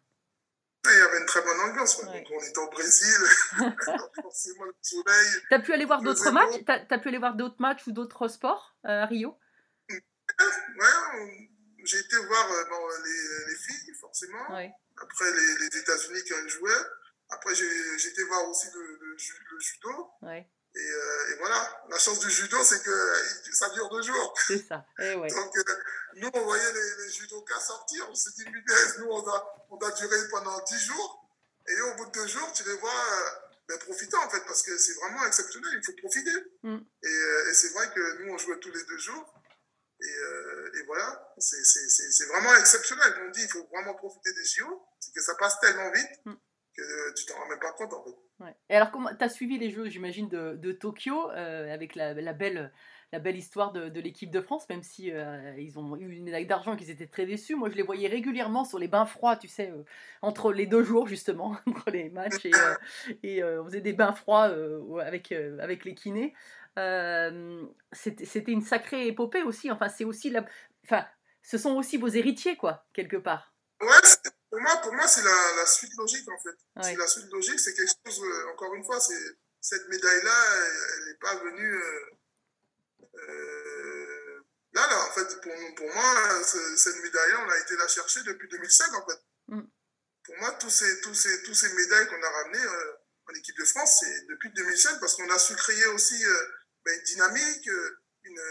Et 0.85 0.93
il 0.93 0.97
y 0.97 1.01
avait 1.01 1.19
une 1.19 1.25
très 1.25 1.41
bonne 1.41 1.59
ambiance. 1.59 1.95
quoi. 1.95 2.09
Ouais. 2.09 2.21
Donc, 2.23 2.31
on 2.33 2.41
était 2.41 2.57
au 2.57 2.69
Brésil, 2.69 3.15
forcément 4.21 4.63
le 4.63 4.73
soleil. 4.81 5.27
Tu 5.49 5.53
as 5.55 5.59
pu 5.59 5.73
aller 5.73 5.83
voir 5.83 6.01
d'autres 6.01 6.31
matchs? 6.31 6.63
Pas. 6.63 6.79
Tu 6.79 6.93
as, 6.93 6.97
pu 6.99 7.09
aller 7.09 7.17
voir 7.17 7.35
d'autres 7.35 7.59
matchs 7.59 7.85
ou 7.87 7.91
d'autres 7.91 8.29
sports 8.29 8.77
euh, 8.85 9.01
à 9.03 9.05
Rio? 9.05 9.37
Ouais, 9.89 11.49
j'ai 11.83 11.99
été 11.99 12.15
voir 12.15 12.49
euh, 12.49 12.63
bon, 12.69 12.79
les, 13.03 13.51
les 13.51 13.55
filles, 13.57 13.93
forcément. 13.99 14.51
Ouais. 14.55 14.71
Après, 15.01 15.25
les, 15.31 15.65
les 15.69 15.77
États-Unis 15.79 16.23
qui 16.25 16.33
ont 16.33 16.47
joué. 16.47 16.71
Après, 17.29 17.53
j'ai 17.55 18.07
été 18.09 18.23
voir 18.23 18.47
aussi 18.47 18.67
le, 18.73 18.99
le 19.01 19.17
ju- 19.17 19.45
le 19.51 19.59
judo. 19.59 20.07
Ouais, 20.21 20.47
Et, 20.75 20.79
euh, 20.79 21.31
et 21.31 21.37
voilà, 21.37 21.85
la 21.89 21.99
chance 21.99 22.19
du 22.19 22.31
judo, 22.31 22.57
c'est 22.63 22.81
que 22.81 22.89
euh, 22.89 23.53
ça 23.53 23.69
dure 23.69 23.89
deux 23.89 24.01
jours. 24.01 24.33
c'est 24.47 24.67
ça. 24.67 24.85
Eh 24.99 25.13
ouais. 25.15 25.27
Donc, 25.29 25.55
euh, 25.55 25.63
nous, 26.15 26.29
on 26.33 26.43
voyait 26.43 26.73
les, 26.73 27.05
les 27.05 27.11
judokas 27.11 27.59
sortir, 27.59 28.07
on 28.09 28.15
s'est 28.15 28.31
dit, 28.37 28.43
punaise, 28.45 28.97
nous, 28.99 29.07
on 29.07 29.27
a, 29.27 29.65
on 29.69 29.77
a 29.77 29.91
duré 29.91 30.17
pendant 30.31 30.59
dix 30.63 30.79
jours. 30.79 31.29
Et 31.67 31.79
au 31.79 31.95
bout 31.95 32.05
de 32.07 32.11
deux 32.11 32.27
jours, 32.27 32.51
tu 32.53 32.63
les 32.63 32.73
vois 32.73 32.89
euh, 32.89 33.29
ben, 33.69 33.77
profitant, 33.79 34.23
en 34.25 34.29
fait, 34.29 34.43
parce 34.45 34.63
que 34.63 34.75
c'est 34.77 34.93
vraiment 34.95 35.25
exceptionnel, 35.27 35.71
il 35.75 35.85
faut 35.85 35.95
profiter. 36.01 36.31
Mm. 36.63 36.77
Et, 37.03 37.49
et 37.49 37.53
c'est 37.53 37.69
vrai 37.73 37.87
que 37.93 38.23
nous, 38.23 38.33
on 38.33 38.37
jouait 38.39 38.59
tous 38.59 38.71
les 38.71 38.83
deux 38.83 38.97
jours. 38.97 39.33
Et, 40.01 40.79
et 40.79 40.83
voilà, 40.87 41.33
c'est 41.37 42.25
vraiment 42.27 42.53
exceptionnel. 42.57 43.13
On 43.25 43.29
dit, 43.29 43.43
il 43.43 43.49
faut 43.49 43.65
vraiment 43.71 43.93
profiter 43.93 44.33
des 44.33 44.43
JO, 44.43 44.85
c'est 44.99 45.13
que 45.13 45.21
ça 45.21 45.35
passe 45.35 45.59
tellement 45.61 45.91
vite 45.91 46.09
Mm. 46.25 46.33
Que 46.75 47.13
tu 47.15 47.25
t'en 47.25 47.35
rends 47.35 47.47
même 47.47 47.59
pas 47.59 47.71
compte, 47.73 47.93
en 47.93 48.03
fait. 48.03 48.15
Ouais. 48.39 48.55
Et 48.69 48.75
alors, 48.75 48.91
comment 48.91 49.09
tu 49.13 49.23
as 49.23 49.29
suivi 49.29 49.57
les 49.57 49.69
Jeux, 49.69 49.89
j'imagine, 49.89 50.27
de, 50.27 50.55
de 50.55 50.71
Tokyo, 50.71 51.31
euh, 51.31 51.71
avec 51.71 51.95
la, 51.95 52.13
la 52.13 52.33
belle, 52.33 52.73
la 53.11 53.19
belle 53.19 53.37
histoire 53.37 53.71
de, 53.71 53.89
de 53.89 54.01
l'équipe 54.01 54.31
de 54.31 54.41
France, 54.41 54.67
même 54.69 54.83
si 54.83 55.11
euh, 55.11 55.53
ils 55.57 55.77
ont 55.77 55.95
eu 55.95 56.11
une 56.11 56.23
médaille 56.23 56.47
d'argent 56.47 56.73
et 56.73 56.77
qu'ils 56.77 56.89
étaient 56.89 57.07
très 57.07 57.25
déçus. 57.25 57.55
Moi, 57.55 57.69
je 57.69 57.75
les 57.75 57.83
voyais 57.83 58.07
régulièrement 58.07 58.65
sur 58.65 58.79
les 58.79 58.87
bains 58.87 59.05
froids, 59.05 59.35
tu 59.37 59.47
sais, 59.47 59.69
euh, 59.69 59.83
entre 60.21 60.51
les 60.51 60.65
deux 60.65 60.83
jours, 60.83 61.07
justement, 61.07 61.55
entre 61.67 61.91
les 61.91 62.09
matchs. 62.09 62.45
Et, 62.45 62.51
et 63.23 63.43
on 63.43 63.65
faisait 63.65 63.81
des 63.81 63.93
bains 63.93 64.13
froids 64.13 64.51
avec, 65.01 65.31
avec 65.31 65.85
les 65.85 65.93
kinés. 65.93 66.33
C'était 67.91 68.51
une 68.51 68.61
sacrée 68.61 69.07
épopée 69.07 69.43
aussi. 69.43 69.71
Enfin, 69.71 69.89
c'est 69.89 70.05
aussi 70.05 70.29
la... 70.29 70.45
Enfin, 70.85 71.05
ce 71.43 71.57
sont 71.57 71.75
aussi 71.75 71.97
vos 71.97 72.07
héritiers, 72.07 72.55
quoi, 72.55 72.85
quelque 72.93 73.17
part. 73.17 73.53
Ouais, 73.81 73.87
pour 74.53 74.61
moi, 74.61 74.77
pour 74.83 74.93
moi 74.93 75.07
c'est 75.07 75.23
la, 75.23 75.55
la 75.57 75.65
suite 75.65 75.93
logique, 75.97 76.29
en 76.29 76.37
fait. 76.39 76.49
Ouais. 76.75 76.83
C'est 76.83 76.95
la 76.95 77.07
suite 77.07 77.31
logique, 77.31 77.59
c'est 77.59 77.73
quelque 77.73 77.91
chose, 78.05 78.21
euh, 78.23 78.51
encore 78.53 78.71
une 78.75 78.83
fois, 78.85 78.99
c'est 78.99 79.17
cette 79.59 79.87
médaille-là, 79.89 80.37
elle 80.97 81.05
n'est 81.05 81.17
pas 81.17 81.35
venue 81.37 81.73
euh, 81.75 82.05
euh, 83.15 84.43
là, 84.73 84.87
là, 84.87 85.05
en 85.07 85.11
fait, 85.13 85.41
pour, 85.41 85.53
pour 85.75 85.93
moi, 85.93 86.43
ce- 86.43 86.75
cette 86.77 87.01
médaille, 87.01 87.33
on 87.39 87.49
a 87.49 87.57
été 87.57 87.75
la 87.77 87.87
chercher 87.87 88.21
depuis 88.23 88.47
2005, 88.49 88.93
en 88.93 89.07
fait. 89.07 89.19
Mm. 89.47 89.61
Pour 90.23 90.37
moi, 90.37 90.51
tous 90.59 90.69
ces, 90.69 91.01
tous 91.01 91.15
ces, 91.15 91.41
tous 91.43 91.55
ces 91.55 91.73
médailles 91.73 92.07
qu'on 92.07 92.21
a 92.21 92.29
ramenées 92.29 92.65
en 93.25 93.33
équipe 93.33 93.57
de 93.57 93.65
France, 93.65 94.01
c'est 94.01 94.27
depuis 94.27 94.51
2005, 94.51 94.99
parce 94.99 95.15
qu'on 95.15 95.29
a 95.31 95.39
su 95.39 95.55
créer 95.55 95.85
aussi 95.87 96.23
ben, 96.85 96.95
une 96.95 97.03
dynamique, 97.05 97.69
une, 98.23 98.41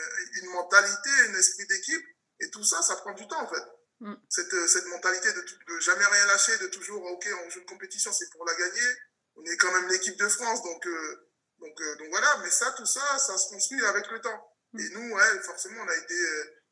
une 0.43 0.51
mentalité, 0.51 1.11
un 1.29 1.35
esprit 1.35 1.67
d'équipe, 1.69 2.05
et 2.41 2.51
tout 2.51 2.65
ça, 2.65 2.83
ça 2.83 2.97
prend 2.97 3.13
du 3.13 3.27
temps, 3.29 3.41
en 3.43 3.49
fait. 3.55 3.63
Mm. 4.03 4.15
Cette, 4.29 4.53
euh, 4.53 4.67
cette 4.67 4.87
mentalité 4.87 5.33
de, 5.33 5.79
jamais 5.79 6.05
rien 6.05 6.27
lâcher, 6.27 6.59
de 6.59 6.67
toujours, 6.67 7.05
OK, 7.05 7.25
on 7.45 7.51
joue 7.51 7.61
une 7.61 7.67
compétition, 7.67 8.13
c'est 8.13 8.29
pour 8.31 8.45
la 8.45 8.55
gagner. 8.55 8.89
On 9.37 9.45
est 9.45 9.57
quand 9.57 9.73
même 9.73 9.89
l'équipe 9.89 10.19
de 10.19 10.29
France, 10.29 10.63
donc, 10.63 10.85
euh, 10.87 11.31
donc, 11.61 11.81
euh, 11.81 11.97
donc 11.97 12.09
voilà. 12.11 12.37
Mais 12.43 12.51
ça, 12.51 12.73
tout 12.73 12.85
ça, 12.85 13.19
ça 13.19 13.39
se 13.39 13.49
construit 13.51 13.85
avec 13.87 14.11
le 14.11 14.21
temps. 14.21 14.57
Et 14.79 14.89
nous, 14.91 15.15
ouais, 15.15 15.43
forcément, 15.45 15.83
on 15.85 15.89
a 15.89 15.97
été 15.97 16.15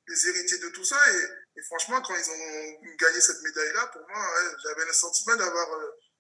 les 0.09 0.29
héritiers 0.29 0.59
de 0.59 0.71
tout 0.71 0.85
ça. 0.85 0.99
Et, 1.13 1.61
et 1.61 1.63
franchement, 1.67 2.01
quand 2.03 2.17
ils 2.17 2.31
ont 2.31 2.97
gagné 2.99 3.21
cette 3.21 3.41
médaille-là, 3.43 3.87
pour 3.93 4.03
moi, 4.09 4.19
ouais, 4.19 4.51
j'avais 4.65 4.87
le 4.87 4.93
sentiment 4.93 5.37
d'avoir 5.37 5.69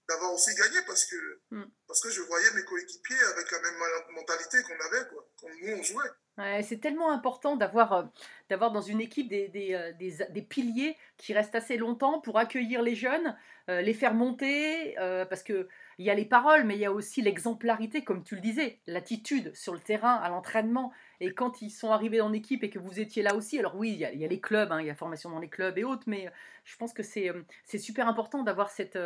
d'avoir 0.09 0.33
aussi 0.35 0.53
gagné 0.57 0.79
parce 0.87 1.05
que, 1.07 1.16
Mm. 1.53 1.64
parce 1.87 2.01
que 2.01 2.11
je 2.11 2.20
voyais 2.23 2.51
mes 2.53 2.64
coéquipiers 2.64 3.23
avec 3.33 3.51
la 3.51 3.61
même 3.61 3.79
mentalité 4.11 4.62
qu'on 4.62 4.81
avait, 4.87 5.07
quoi. 5.09 5.25
Quand 5.40 5.49
nous, 5.61 5.77
on 5.77 5.83
jouait. 5.83 6.11
Ouais, 6.40 6.62
c'est 6.62 6.79
tellement 6.79 7.11
important 7.11 7.57
d'avoir 7.57 7.92
euh, 7.92 8.03
d'avoir 8.48 8.72
dans 8.72 8.81
une 8.81 9.00
équipe 9.00 9.29
des, 9.29 9.48
des, 9.48 9.74
euh, 9.74 9.92
des, 9.98 10.24
des 10.31 10.40
piliers 10.40 10.96
qui 11.18 11.35
restent 11.35 11.55
assez 11.55 11.76
longtemps 11.76 12.18
pour 12.20 12.38
accueillir 12.38 12.81
les 12.81 12.94
jeunes, 12.94 13.37
euh, 13.68 13.83
les 13.83 13.92
faire 13.92 14.14
monter, 14.14 14.94
parce 15.29 15.42
que 15.42 15.68
il 15.98 16.07
y 16.07 16.11
a 16.11 16.14
les 16.14 16.24
paroles, 16.24 16.64
mais 16.64 16.76
il 16.76 16.81
y 16.81 16.87
a 16.87 16.92
aussi 16.92 17.20
l'exemplarité, 17.20 18.05
comme 18.05 18.24
tu 18.24 18.37
le 18.37 18.40
disais, 18.40 18.79
l'attitude 18.87 19.55
sur 19.55 19.74
le 19.74 19.81
terrain, 19.81 20.14
à 20.14 20.31
l'entraînement. 20.31 20.92
Et 21.20 21.35
quand 21.35 21.61
ils 21.61 21.68
sont 21.70 21.92
arrivés 21.92 22.22
en 22.22 22.33
équipe 22.33 22.64
et 22.64 22.70
que 22.70 22.79
vous 22.79 23.00
étiez 23.00 23.22
là 23.22 23.35
aussi, 23.35 23.59
alors 23.59 23.76
oui, 23.76 23.90
il 23.90 23.98
y 23.98 24.07
a, 24.07 24.12
il 24.12 24.18
y 24.18 24.24
a 24.24 24.29
les 24.29 24.40
clubs, 24.40 24.72
hein, 24.72 24.81
il 24.81 24.87
y 24.87 24.90
a 24.90 24.94
formation 24.94 25.29
dans 25.29 25.40
les 25.40 25.50
clubs 25.50 25.76
et 25.76 25.85
autres, 25.85 26.05
mais 26.07 26.31
je 26.64 26.76
pense 26.79 26.94
que 26.94 27.03
c'est 27.03 27.35
super 27.79 28.09
important 28.09 28.42
d'avoir 28.42 28.70
cette, 28.70 28.98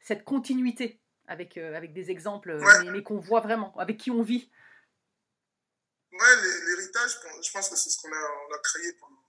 cette 0.00 0.24
continuité 0.24 0.98
avec, 1.28 1.56
avec 1.58 1.92
des 1.92 2.10
exemples, 2.10 2.58
mais 2.90 3.02
qu'on 3.02 3.18
voit 3.18 3.40
vraiment, 3.40 3.72
avec 3.78 3.98
qui 3.98 4.10
on 4.10 4.22
vit. 4.22 4.50
Ouais, 6.12 6.36
l'hé- 6.42 6.60
l'héritage, 6.66 7.18
je 7.42 7.50
pense 7.52 7.68
que 7.70 7.76
c'est 7.76 7.90
ce 7.90 7.96
qu'on 8.02 8.12
a, 8.12 8.30
on 8.50 8.54
a 8.54 8.58
créé 8.58 8.92
pendant, 8.94 9.24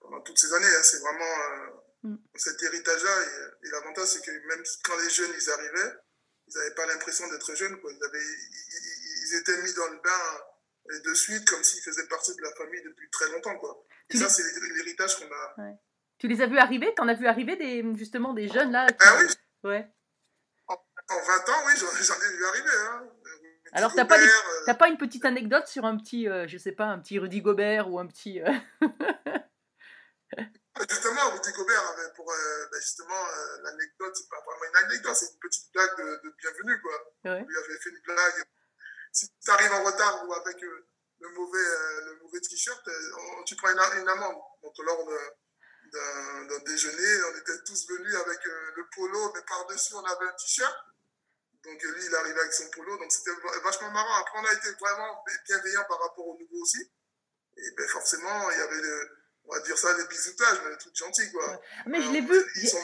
pendant 0.00 0.20
toutes 0.22 0.38
ces 0.38 0.52
années. 0.54 0.66
hein. 0.66 0.82
C'est 0.82 1.00
vraiment 1.00 1.24
euh, 1.24 1.66
Mm. 2.04 2.16
cet 2.36 2.62
héritage-là. 2.62 3.22
Et, 3.22 3.66
et 3.66 3.70
l'avantage, 3.70 4.06
c'est 4.06 4.24
que 4.24 4.30
même 4.30 4.62
quand 4.84 4.96
les 4.98 5.10
jeunes 5.10 5.32
ils 5.36 5.50
arrivaient, 5.50 5.92
ils 6.46 6.54
n'avaient 6.56 6.74
pas 6.74 6.86
l'impression 6.86 7.26
d'être 7.28 7.52
jeunes. 7.56 7.80
Quoi. 7.80 7.90
Ils, 7.92 8.04
avaient, 8.04 8.24
ils, 8.24 9.34
étaient 9.40 9.60
mis 9.62 9.74
dans 9.74 9.88
le 9.88 9.96
bain 9.98 10.40
euh, 10.90 11.00
de 11.00 11.14
suite, 11.14 11.44
comme 11.50 11.62
s'ils 11.64 11.82
faisaient 11.82 12.06
partie 12.06 12.34
de 12.36 12.40
la 12.42 12.54
famille 12.54 12.82
depuis 12.84 13.10
très 13.10 13.28
longtemps. 13.30 13.58
Quoi. 13.58 13.84
Et 14.10 14.16
ça, 14.16 14.28
c'est 14.28 14.44
l'hé- 14.44 14.74
l'héritage 14.76 15.18
qu'on 15.18 15.26
a. 15.32 15.72
Tu 16.18 16.28
les 16.28 16.40
as 16.40 16.46
vus 16.46 16.58
arriver? 16.58 16.94
T'en 16.94 17.08
as 17.08 17.14
vu 17.14 17.26
arriver 17.26 17.56
des, 17.56 17.84
justement 17.96 18.32
des 18.32 18.48
jeunes 18.48 18.70
là 18.70 18.86
qui- 18.86 18.96
Ah 19.00 19.18
oui, 19.20 19.26
Ouais. 19.64 19.84
en 20.68 21.20
20 21.26 21.48
ans, 21.48 21.62
oui, 21.66 21.72
j'en 21.78 21.90
j'en 22.00 22.20
ai 22.22 22.36
vu 22.36 22.44
arriver. 22.44 22.70
Hein. 22.70 23.08
Alors, 23.72 23.94
t'as 23.94 24.04
pas 24.04 24.18
des- 24.18 24.24
euh, 24.26 24.62
T'as 24.66 24.74
pas 24.74 24.88
une 24.88 24.96
petite 24.98 25.24
anecdote 25.24 25.66
sur 25.66 25.84
un 25.84 25.96
petit, 25.96 26.28
euh, 26.28 26.46
je 26.48 26.56
sais 26.58 26.72
pas, 26.72 26.86
un 26.86 26.98
petit 26.98 27.18
Rudy 27.18 27.40
Gobert 27.42 27.88
ou 27.90 27.98
un 27.98 28.06
petit. 28.06 28.40
euh, 28.40 28.52
Justement, 30.88 31.30
Rudy 31.30 31.50
Gobert 31.52 31.82
pour 32.14 32.30
euh, 32.30 32.66
ben 32.70 32.80
justement 32.80 33.14
euh, 33.26 33.62
l'anecdote, 33.64 34.14
c'est 34.14 34.28
pas 34.28 34.40
vraiment 34.46 34.64
une 34.72 34.84
anecdote, 34.86 35.16
c'est 35.16 35.32
une 35.32 35.38
petite 35.40 35.72
blague 35.72 35.96
de, 35.98 36.20
de 36.28 36.34
bienvenue 36.38 36.80
quoi. 36.80 37.14
Ouais. 37.32 37.44
Lui 37.44 37.56
avait 37.56 37.78
fait 37.78 37.90
une 37.90 38.00
blague. 38.06 38.44
Si 39.10 39.28
tu 39.42 39.50
arrives 39.50 39.72
en 39.72 39.82
retard 39.82 40.24
ou 40.28 40.32
avec 40.34 40.60
le 40.60 41.28
mauvais 41.30 41.58
le 42.06 42.18
mauvais 42.22 42.40
t-shirt, 42.40 42.80
tu 43.46 43.56
prends 43.56 43.70
une, 43.72 44.00
une 44.02 44.08
amende. 44.08 44.36
Donc 44.62 44.72
lors 44.86 45.04
d'un 45.08 46.58
déjeuner, 46.64 47.22
on 47.32 47.38
était 47.38 47.64
tous 47.66 47.88
venus 47.88 48.14
avec 48.14 48.38
le 48.44 48.86
polo, 48.94 49.32
mais 49.34 49.42
par 49.48 49.66
dessus 49.66 49.94
on 49.94 50.04
avait 50.04 50.26
un 50.28 50.32
t-shirt. 50.34 50.76
Donc 51.68 51.82
lui, 51.82 52.02
il 52.06 52.14
arrivait 52.14 52.40
avec 52.40 52.52
son 52.52 52.68
polo, 52.70 52.96
donc 52.96 53.12
c'était 53.12 53.30
va- 53.30 53.60
vachement 53.62 53.90
marrant. 53.90 54.20
Après, 54.22 54.38
on 54.40 54.44
a 54.44 54.52
été 54.52 54.68
vraiment 54.80 55.22
bienveillant 55.46 55.84
par 55.88 56.00
rapport 56.00 56.26
au 56.26 56.38
nouveau 56.38 56.62
aussi. 56.62 56.80
Et 57.56 57.70
ben 57.76 57.86
forcément, 57.88 58.50
il 58.50 58.58
y 58.58 58.60
avait 58.60 58.80
le, 58.80 59.10
on 59.46 59.52
va 59.54 59.60
dire 59.60 59.76
ça, 59.76 59.88
les 59.98 60.06
bisoutages, 60.08 60.58
mais 60.64 60.70
les 60.70 60.78
trucs 60.78 60.96
gentils 60.96 61.30
quoi. 61.32 61.60
Mais 61.86 62.00
je 62.00 62.08
Euh, 62.08 62.12
l'ai 62.12 62.20
vu. 62.22 62.36
Ils 62.56 62.68
sont, 62.68 62.78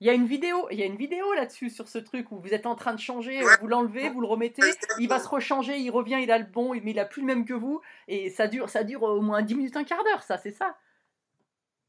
Il 0.00 0.06
y 0.06 0.10
a 0.10 0.12
une 0.12 0.26
vidéo, 0.26 0.68
il 0.70 0.78
y 0.78 0.82
a 0.82 0.86
une 0.86 0.96
vidéo 0.96 1.32
là-dessus 1.34 1.70
sur 1.70 1.88
ce 1.88 1.98
truc 1.98 2.30
où 2.30 2.40
vous 2.40 2.52
êtes 2.54 2.66
en 2.66 2.76
train 2.76 2.94
de 2.94 3.00
changer, 3.00 3.42
Ouais. 3.44 3.56
vous 3.60 3.66
l'enlevez, 3.66 4.10
vous 4.10 4.20
le 4.20 4.28
remettez, 4.28 4.62
il 4.98 5.08
va 5.08 5.18
se 5.20 5.26
rechanger, 5.26 5.76
il 5.78 5.90
revient, 5.90 6.18
il 6.22 6.30
a 6.30 6.38
le 6.38 6.44
bon, 6.44 6.72
mais 6.74 6.90
il 6.92 6.98
a 7.00 7.04
plus 7.04 7.20
le 7.22 7.26
même 7.26 7.44
que 7.44 7.52
vous, 7.54 7.80
et 8.06 8.30
ça 8.30 8.46
dure, 8.46 8.68
ça 8.70 8.84
dure 8.84 9.02
au 9.02 9.20
moins 9.20 9.42
10 9.42 9.54
minutes, 9.56 9.76
un 9.76 9.82
quart 9.84 10.04
d'heure, 10.04 10.22
ça, 10.22 10.38
c'est 10.38 10.52
ça. 10.52 10.76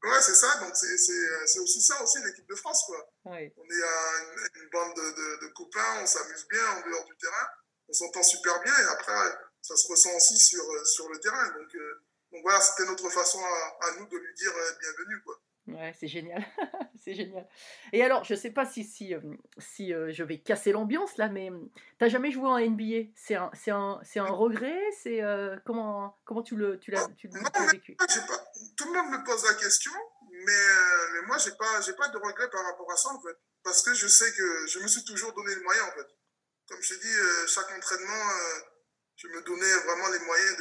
Ouais, 0.02 0.20
c'est 0.22 0.34
ça. 0.34 0.56
Donc, 0.60 0.74
c'est 0.74 0.96
c'est- 0.96 1.58
aussi 1.60 1.80
ça, 1.82 2.02
aussi, 2.02 2.18
l'équipe 2.24 2.48
de 2.48 2.54
France, 2.54 2.84
quoi. 2.86 3.06
On 3.56 3.64
est 3.64 3.82
à 3.82 4.22
une, 4.22 4.62
une 4.62 4.70
bande 4.70 4.94
de, 4.96 5.02
de- 5.02 5.46
de 5.46 5.52
copains, 5.52 6.00
on 6.02 6.06
s'amuse 6.06 6.46
bien 6.48 6.66
en 6.72 6.88
dehors 6.88 7.04
du 7.04 7.16
terrain, 7.18 7.48
on 7.88 7.92
s'entend 7.92 8.22
super 8.22 8.62
bien, 8.62 8.72
et 8.78 8.84
après, 8.86 9.12
ça 9.62 9.76
se 9.76 9.86
ressent 9.88 10.14
aussi 10.16 10.38
sur, 10.38 10.62
euh, 10.64 10.84
sur 10.84 11.08
le 11.10 11.18
terrain. 11.20 11.48
Donc, 11.50 11.74
euh, 11.74 12.02
donc 12.32 12.42
voilà, 12.42 12.60
c'était 12.60 12.86
notre 12.86 13.10
façon 13.10 13.40
à, 13.44 13.86
à 13.86 13.90
nous 13.98 14.06
de 14.06 14.16
lui 14.16 14.34
dire 14.34 14.52
euh, 14.56 14.72
bienvenue, 14.80 15.20
quoi. 15.22 15.38
Ouais, 15.72 15.94
c'est 15.98 16.08
génial, 16.08 16.44
c'est 17.04 17.14
génial. 17.14 17.46
Et 17.92 18.02
alors, 18.02 18.24
je 18.24 18.34
sais 18.34 18.50
pas 18.50 18.66
si 18.66 18.84
si 18.84 19.14
euh, 19.14 19.20
si 19.58 19.92
euh, 19.92 20.12
je 20.12 20.22
vais 20.22 20.38
casser 20.38 20.72
l'ambiance 20.72 21.16
là, 21.16 21.28
mais 21.28 21.50
euh, 21.50 21.58
t'as 21.98 22.08
jamais 22.08 22.30
joué 22.30 22.46
en 22.46 22.58
NBA 22.58 23.10
C'est 23.14 23.34
un 23.34 23.50
c'est 23.54 23.70
un 23.70 24.00
c'est 24.02 24.20
un 24.20 24.26
regret? 24.26 24.78
C'est 25.02 25.22
euh, 25.22 25.56
comment 25.64 26.18
comment 26.24 26.42
tu 26.42 26.56
le 26.56 26.78
tu 26.78 26.90
l'as 26.90 27.08
tu 27.16 27.28
l'as 27.28 27.50
tu 27.50 27.76
vécu? 27.76 27.96
moi, 27.98 28.06
j'ai 28.08 28.20
pas, 28.20 28.44
tout 28.76 28.92
le 28.92 29.02
monde 29.02 29.18
me 29.18 29.24
pose 29.24 29.44
la 29.44 29.54
question, 29.54 29.92
mais, 30.30 30.66
mais 31.12 31.22
moi, 31.26 31.38
j'ai 31.38 31.52
pas, 31.52 31.80
j'ai 31.80 31.92
pas 31.94 32.08
de 32.08 32.16
regret 32.16 32.48
par 32.50 32.64
rapport 32.64 32.90
à 32.90 32.96
ça, 32.96 33.10
en 33.10 33.20
fait. 33.20 33.36
Parce 33.62 33.82
que 33.82 33.94
je 33.94 34.06
sais 34.06 34.32
que 34.32 34.66
je 34.66 34.78
me 34.78 34.88
suis 34.88 35.04
toujours 35.04 35.32
donné 35.34 35.54
le 35.54 35.62
moyen, 35.62 35.84
en 35.84 35.92
fait. 35.92 36.06
Comme 36.68 36.80
je 36.80 36.94
t'ai 36.94 37.00
dit, 37.00 37.14
euh, 37.14 37.46
chaque 37.46 37.70
entraînement, 37.72 38.24
je 39.16 39.28
me 39.28 39.42
donnais 39.42 39.74
vraiment 39.84 40.08
les 40.08 40.20
moyens 40.20 40.56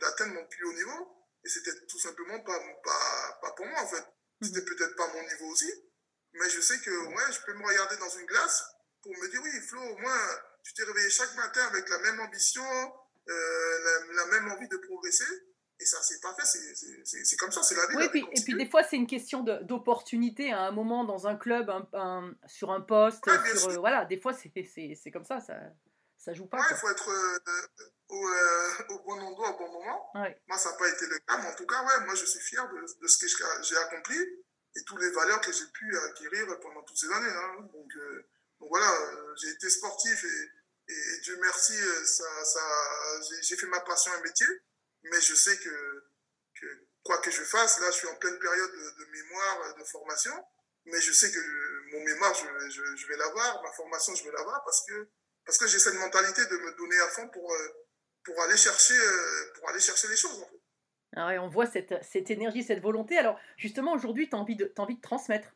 d'atteindre 0.00 0.34
mon 0.34 0.46
plus 0.46 0.64
haut 0.66 0.74
niveau. 0.74 1.16
Et 1.44 1.48
c'était 1.48 1.72
tout 1.86 1.98
simplement 1.98 2.40
pas, 2.40 2.58
pas, 2.84 3.38
pas 3.40 3.52
pour 3.52 3.66
moi, 3.66 3.80
en 3.80 3.88
fait. 3.88 4.04
C'était 4.42 4.64
peut-être 4.64 4.96
pas 4.96 5.06
mon 5.14 5.22
niveau 5.22 5.46
aussi. 5.52 5.70
Mais 6.34 6.48
je 6.48 6.60
sais 6.60 6.78
que, 6.80 6.90
ouais, 7.08 7.32
je 7.32 7.40
peux 7.46 7.54
me 7.54 7.66
regarder 7.66 7.96
dans 7.98 8.08
une 8.08 8.26
glace 8.26 8.64
pour 9.02 9.12
me 9.12 9.28
dire, 9.30 9.40
oui, 9.42 9.50
Flo, 9.68 9.80
au 9.82 9.98
moins, 9.98 10.18
tu 10.64 10.72
t'es 10.74 10.82
réveillé 10.84 11.10
chaque 11.10 11.34
matin 11.36 11.66
avec 11.66 11.88
la 11.88 11.98
même 11.98 12.20
ambition, 12.20 12.62
euh, 12.64 13.78
la, 13.84 14.24
la 14.24 14.26
même 14.26 14.50
envie 14.50 14.68
de 14.68 14.76
progresser. 14.78 15.24
Et 15.80 15.84
ça, 15.84 16.00
c'est 16.02 16.20
pas 16.20 16.32
fait, 16.34 16.44
c'est- 17.04 17.36
comme 17.36 17.50
ça, 17.50 17.62
c'est 17.62 17.74
la 17.74 17.86
vie. 17.88 17.96
Oui, 17.96 18.02
la 18.04 18.08
puis, 18.10 18.24
et 18.32 18.40
puis 18.44 18.54
des 18.54 18.70
fois, 18.70 18.84
c'est 18.84 18.96
une 18.96 19.06
question 19.06 19.42
d'opportunité 19.42 20.52
à 20.52 20.60
un 20.60 20.70
moment 20.70 21.04
dans 21.04 21.26
un 21.26 21.36
club, 21.36 21.68
un- 21.70 21.88
un- 21.94 22.34
sur 22.46 22.70
un 22.70 22.80
poste, 22.80 23.26
Ouais, 23.26 23.56
sur, 23.56 23.68
euh, 23.70 23.76
voilà, 23.78 24.04
des 24.04 24.20
fois, 24.20 24.32
c'est 24.32 25.10
comme 25.12 25.24
ça, 25.24 25.40
ça, 25.40 25.54
ça 26.24 26.32
joue 26.34 26.46
pas. 26.46 26.58
Ouais, 26.58 26.66
il 26.70 26.76
faut 26.76 26.90
être 26.90 27.08
euh, 27.10 27.38
au, 28.08 28.28
euh, 28.28 28.70
au 28.90 28.98
bon 29.00 29.20
endroit 29.20 29.50
au 29.50 29.58
bon 29.58 29.72
moment. 29.72 30.10
Ouais. 30.14 30.40
Moi, 30.46 30.56
ça 30.58 30.70
n'a 30.70 30.76
pas 30.76 30.88
été 30.88 31.06
le 31.06 31.18
cas, 31.18 31.38
mais 31.38 31.48
en 31.48 31.54
tout 31.54 31.66
cas, 31.66 31.82
ouais, 31.84 32.04
moi, 32.06 32.14
je 32.14 32.24
suis 32.24 32.40
fier 32.40 32.66
de, 32.68 32.80
de 33.00 33.06
ce 33.08 33.18
que 33.36 33.44
j'ai 33.64 33.76
accompli 33.78 34.16
et 34.74 34.84
toutes 34.86 35.00
les 35.00 35.10
valeurs 35.10 35.40
que 35.40 35.52
j'ai 35.52 35.66
pu 35.74 35.96
acquérir 35.98 36.46
pendant 36.60 36.82
toutes 36.82 36.96
ces 36.98 37.10
années. 37.12 37.28
hein. 37.30 37.68
Donc, 37.72 37.90
euh, 37.96 38.28
donc 38.60 38.68
voilà, 38.70 38.90
j'ai 39.40 39.48
été 39.50 39.68
sportif 39.68 40.24
et, 40.24 40.92
et, 40.92 40.94
et 41.16 41.20
Dieu 41.22 41.36
merci, 41.42 41.74
ça, 42.04 42.44
ça, 42.44 42.60
j'ai- 43.42 43.56
fait 43.56 43.66
ma 43.66 43.80
passion 43.80 44.12
un 44.12 44.20
métier, 44.22 44.46
mais 45.04 45.20
je 45.20 45.34
sais 45.34 45.56
que, 45.58 46.04
que 46.60 46.66
quoi 47.02 47.18
que 47.18 47.30
je 47.30 47.42
fasse, 47.42 47.80
là, 47.80 47.90
je 47.90 47.96
suis 47.96 48.08
en 48.08 48.14
pleine 48.16 48.38
période 48.38 48.70
de, 48.70 49.04
de 49.04 49.10
mémoire, 49.10 49.74
de 49.76 49.84
formation, 49.84 50.32
mais 50.86 51.00
je 51.00 51.12
sais 51.12 51.30
que 51.32 51.38
mon 51.92 52.04
mémoire, 52.04 52.32
je, 52.34 52.70
je, 52.70 52.96
je 52.96 53.06
vais 53.08 53.16
l'avoir, 53.16 53.62
ma 53.62 53.72
formation, 53.72 54.14
je 54.14 54.24
vais 54.24 54.32
l'avoir 54.32 54.62
parce 54.64 54.84
que 54.86 55.08
parce 55.44 55.58
que 55.58 55.66
j'ai 55.66 55.78
cette 55.78 55.94
mentalité 55.94 56.44
de 56.46 56.56
me 56.56 56.72
donner 56.76 56.98
à 57.00 57.08
fond 57.08 57.28
pour, 57.28 57.52
euh, 57.52 57.68
pour, 58.24 58.40
aller, 58.42 58.56
chercher, 58.56 58.98
euh, 58.98 59.52
pour 59.54 59.68
aller 59.68 59.80
chercher 59.80 60.08
les 60.08 60.16
choses. 60.16 60.40
En 60.42 60.46
fait. 60.46 60.60
Ah 61.16 61.26
ouais, 61.26 61.38
on 61.38 61.48
voit 61.48 61.66
cette, 61.66 61.94
cette 62.02 62.30
énergie, 62.30 62.62
cette 62.62 62.80
volonté. 62.80 63.18
Alors, 63.18 63.38
justement, 63.56 63.92
aujourd'hui, 63.92 64.28
tu 64.28 64.36
as 64.36 64.38
envie, 64.38 64.56
de, 64.56 64.64
t'as 64.64 64.82
envie 64.82 64.96
de 64.96 65.02
transmettre. 65.02 65.48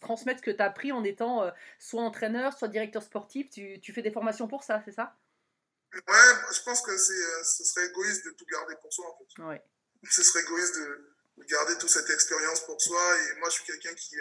Transmettre 0.00 0.40
ce 0.40 0.44
que 0.44 0.50
tu 0.50 0.60
as 0.60 0.66
appris 0.66 0.90
en 0.90 1.04
étant 1.04 1.44
euh, 1.44 1.50
soit 1.78 2.02
entraîneur, 2.02 2.52
soit 2.58 2.66
directeur 2.66 3.02
sportif. 3.04 3.48
Tu, 3.50 3.80
tu 3.80 3.92
fais 3.92 4.02
des 4.02 4.10
formations 4.10 4.48
pour 4.48 4.64
ça, 4.64 4.82
c'est 4.84 4.92
ça? 4.92 5.14
Ouais, 5.94 6.34
je 6.52 6.62
pense 6.64 6.82
que 6.82 6.96
c'est, 6.98 7.44
ce 7.44 7.64
serait 7.64 7.86
égoïste 7.86 8.24
de 8.26 8.30
tout 8.30 8.44
garder 8.50 8.74
pour 8.80 8.92
soi. 8.92 9.06
En 9.08 9.18
fait. 9.18 9.42
Ouais. 9.44 9.62
Ce 10.10 10.22
serait 10.24 10.42
égoïste 10.42 10.74
de, 10.74 11.14
de 11.36 11.44
garder 11.44 11.78
toute 11.78 11.90
cette 11.90 12.10
expérience 12.10 12.60
pour 12.66 12.80
soi. 12.82 13.00
Et 13.16 13.38
moi, 13.38 13.48
je 13.48 13.54
suis 13.54 13.64
quelqu'un 13.64 13.94
qui, 13.94 14.16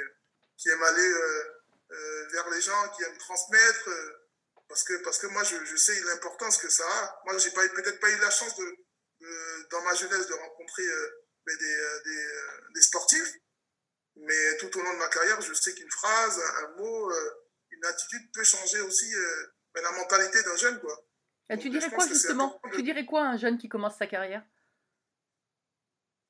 qui 0.58 0.70
aime 0.70 0.84
aller 0.84 1.02
euh, 1.02 1.44
euh, 1.92 2.28
vers 2.32 2.50
les 2.52 2.62
gens, 2.62 2.90
qui 2.96 3.04
aime 3.04 3.18
transmettre. 3.18 3.90
euh, 3.90 4.22
parce, 4.68 4.84
que, 4.84 4.94
parce 5.04 5.18
que 5.20 5.28
moi, 5.28 5.44
je, 5.44 5.64
je 5.66 5.76
sais 5.76 6.00
l'importance 6.02 6.58
que 6.58 6.70
ça 6.70 6.84
a. 6.88 7.22
Moi, 7.26 7.38
j'ai 7.38 7.52
pas, 7.52 7.68
peut-être 7.70 8.00
pas 8.00 8.10
eu 8.12 8.18
la 8.20 8.30
chance, 8.32 8.56
de, 8.58 8.66
de- 9.22 9.68
dans 9.70 9.82
ma 9.84 9.94
jeunesse, 9.96 10.28
de 10.28 10.34
rencontrer 10.34 10.84
euh, 10.88 11.10
ben, 11.46 11.58
des, 11.58 11.74
euh, 11.76 12.04
des, 12.04 12.26
euh, 12.26 12.62
des 12.76 12.82
sportifs. 12.82 13.34
Mais 14.18 14.58
tout 14.58 14.78
au 14.78 14.82
long 14.82 14.94
de 14.94 15.00
ma 15.00 15.10
carrière, 15.10 15.42
je 15.42 15.54
sais 15.54 15.74
qu'une 15.76 15.92
phrase, 15.92 16.40
un 16.64 16.68
mot, 16.78 17.12
euh, 17.12 17.34
une 17.72 17.86
attitude 17.86 18.32
peut 18.34 18.44
changer 18.44 18.80
aussi 18.82 19.14
euh, 19.14 19.48
ben, 19.74 19.82
la 19.84 19.92
mentalité 19.92 20.42
d'un 20.44 20.56
jeune. 20.56 20.80
Quoi. 20.80 21.06
Tu 21.60 21.70
dirais 21.70 21.90
je 21.90 21.96
quoi, 21.96 22.08
justement? 22.08 22.60
de- 22.64 22.76
Tu 22.76 22.84
dirais 22.84 23.06
quoi 23.06 23.22
à 23.24 23.28
un 23.32 23.38
jeune 23.38 23.58
qui 23.58 23.68
commence 23.70 23.98
sa 23.98 24.08
carrière? 24.08 24.44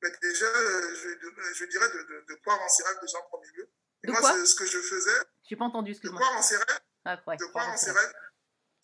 Mais 0.01 0.11
déjà, 0.21 0.45
euh, 0.45 0.95
je, 0.95 1.53
je 1.53 1.65
dirais 1.65 1.89
de, 1.89 1.97
de, 2.03 2.25
de 2.27 2.35
croire 2.41 2.61
en 2.61 2.69
ses 2.69 2.83
rêves 2.83 2.99
déjà 3.01 3.17
en 3.19 3.23
premier 3.23 3.47
lieu. 3.55 3.69
Et 4.03 4.07
De 4.07 4.11
moi, 4.11 4.19
quoi? 4.21 4.45
ce 4.45 4.55
que 4.55 4.65
je 4.65 4.79
faisais, 4.79 5.19
J'ai 5.49 5.55
pas 5.55 5.65
entendu, 5.65 5.91
de 5.91 5.95
excuse-moi. 5.95 6.19
croire 6.21 6.37
en 6.37 6.41
ses 6.41 6.57
rêves, 6.57 6.79
Ah, 7.05 7.21
ouais, 7.27 7.37
de 7.37 7.45
croire 7.45 7.69
en 7.69 7.77
ses 7.77 7.91
rêves. 7.91 8.13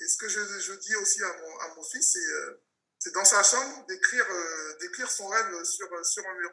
Et 0.01 0.07
ce 0.07 0.17
que 0.17 0.27
je, 0.27 0.39
je 0.59 0.73
dis 0.73 0.95
aussi 0.97 1.23
à 1.23 1.37
mon, 1.37 1.59
à 1.59 1.75
mon 1.75 1.83
fils, 1.83 2.13
c'est 2.13 2.19
euh, 2.33 2.63
c'est 2.99 3.13
dans 3.13 3.25
sa 3.25 3.41
chambre 3.43 3.85
d'écrire 3.87 4.25
euh, 4.29 4.77
d'écrire 4.79 5.09
son 5.09 5.27
rêve 5.27 5.63
sur, 5.63 5.87
sur 6.05 6.27
un 6.27 6.33
mur. 6.35 6.51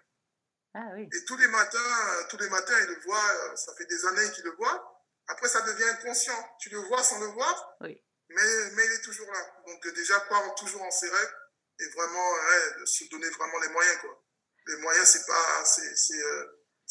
Ah 0.75 0.89
oui. 0.95 1.09
Et 1.13 1.25
tous 1.25 1.37
les 1.37 1.49
matins, 1.49 2.27
tous 2.31 2.37
les 2.39 2.49
matins, 2.51 2.79
il 2.81 2.87
le 2.95 3.01
voit, 3.01 3.31
euh, 3.45 3.57
ça 3.57 3.75
fait 3.77 3.87
des 3.87 4.05
années 4.07 4.31
qu'il 4.33 4.45
le 4.45 4.53
voit. 4.57 4.95
Après, 5.29 5.49
ça 5.49 5.61
devient 5.63 5.85
inconscient. 5.85 6.57
Tu 6.61 6.69
le 6.71 6.79
vois 6.79 7.03
sans 7.03 7.19
le 7.21 7.27
voir, 7.29 7.77
Oui. 7.81 8.03
mais, 8.29 8.71
mais 8.73 8.85
il 8.87 8.93
est 8.93 9.03
toujours 9.03 9.31
là. 9.33 9.57
Donc 9.67 9.87
déjà, 9.95 10.21
croire 10.21 10.55
toujours 10.55 10.83
en 10.83 10.91
ses 10.91 11.09
rêves 11.09 11.35
et 11.81 11.89
vraiment 11.91 12.33
ouais, 12.33 12.87
se 12.87 13.05
donner 13.11 13.29
vraiment 13.31 13.59
les 13.61 13.69
moyens. 13.69 13.99
Quoi. 14.01 14.25
Les 14.67 14.77
moyens, 14.79 15.09
c'est 15.09 15.27
pas, 15.27 15.65
c'est, 15.65 16.23
euh, 16.23 16.45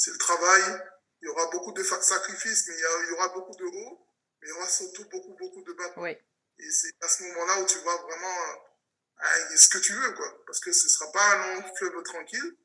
le 0.07 0.17
travail. 0.17 0.63
Il 1.21 1.25
y 1.25 1.29
aura 1.29 1.47
beaucoup 1.49 1.71
de 1.71 1.83
sacrifices, 1.83 2.67
mais 2.67 2.75
il 2.75 2.79
y, 2.79 2.85
a- 2.85 3.03
il 3.05 3.09
y 3.09 3.13
aura 3.13 3.29
beaucoup 3.29 3.55
de 3.55 3.65
hauts, 3.65 4.07
mais 4.41 4.47
il 4.47 4.51
y 4.51 4.53
aura 4.53 4.67
surtout 4.69 5.05
beaucoup, 5.09 5.35
beaucoup 5.35 5.63
de 5.63 5.73
bas. 5.73 5.93
Oui. 5.97 6.15
Et 6.59 6.71
c'est 6.71 6.93
à 7.01 7.07
ce 7.07 7.23
moment-là 7.23 7.61
où 7.61 7.65
tu 7.65 7.77
vois 7.79 7.97
vraiment 7.97 8.39
euh, 9.23 9.55
ce 9.55 9.69
que 9.69 9.77
tu 9.79 9.93
veux, 9.93 10.11
quoi. 10.13 10.43
Parce 10.45 10.59
que 10.59 10.71
ce 10.71 10.89
sera 10.89 11.11
pas 11.11 11.25
un 11.33 11.55
long 11.61 11.75
fleuve 11.75 12.01
tranquille, 12.03 12.57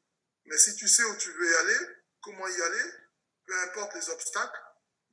mais 0.47 0.57
si 0.57 0.75
tu 0.77 0.89
sais 0.89 1.05
où 1.05 1.17
tu 1.17 1.31
veux 1.31 1.51
y 1.51 1.55
aller, 1.57 1.79
comment 2.21 2.47
y 2.49 2.63
aller, 2.63 2.85
peu 3.47 3.59
importe 3.63 3.95
les 3.95 4.09
obstacles, 4.11 4.61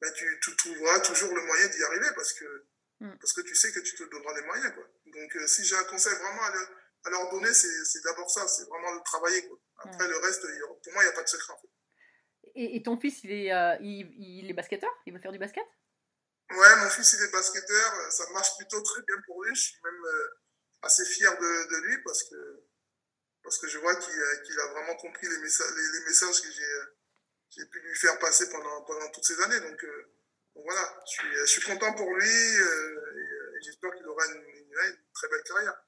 ben 0.01 0.11
tu, 0.13 0.39
tu 0.41 0.55
trouveras 0.55 0.99
toujours 1.01 1.33
le 1.35 1.41
moyen 1.45 1.67
d'y 1.67 1.83
arriver 1.83 2.09
parce 2.15 2.33
que, 2.33 2.65
Mm. 3.01 3.15
parce 3.17 3.31
que 3.31 3.39
tu 3.39 3.55
sais 3.55 3.71
que 3.71 3.79
tu 3.79 3.95
te 3.95 4.03
donneras 4.03 4.33
les 4.35 4.45
moyens, 4.45 4.73
quoi. 4.73 4.83
Donc, 5.05 5.33
euh, 5.37 5.47
si 5.47 5.63
j'ai 5.63 5.77
un 5.77 5.85
conseil 5.85 6.13
vraiment 6.15 6.43
à, 6.43 6.51
le- 6.53 6.67
à 7.05 7.09
leur 7.11 7.29
donner, 7.31 7.53
c'est 7.53 8.03
d'abord 8.03 8.29
ça, 8.29 8.45
c'est 8.49 8.65
vraiment 8.67 8.93
de 8.93 9.01
travailler, 9.03 9.47
quoi. 9.47 9.57
Après, 9.77 10.05
le 10.05 10.17
reste, 10.17 10.41
pour 10.41 10.91
moi, 10.93 11.03
il 11.03 11.05
n'y 11.05 11.11
a 11.13 11.15
pas 11.15 11.23
de 11.23 11.29
secret, 11.29 11.53
en 11.53 11.57
fait. 11.61 11.69
Et, 12.55 12.75
et 12.75 12.83
ton 12.83 12.99
fils, 12.99 13.23
il 13.23 13.31
est, 13.31 13.53
euh, 13.53 13.77
il, 13.79 14.11
il 14.41 14.49
est 14.49 14.53
basketteur? 14.53 14.89
Il 15.05 15.13
veut 15.13 15.19
faire 15.21 15.31
du 15.31 15.39
basket? 15.39 15.63
Ouais, 16.51 16.75
mon 16.83 16.89
fils, 16.89 17.13
il 17.13 17.23
est 17.23 17.31
basketteur. 17.31 17.93
euh, 17.99 18.09
Ça 18.09 18.25
marche 18.31 18.55
plutôt 18.57 18.81
très 18.81 19.01
bien 19.03 19.15
pour 19.25 19.43
lui. 19.43 19.55
Je 19.55 19.61
suis 19.61 19.77
même 19.83 20.05
euh, 20.05 20.27
assez 20.81 21.05
fier 21.05 21.31
de, 21.37 21.69
de 21.69 21.87
lui 21.87 21.97
parce 22.03 22.23
que, 22.23 22.63
parce 23.43 23.57
que 23.59 23.67
je 23.67 23.77
vois 23.77 23.95
qu'il 23.95 24.13
euh, 24.19 24.37
qu'il 24.45 24.59
a 24.59 24.67
vraiment 24.73 24.95
compris 24.95 25.27
les, 25.27 25.37
messa- 25.37 25.69
les, 25.75 25.99
les 25.99 26.05
messages 26.05 26.41
que 26.41 26.47
j'ai 26.51 27.65
pu 27.67 27.79
lui 27.81 27.95
faire 27.95 28.17
passer 28.19 28.49
pendant, 28.49 28.81
pendant 28.83 29.09
toutes 29.11 29.25
ces 29.25 29.39
années. 29.41 29.59
Donc, 29.59 29.83
euh, 29.83 30.11
donc 30.55 30.63
voilà, 30.65 31.03
je 31.05 31.11
suis, 31.11 31.35
je 31.35 31.45
suis 31.45 31.61
content 31.61 31.93
pour 31.93 32.09
lui 32.15 32.25
euh, 32.27 33.15
et, 33.17 33.57
et 33.57 33.61
j'espère 33.61 33.93
qu'il 33.95 34.07
aura 34.07 34.25
une, 34.27 34.41
une- 34.41 34.65
une 34.69 34.97
très 35.13 35.27
belle 35.29 35.43
carrière. 35.43 35.83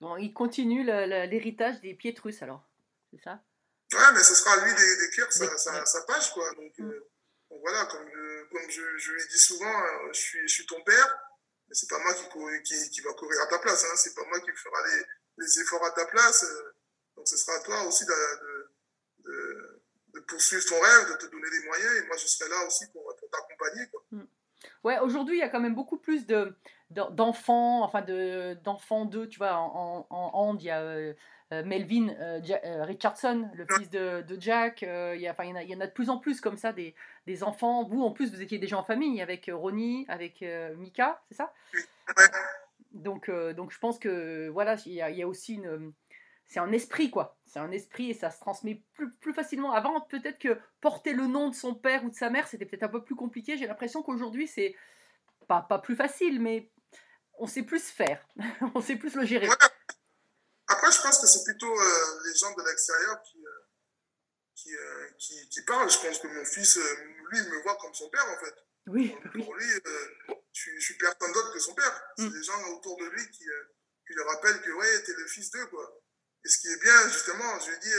Bon, 0.00 0.16
il 0.16 0.34
continue 0.34 0.84
l'héritage 0.84 1.80
des 1.80 1.94
Pietrus 1.94 2.42
alors, 2.42 2.68
c'est 3.10 3.22
ça? 3.22 3.42
Ouais, 3.92 4.12
mais 4.12 4.22
ce 4.24 4.34
sera 4.34 4.52
à 4.54 4.64
lui 4.66 4.74
d'é- 4.74 4.96
d'écrire 4.98 5.32
sa, 5.32 5.56
sa, 5.56 5.86
sa 5.86 6.02
page, 6.02 6.32
quoi. 6.32 6.52
Donc, 6.54 6.72
euh, 6.80 7.10
donc 7.54 7.62
voilà, 7.62 7.86
comme, 7.86 8.04
je, 8.12 8.44
comme 8.50 8.68
je, 8.68 8.82
je 8.98 9.12
lui 9.12 9.22
dis 9.30 9.38
souvent, 9.38 9.70
euh, 9.80 10.08
je, 10.12 10.18
suis, 10.20 10.40
je 10.42 10.52
suis 10.52 10.66
ton 10.66 10.82
père, 10.82 11.18
mais 11.68 11.74
c'est 11.76 11.88
pas 11.88 12.00
moi 12.00 12.12
qui, 12.12 12.62
qui, 12.64 12.90
qui 12.90 13.00
va 13.00 13.12
courir 13.12 13.40
à 13.42 13.46
ta 13.46 13.60
place, 13.60 13.84
hein. 13.84 13.94
c'est 13.94 14.12
pas 14.12 14.24
moi 14.26 14.40
qui 14.40 14.50
fera 14.50 14.78
les, 14.88 15.04
les 15.44 15.60
efforts 15.60 15.84
à 15.84 15.92
ta 15.92 16.04
place. 16.06 16.42
euh. 16.42 16.74
donc 17.14 17.28
ce 17.28 17.36
sera 17.36 17.56
à 17.56 17.60
toi 17.60 17.84
aussi 17.84 18.04
de, 18.06 18.12
de, 19.24 19.82
de, 20.14 20.20
poursuivre 20.26 20.64
ton 20.66 20.80
rêve, 20.80 21.12
de 21.12 21.16
te 21.16 21.26
donner 21.26 21.48
les 21.48 21.64
moyens, 21.66 21.94
et 21.94 22.06
moi 22.08 22.16
je 22.16 22.26
serai 22.26 22.50
là 22.50 22.66
aussi 22.66 22.88
pour, 22.90 23.04
pour 23.16 23.30
t'accompagner, 23.30 23.86
quoi. 23.92 24.04
Ouais, 24.82 24.98
aujourd'hui, 24.98 25.36
il 25.36 25.40
y 25.40 25.42
a 25.42 25.48
quand 25.48 25.60
même 25.60 25.74
beaucoup 25.76 25.98
plus 25.98 26.26
de 26.26 26.56
d'enfants, 26.94 27.82
enfin 27.82 28.02
de 28.02 28.54
d'enfants 28.64 29.04
d'eux, 29.04 29.28
tu 29.28 29.38
vois, 29.38 29.56
en, 29.56 30.06
en, 30.10 30.56
il 30.58 30.64
y 30.64 30.70
a 30.70 30.80
euh, 30.80 31.14
euh, 31.52 31.64
Melvin 31.64 32.08
euh, 32.20 32.40
Richardson, 32.84 33.48
le 33.54 33.66
fils 33.76 33.90
de, 33.90 34.22
de 34.22 34.40
Jack, 34.40 34.82
il 34.82 35.20
y 35.20 35.24
y 35.24 35.74
en 35.74 35.80
a, 35.80 35.86
de 35.86 35.92
plus 35.92 36.10
en 36.10 36.18
plus 36.18 36.40
comme 36.40 36.56
ça, 36.56 36.72
des, 36.72 36.94
des 37.26 37.42
enfants. 37.42 37.84
Vous, 37.84 38.02
en 38.02 38.10
plus, 38.10 38.32
vous 38.32 38.42
étiez 38.42 38.58
déjà 38.58 38.78
en 38.78 38.84
famille 38.84 39.20
avec 39.20 39.50
Ronnie, 39.52 40.06
avec 40.08 40.44
Mika, 40.76 41.22
c'est 41.28 41.36
ça? 41.36 41.52
Donc, 42.92 43.30
donc, 43.56 43.72
je 43.72 43.78
pense 43.78 43.98
que, 43.98 44.48
voilà, 44.48 44.76
il 44.86 44.92
y 44.92 45.02
a, 45.02 45.10
y 45.10 45.22
a 45.22 45.28
aussi 45.28 45.54
une... 45.54 45.92
C'est 46.46 46.60
un 46.60 46.72
esprit, 46.72 47.10
quoi. 47.10 47.38
C'est 47.46 47.58
un 47.58 47.70
esprit 47.70 48.10
et 48.10 48.14
ça 48.14 48.30
se 48.30 48.38
transmet 48.38 48.82
plus, 48.92 49.10
plus 49.16 49.32
facilement. 49.32 49.72
Avant, 49.72 49.98
peut-être 50.02 50.38
que 50.38 50.58
porter 50.82 51.14
le 51.14 51.26
nom 51.26 51.48
de 51.48 51.54
son 51.54 51.74
père 51.74 52.04
ou 52.04 52.10
de 52.10 52.14
sa 52.14 52.28
mère, 52.28 52.46
c'était 52.46 52.66
peut-être 52.66 52.82
un 52.82 52.88
peu 52.88 53.02
plus 53.02 53.14
compliqué. 53.16 53.56
J'ai 53.56 53.66
l'impression 53.66 54.02
qu'aujourd'hui, 54.02 54.46
c'est 54.46 54.76
pas, 55.48 55.62
pas 55.62 55.78
plus 55.78 55.96
facile, 55.96 56.42
mais 56.42 56.68
on 57.38 57.46
sait 57.46 57.62
plus 57.62 57.82
faire. 57.82 58.26
on 58.74 58.80
sait 58.80 58.96
plus 58.96 59.14
le 59.14 59.24
gérer. 59.24 59.48
Ouais. 59.48 59.56
Après, 60.68 60.90
je 60.92 61.00
pense 61.02 61.18
que 61.20 61.26
c'est 61.26 61.44
plutôt 61.44 61.72
euh, 61.80 62.20
les 62.26 62.34
gens 62.34 62.54
de 62.54 62.62
l'extérieur 62.62 63.20
qui, 63.22 63.38
euh, 63.44 63.50
qui, 64.54 64.74
euh, 64.74 65.08
qui, 65.18 65.48
qui 65.48 65.62
parlent. 65.62 65.90
Je 65.90 65.98
pense 65.98 66.18
que 66.18 66.26
mon 66.28 66.44
fils, 66.44 66.76
lui, 66.76 67.38
il 67.38 67.48
me 67.50 67.62
voit 67.62 67.76
comme 67.76 67.92
son 67.94 68.08
père, 68.08 68.26
en 68.26 68.44
fait. 68.44 68.54
Oui, 68.86 69.08
Donc, 69.10 69.34
oui. 69.34 69.44
Pour 69.44 69.54
lui, 69.54 69.66
je, 70.52 70.70
je 70.76 70.80
suis 70.84 70.96
personne 70.96 71.32
d'autre 71.32 71.52
que 71.52 71.58
son 71.58 71.74
père. 71.74 72.02
C'est 72.16 72.24
Mm. 72.24 72.34
les 72.34 72.42
gens 72.42 72.68
autour 72.72 72.96
de 72.98 73.06
lui 73.06 73.30
qui, 73.30 73.44
qui 74.06 74.12
le 74.14 74.22
rappellent 74.22 74.60
que, 74.62 74.70
ouais, 74.70 75.02
t'es 75.02 75.12
le 75.12 75.26
fils 75.26 75.50
d'eux, 75.50 75.66
quoi. 75.66 76.00
Et 76.44 76.48
ce 76.48 76.58
qui 76.58 76.68
est 76.68 76.82
bien, 76.82 77.08
justement, 77.08 77.58
je 77.60 77.70
lui 77.70 77.78
dis, 77.80 77.92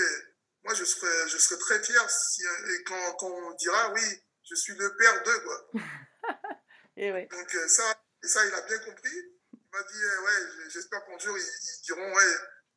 moi, 0.63 0.73
je 0.73 0.83
serais, 0.85 1.27
je 1.27 1.37
serais 1.37 1.59
très 1.59 1.83
fier 1.83 2.09
si, 2.09 2.43
et 2.43 2.83
quand, 2.83 3.13
quand 3.19 3.27
on 3.29 3.53
dira, 3.55 3.91
oui, 3.93 4.23
je 4.49 4.55
suis 4.55 4.73
le 4.75 4.95
père 4.97 5.23
d'eux, 5.23 5.39
quoi. 5.41 5.71
Et 6.97 7.11
ouais. 7.11 7.27
Donc, 7.31 7.51
ça, 7.67 7.83
et 8.25 8.27
ça, 8.27 8.45
il 8.45 8.53
a 8.53 8.61
bien 8.61 8.79
compris. 8.79 9.11
Il 9.53 9.59
m'a 9.71 9.83
dit, 9.83 10.03
euh, 10.03 10.25
ouais, 10.25 10.69
j'espère 10.69 11.05
qu'un 11.05 11.17
jour, 11.19 11.37
ils, 11.37 11.41
ils 11.41 11.81
diront, 11.85 12.13
ouais, 12.13 12.23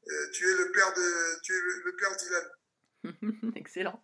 euh, 0.08 0.30
tu 0.32 0.44
es 0.44 0.54
le 0.54 0.70
père 0.72 0.92
de, 0.92 1.40
tu 1.42 1.52
es 1.52 1.60
le, 1.60 1.82
le 1.84 1.96
père 1.96 2.16
d'Ilan. 2.16 3.52
Excellent. 3.56 4.02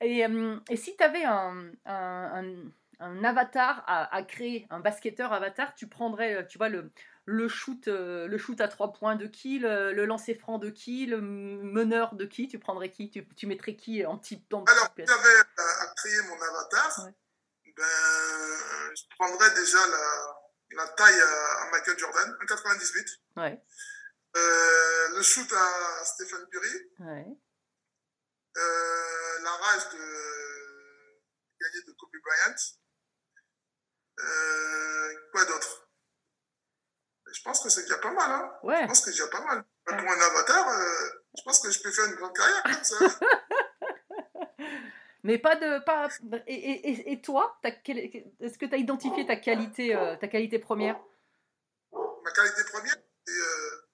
Et, 0.00 0.24
euh, 0.24 0.58
et 0.70 0.76
si 0.76 0.96
tu 0.96 1.02
avais 1.02 1.24
un, 1.24 1.72
un, 1.84 2.44
un- 2.44 2.72
un 3.00 3.22
avatar 3.22 3.84
à, 3.86 4.12
à 4.14 4.22
créer, 4.24 4.66
un 4.70 4.80
basketteur 4.80 5.32
avatar, 5.32 5.74
tu 5.76 5.86
prendrais, 5.86 6.34
euh, 6.36 6.42
tu 6.44 6.58
vois, 6.58 6.68
le, 6.68 6.90
le, 7.26 7.46
shoot, 7.48 7.86
le 7.86 8.38
shoot 8.38 8.60
à 8.60 8.66
trois 8.68 8.92
points 8.92 9.14
de 9.16 9.26
qui, 9.26 9.58
le, 9.60 9.92
le 9.92 10.04
lancer 10.04 10.34
franc 10.34 10.58
de 10.58 10.68
qui, 10.70 11.06
le 11.06 11.20
meneur 11.20 12.14
de 12.16 12.24
qui, 12.24 12.48
tu 12.48 12.58
prendrais 12.58 12.90
qui? 12.90 13.10
Tu, 13.10 13.24
tu 13.36 13.46
mettrais 13.46 13.76
qui 13.76 14.04
en 14.04 14.12
en 14.14 14.18
petite 14.18 14.44
Alors, 14.52 14.92
j'avais 14.96 15.08
à, 15.08 15.62
à 15.82 15.94
créer 15.96 16.22
mon 16.22 16.34
avatar, 16.42 17.04
Ouais. 17.06 17.12
Ben, 17.78 18.94
je 18.96 19.02
prendrais 19.18 19.50
déjà 19.54 19.86
la, 19.86 20.36
la 20.70 20.88
taille 20.88 21.20
à, 21.20 21.62
à 21.62 21.70
Michael 21.70 21.98
Jordan, 21.98 22.36
1,98. 22.42 23.06
Ouais, 23.36 23.62
Euh, 24.36 25.08
le 25.16 25.22
shoot 25.22 25.50
à 25.52 26.04
Stephen 26.04 26.46
Curry, 26.52 26.74
ouais. 27.00 27.26
euh, 28.56 29.38
la 29.42 29.50
rage 29.52 29.88
de 29.90 29.98
gagner 31.60 31.82
de 31.86 31.92
Kobe 31.92 32.10
Bryant. 32.22 32.56
Euh, 34.20 35.14
quoi 35.32 35.44
d'autre? 35.44 35.88
Je 37.32 37.42
pense 37.42 37.62
que 37.62 37.68
c'est 37.68 37.82
déjà 37.82 37.98
pas 37.98 38.10
mal. 38.12 38.30
Hein 38.30 38.58
Ouais, 38.62 38.82
je 38.82 38.86
pense 38.86 39.00
que 39.00 39.04
c'est 39.06 39.18
déjà 39.18 39.28
pas 39.28 39.40
mal. 39.42 39.64
Pour 39.84 39.94
un 39.96 40.20
avatar, 40.20 40.66
je 41.36 41.42
pense 41.44 41.60
que 41.60 41.70
je 41.70 41.80
peux 41.82 41.90
faire 41.92 42.06
une 42.06 42.16
grande 42.16 42.34
carrière 42.36 42.62
comme 42.62 42.84
ça. 42.84 42.96
mais 45.28 45.36
pas 45.36 45.56
de. 45.56 45.84
Pas, 45.84 46.08
et, 46.46 47.12
et, 47.12 47.20
toi, 47.20 47.60
est-ce 47.62 48.56
que 48.56 48.64
tu 48.64 48.74
as 48.74 48.78
identifié 48.78 49.26
ta 49.26 49.36
qualité, 49.36 49.94
euh, 49.94 50.16
ta 50.16 50.26
qualité 50.26 50.58
première? 50.58 50.98
Ma 51.92 52.30
qualité 52.32 52.64
première, 52.72 52.96
c'est 53.26 53.32
euh, 53.34 53.88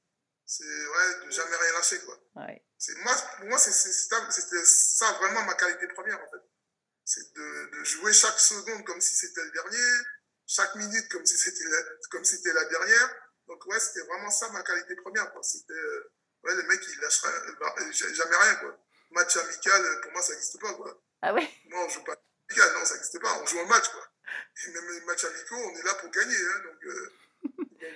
c'est, 0.46 0.62
ouais, 0.64 1.26
de 1.26 1.30
jamais 1.32 1.56
rien 1.56 1.72
lâcher. 1.72 1.98
Quoi. 2.06 2.16
Ouais. 2.36 2.64
C'est, 2.78 2.96
moi, 3.02 3.12
pour 3.38 3.48
moi, 3.48 3.58
c'est, 3.58 3.72
c'était 3.72 4.64
ça 4.64 5.10
vraiment 5.14 5.42
ma 5.42 5.54
qualité 5.54 5.88
première, 5.88 6.22
en 6.22 6.30
fait. 6.30 6.44
C'est 7.04 7.34
de, 7.34 7.78
de 7.78 7.84
jouer 7.84 8.12
chaque 8.12 8.38
seconde 8.38 8.84
comme 8.84 9.00
si 9.00 9.16
c'était 9.16 9.42
le 9.42 9.50
dernier, 9.50 10.04
chaque 10.46 10.76
minute 10.76 11.08
comme 11.08 11.26
si 11.26 11.36
c'était 11.36 11.64
la, 11.64 11.78
comme 12.12 12.24
si 12.24 12.36
c'était 12.36 12.52
la 12.52 12.64
dernière. 12.66 13.10
Donc, 13.48 13.66
ouais, 13.66 13.80
c'était 13.80 14.06
vraiment 14.06 14.30
ça 14.30 14.48
ma 14.50 14.62
qualité 14.62 14.94
première, 15.02 15.32
quoi. 15.32 15.42
C'était, 15.42 15.72
euh, 15.72 16.12
ouais, 16.44 16.54
le 16.54 16.62
mec, 16.62 16.80
il 16.86 17.00
lâcherait 17.00 18.14
jamais 18.14 18.36
rien, 18.36 18.54
quoi. 18.54 18.78
Match 19.10 19.36
amical, 19.36 20.00
pour 20.00 20.12
moi, 20.12 20.22
ça 20.22 20.32
n'existe 20.32 20.60
pas, 20.60 20.74
quoi. 20.74 21.00
Ah 21.26 21.32
ouais 21.32 21.48
Moi, 21.70 21.80
on 21.84 21.88
joue 21.88 22.04
pas 22.04 22.14
non, 22.14 22.84
ça 22.84 22.94
n'existe 22.94 23.20
pas. 23.20 23.40
On 23.42 23.46
joue 23.46 23.58
un 23.58 23.66
match, 23.66 23.88
quoi. 23.88 24.06
Et 24.64 24.70
même 24.70 24.84
les 24.90 25.00
matchs 25.06 25.24
amicaux, 25.24 25.56
on 25.56 25.76
est 25.76 25.82
là 25.82 25.94
pour 25.94 26.10
gagner, 26.10 26.36
hein, 26.36 26.60
donc, 26.64 26.84
euh, 26.84 27.12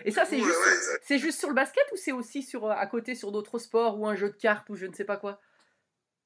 Et 0.05 0.11
ça, 0.11 0.25
c'est 0.25 0.41
juste, 0.43 0.59
ouais, 0.59 0.99
c'est 1.07 1.19
juste 1.19 1.39
sur 1.39 1.49
le 1.49 1.55
basket 1.55 1.85
ou 1.93 1.97
c'est 1.97 2.13
aussi 2.13 2.43
sur, 2.43 2.67
euh, 2.67 2.71
à 2.73 2.87
côté 2.87 3.15
sur 3.15 3.31
d'autres 3.31 3.59
sports 3.59 3.99
ou 4.01 4.07
un 4.07 4.17
jeu 4.17 4.31
de 4.31 4.37
cartes 4.37 4.69
ou 4.71 4.77
je 4.77 4.87
ne 4.87 4.95
sais 4.95 5.05
pas 5.05 5.19
quoi? 5.19 5.41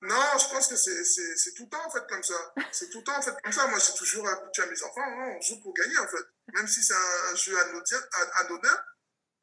Non, 0.01 0.17
je 0.39 0.55
pense 0.55 0.69
que 0.69 0.77
c'est 0.77 1.55
tout 1.55 1.65
le 1.65 1.69
temps 1.69 1.85
en 1.87 1.91
fait 1.91 2.05
comme 2.09 2.23
ça. 2.23 2.55
C'est 2.71 2.91
tout 2.91 2.99
le 2.99 3.05
temps 3.05 3.17
en 3.19 3.23
fait 3.23 3.35
comme 3.43 3.53
ça. 3.53 3.67
Moi, 3.67 3.79
j'ai 3.79 3.95
toujours 3.99 4.27
habitué 4.29 4.63
à 4.63 4.67
mes 4.67 4.83
enfants, 4.83 5.03
hein, 5.03 5.35
on 5.37 5.41
joue 5.41 5.61
pour 5.61 5.75
gagner 5.75 5.99
en 5.99 6.09
fait. 6.09 6.25
Même 6.55 6.67
si 6.69 6.83
c'est 6.83 6.95
un, 6.95 7.37
jeu 7.37 7.57
anodin, 7.59 7.99
an- 7.99 8.41
anodin 8.45 8.77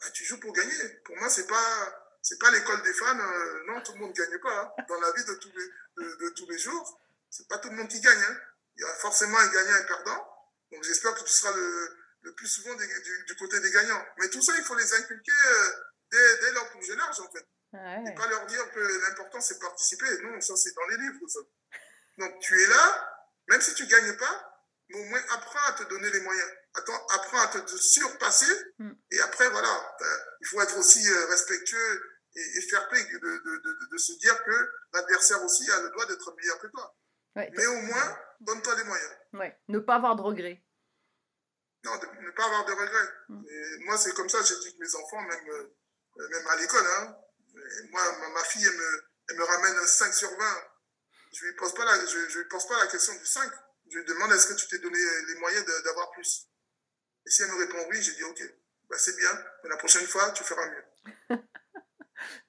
bah, 0.02 0.08
tu 0.14 0.26
joues 0.26 0.40
pour 0.40 0.54
gagner. 0.54 0.74
Pour 1.06 1.16
moi, 1.18 1.30
c'est 1.30 1.48
pas 1.48 2.16
c'est 2.22 2.40
pas 2.40 2.52
l'école 2.52 2.82
des 2.84 2.94
fans. 2.94 3.18
euh, 3.20 3.64
non, 3.68 3.82
tout 3.84 3.94
le 3.94 4.00
monde 4.00 4.14
gagne 4.14 4.38
pas. 4.40 4.62
hein. 4.78 4.84
Dans 4.90 5.00
la 5.00 5.12
vie 5.14 5.24
de 5.26 5.34
tous 5.36 5.52
les 5.56 6.04
de, 6.04 6.16
de 6.26 6.30
tous 6.32 6.50
les 6.50 6.58
jours, 6.58 7.00
c'est 7.30 7.48
pas 7.48 7.58
tout 7.60 7.70
le 7.70 7.76
monde 7.76 7.88
qui 7.90 8.00
gagne. 8.02 8.22
hein. 8.22 8.38
Il 8.76 8.82
y 8.82 8.86
a 8.86 8.94
forcément 8.96 9.38
un 9.38 9.48
gagnant 9.48 9.76
et 9.76 9.80
un 9.80 9.84
perdant. 9.84 10.28
Donc, 10.72 10.84
j'espère 10.84 11.14
que 11.16 11.24
tu 11.24 11.32
seras 11.34 11.54
le, 11.54 11.90
le 12.22 12.34
plus 12.36 12.48
souvent 12.48 12.74
des- 12.76 12.88
du, 13.02 13.24
du 13.28 13.36
côté 13.36 13.60
des 13.60 13.72
gagnants. 13.72 14.06
Mais 14.20 14.30
tout 14.30 14.42
ça, 14.42 14.54
il 14.58 14.64
faut 14.64 14.76
les 14.76 14.94
inculquer 14.94 15.32
euh, 15.48 15.72
dès, 16.12 16.38
dès 16.42 16.52
leur 16.54 16.70
plus 16.72 16.84
jeune 16.84 17.00
âge 17.02 17.20
en 17.20 17.32
fait. 17.32 17.46
Ouais. 17.74 18.04
Et 18.12 18.16
pas 18.16 18.28
leur 18.28 18.46
dire 18.48 18.72
que 18.72 18.80
l'important 18.80 19.42
c'est 19.42 19.60
participer. 19.60 20.08
Non, 20.24 20.40
ça 20.42 20.56
c'est 20.56 20.74
dans 20.74 20.88
les 20.88 20.98
livres. 20.98 21.28
Ça. 21.28 21.40
Donc 22.18 22.40
tu 22.40 22.60
es 22.62 22.68
là, 22.68 23.10
même 23.50 23.62
si 23.62 23.74
tu 23.76 23.84
ne 23.84 23.90
gagnes 23.90 24.18
pas, 24.18 24.64
mais 24.90 25.00
au 25.00 25.04
moins 25.06 25.22
apprends 25.32 25.64
à 25.68 25.74
te 25.74 25.84
donner 25.84 26.10
les 26.10 26.22
moyens. 26.22 26.50
Attends, 26.74 27.06
apprends 27.08 27.42
à 27.42 27.48
te, 27.48 27.58
te 27.60 27.78
surpasser. 27.78 28.52
Mm. 28.80 28.92
Et 29.12 29.20
après, 29.22 29.50
voilà, 29.50 29.96
il 30.42 30.48
faut 30.48 30.62
être 30.62 30.78
aussi 30.78 31.08
euh, 31.12 31.26
respectueux 31.28 32.02
et, 32.36 32.58
et 32.58 32.62
fair 32.70 32.88
play, 32.90 33.04
de, 33.04 33.18
de, 33.20 33.20
de, 33.20 33.58
de- 33.64 33.88
de 33.92 33.98
se 33.98 34.14
dire 34.14 34.42
que 34.44 34.70
l'adversaire 34.94 35.44
aussi 35.44 35.70
a 35.72 35.82
le 35.82 35.90
droit 35.92 36.06
d'être 36.08 36.36
meilleur 36.38 36.60
que 36.60 36.68
toi. 36.68 36.96
Ouais. 37.40 37.50
Mais 37.56 37.66
au 37.66 37.82
moins, 37.82 38.18
donne-toi 38.42 38.76
les 38.76 38.84
moyens. 38.84 39.12
Ouais. 39.34 39.58
Ne 39.68 39.80
pas 39.80 39.96
avoir 39.96 40.16
de 40.16 40.22
regrets. 40.22 40.62
Non, 41.86 41.98
de 41.98 42.06
ne 42.26 42.32
pas 42.32 42.46
avoir 42.46 42.66
de 42.66 42.72
regrets. 42.74 43.10
Et 43.50 43.78
moi, 43.86 43.98
c'est 43.98 44.14
comme 44.14 44.28
ça 44.30 44.40
que 44.40 44.46
j'éduque 44.46 44.78
mes 44.80 44.96
enfants, 44.96 45.22
même, 45.22 45.50
euh, 45.50 46.28
même 46.30 46.48
à 46.48 46.56
l'école. 46.58 46.86
Hein. 46.86 47.16
Moi, 47.92 48.02
ma, 48.20 48.30
ma 48.30 48.44
fille, 48.44 48.66
elle 48.66 48.76
me, 48.78 49.04
elle 49.30 49.38
me 49.38 49.44
ramène 49.44 49.78
un 49.78 49.88
5 49.88 50.14
sur 50.14 50.30
20. 50.30 50.64
Je 51.32 51.46
ne 51.46 51.50
lui, 51.52 51.56
pose 51.58 51.74
pas 51.74 51.86
la- 51.86 52.06
je, 52.06 52.28
je 52.30 52.40
lui 52.40 52.48
pose 52.50 52.68
pas 52.68 52.78
la 52.80 52.88
question 52.88 53.14
du 53.14 53.26
5. 53.26 53.50
Je 53.92 53.98
lui 54.00 54.06
demande 54.06 54.32
est-ce 54.34 54.48
que 54.48 54.54
tu 54.60 54.68
t'es 54.68 54.80
donné 54.80 55.00
les 55.28 55.36
moyens 55.36 55.66
d'avoir 55.84 56.12
plus? 56.12 56.48
Et 57.26 57.30
si 57.30 57.44
elle 57.44 57.52
me 57.52 57.60
répond 57.60 57.86
oui, 57.90 58.02
j'ai 58.02 58.14
dit 58.14 58.24
ok, 58.24 58.42
bah, 58.90 58.98
c'est 58.98 59.16
bien, 59.16 59.32
mais 59.64 59.70
la 59.70 59.78
prochaine 59.78 60.06
fois, 60.08 60.32
tu 60.32 60.44
feras 60.44 60.66
mieux. 60.68 60.84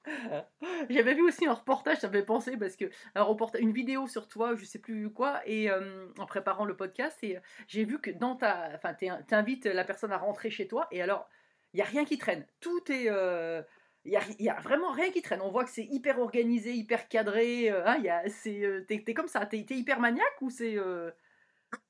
J'avais 0.90 1.14
vu 1.14 1.22
aussi 1.22 1.46
un 1.46 1.52
reportage, 1.54 1.98
ça 1.98 2.08
me 2.08 2.12
fait 2.12 2.24
penser 2.24 2.56
parce 2.56 2.76
que 2.76 2.86
un 3.14 3.22
reportage, 3.22 3.60
une 3.62 3.72
vidéo 3.72 4.06
sur 4.06 4.28
toi, 4.28 4.54
je 4.56 4.64
sais 4.64 4.78
plus 4.78 5.10
quoi, 5.12 5.40
et 5.46 5.70
euh, 5.70 6.06
en 6.18 6.26
préparant 6.26 6.64
le 6.64 6.76
podcast, 6.76 7.18
euh, 7.24 7.40
j'ai 7.68 7.84
vu 7.84 8.00
que 8.00 8.10
dans 8.10 8.36
ta, 8.36 8.70
enfin, 8.74 8.94
t'es- 8.94 9.10
t'invites 9.28 9.66
la 9.66 9.84
personne 9.84 10.12
à 10.12 10.18
rentrer 10.18 10.50
chez 10.50 10.66
toi, 10.68 10.88
et 10.90 11.02
alors 11.02 11.28
il 11.72 11.78
y 11.78 11.82
a 11.82 11.86
rien 11.86 12.04
qui 12.04 12.18
traîne, 12.18 12.46
tout 12.60 12.90
est, 12.90 13.06
euh, 13.08 13.62
il 14.04 14.18
il 14.38 14.44
y 14.46 14.48
a 14.48 14.60
vraiment 14.60 14.92
rien 14.92 15.10
qui 15.10 15.22
traîne. 15.22 15.40
On 15.42 15.50
voit 15.50 15.64
que 15.64 15.70
c'est 15.70 15.84
hyper 15.84 16.18
organisé, 16.18 16.72
hyper 16.72 17.08
cadré. 17.08 17.70
euh, 17.70 17.86
hein, 17.86 17.98
c'est, 18.28 18.62
euh, 18.64 18.84
t'es, 18.86 19.02
comme 19.14 19.28
ça, 19.28 19.46
t'es, 19.46 19.58
hyper 19.68 20.00
maniaque 20.00 20.40
ou 20.40 20.50
c'est, 20.50 20.76
euh, 20.78 21.10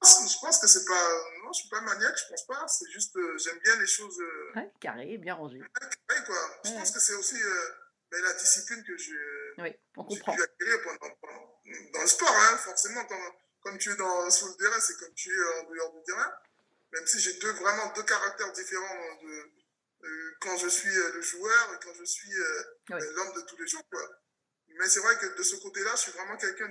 Je 0.03 0.41
pense 0.41 0.59
que 0.59 0.67
c'est 0.67 0.85
pas. 0.85 1.09
Non, 1.43 1.53
je 1.53 1.61
suis 1.61 1.69
pas 1.69 1.81
maniaque, 1.81 2.17
je 2.19 2.29
pense 2.29 2.47
pas. 2.47 2.67
C'est 2.69 2.91
juste, 2.91 3.17
euh, 3.17 3.39
j'aime 3.39 3.59
bien 3.61 3.77
les 3.77 3.87
choses 3.87 4.19
euh, 4.21 4.53
ouais, 4.61 4.71
carré, 4.81 5.17
bien 5.19 5.35
rangé. 5.35 5.59
carrées, 5.59 6.25
quoi. 6.27 6.61
Je 6.65 6.71
pense 6.73 6.91
que 6.91 7.01
c'est 7.01 7.15
aussi 7.15 7.41
euh, 7.43 7.71
ben, 8.11 8.23
la 8.23 8.33
discipline 8.35 8.83
que 8.85 8.93
Oui, 8.93 8.99
j'ai 9.59 9.81
comprend. 9.95 10.35
pu 10.35 10.43
acquérir 10.43 10.83
pendant, 10.83 11.15
pendant- 11.21 11.61
dans 11.95 12.01
le 12.03 12.07
sport, 12.07 12.35
hein, 12.35 12.57
forcément, 12.59 13.05
quand, 13.07 13.21
comme 13.63 13.79
tu 13.79 13.91
es 13.91 13.97
dans, 13.97 14.31
sur 14.31 14.49
le 14.49 14.55
terrain, 14.55 14.81
c'est 14.81 14.97
comme 14.99 15.15
tu 15.15 15.31
es 15.31 15.61
en 15.61 15.71
dehors 15.71 15.93
du 15.93 16.03
terrain. 16.05 16.33
Même 16.93 17.07
si 17.07 17.21
j'ai 17.21 17.35
deux, 17.35 17.53
vraiment 17.53 17.93
deux 17.95 18.03
caractères 18.03 18.53
différents 18.53 19.15
de, 19.23 19.51
euh, 20.05 20.35
quand 20.41 20.57
je 20.57 20.69
suis 20.69 20.95
euh, 20.97 21.13
le 21.15 21.21
joueur 21.23 21.75
et 21.75 21.85
quand 21.85 21.95
je 21.95 22.05
suis 22.05 22.29
Oui. 22.35 22.41
euh, 23.03 23.13
l'homme 23.15 23.33
de 23.35 23.41
tous 23.43 23.57
les 23.59 23.67
jours. 23.69 23.83
Quoi. 23.91 24.03
Mais 24.79 24.89
c'est 24.89 25.01
vrai 25.01 25.17
que 25.19 25.27
de 25.39 25.43
ce 25.43 25.57
côté-là, 25.57 25.91
je 25.95 26.01
suis 26.01 26.13
vraiment 26.13 26.37
quelqu'un 26.37 26.71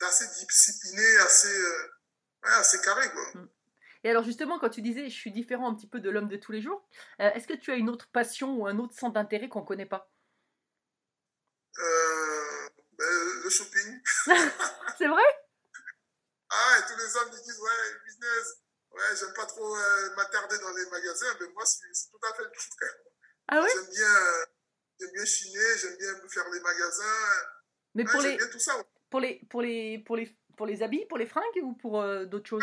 d'assez 0.00 0.26
discipliné, 0.46 1.16
assez, 1.18 1.48
ouais, 2.44 2.50
assez 2.52 2.80
carré. 2.80 3.10
Quoi. 3.10 3.42
Et 4.04 4.10
alors 4.10 4.24
justement, 4.24 4.58
quand 4.58 4.70
tu 4.70 4.82
disais 4.82 5.08
je 5.08 5.14
suis 5.14 5.32
différent 5.32 5.68
un 5.70 5.74
petit 5.74 5.88
peu 5.88 6.00
de 6.00 6.10
l'homme 6.10 6.28
de 6.28 6.36
tous 6.36 6.52
les 6.52 6.60
jours, 6.60 6.88
euh, 7.20 7.30
est-ce 7.32 7.46
que 7.48 7.54
tu 7.54 7.70
as 7.72 7.76
une 7.76 7.88
autre 7.90 8.08
passion 8.12 8.54
ou 8.56 8.66
un 8.66 8.78
autre 8.78 8.94
centre 8.94 9.14
d'intérêt 9.14 9.48
qu'on 9.48 9.62
connaît 9.62 9.86
pas? 9.86 10.10
Euh, 11.78 12.68
ben, 12.98 13.40
le 13.44 13.50
shopping. 13.50 14.00
C'est 14.98 15.08
vrai? 15.08 15.22
Ah, 16.50 16.76
et 16.78 16.82
tous 16.92 16.98
les 16.98 17.16
hommes 17.16 17.28
ils 17.32 17.42
disent, 17.42 17.60
ouais, 17.60 17.98
business. 18.06 18.56
Ouais, 18.90 19.16
j'aime 19.20 19.34
pas 19.34 19.46
trop 19.46 19.76
euh, 19.76 20.14
m'attarder 20.16 20.58
dans 20.58 20.70
les 20.70 20.86
magasins, 20.90 21.36
mais 21.40 21.46
moi, 21.48 21.64
c'est 21.66 21.84
c'est 21.92 22.10
tout 22.10 22.18
à 22.26 22.34
fait 22.34 22.42
le 22.42 22.48
contraire. 22.48 22.94
Ah 23.48 23.60
ouais? 23.60 23.68
J'aime 23.74 23.90
bien, 23.90 24.14
j'aime 24.98 25.10
bien 25.12 25.24
chiner, 25.26 25.76
j'aime 25.78 25.96
bien 25.98 26.28
faire 26.28 26.48
les 26.50 26.60
magasins. 26.60 27.04
Mais 27.94 28.04
Ouais, 28.04 28.10
pour 28.10 28.22
j'aime 28.22 28.30
les, 28.32 28.36
bien 28.38 28.48
tout 28.48 28.58
ça. 28.58 28.76
Ouais, 28.78 28.84
pour 29.10 29.20
les, 29.20 29.40
pour 29.50 29.60
les, 29.62 29.98
pour 29.98 30.16
les, 30.16 30.36
pour 30.58 30.66
les 30.66 30.82
habits, 30.82 31.06
pour 31.06 31.16
les 31.16 31.26
fringues 31.26 31.60
ou 31.62 31.72
pour 31.72 32.02
euh, 32.02 32.26
d'autres 32.26 32.48
choses? 32.50 32.62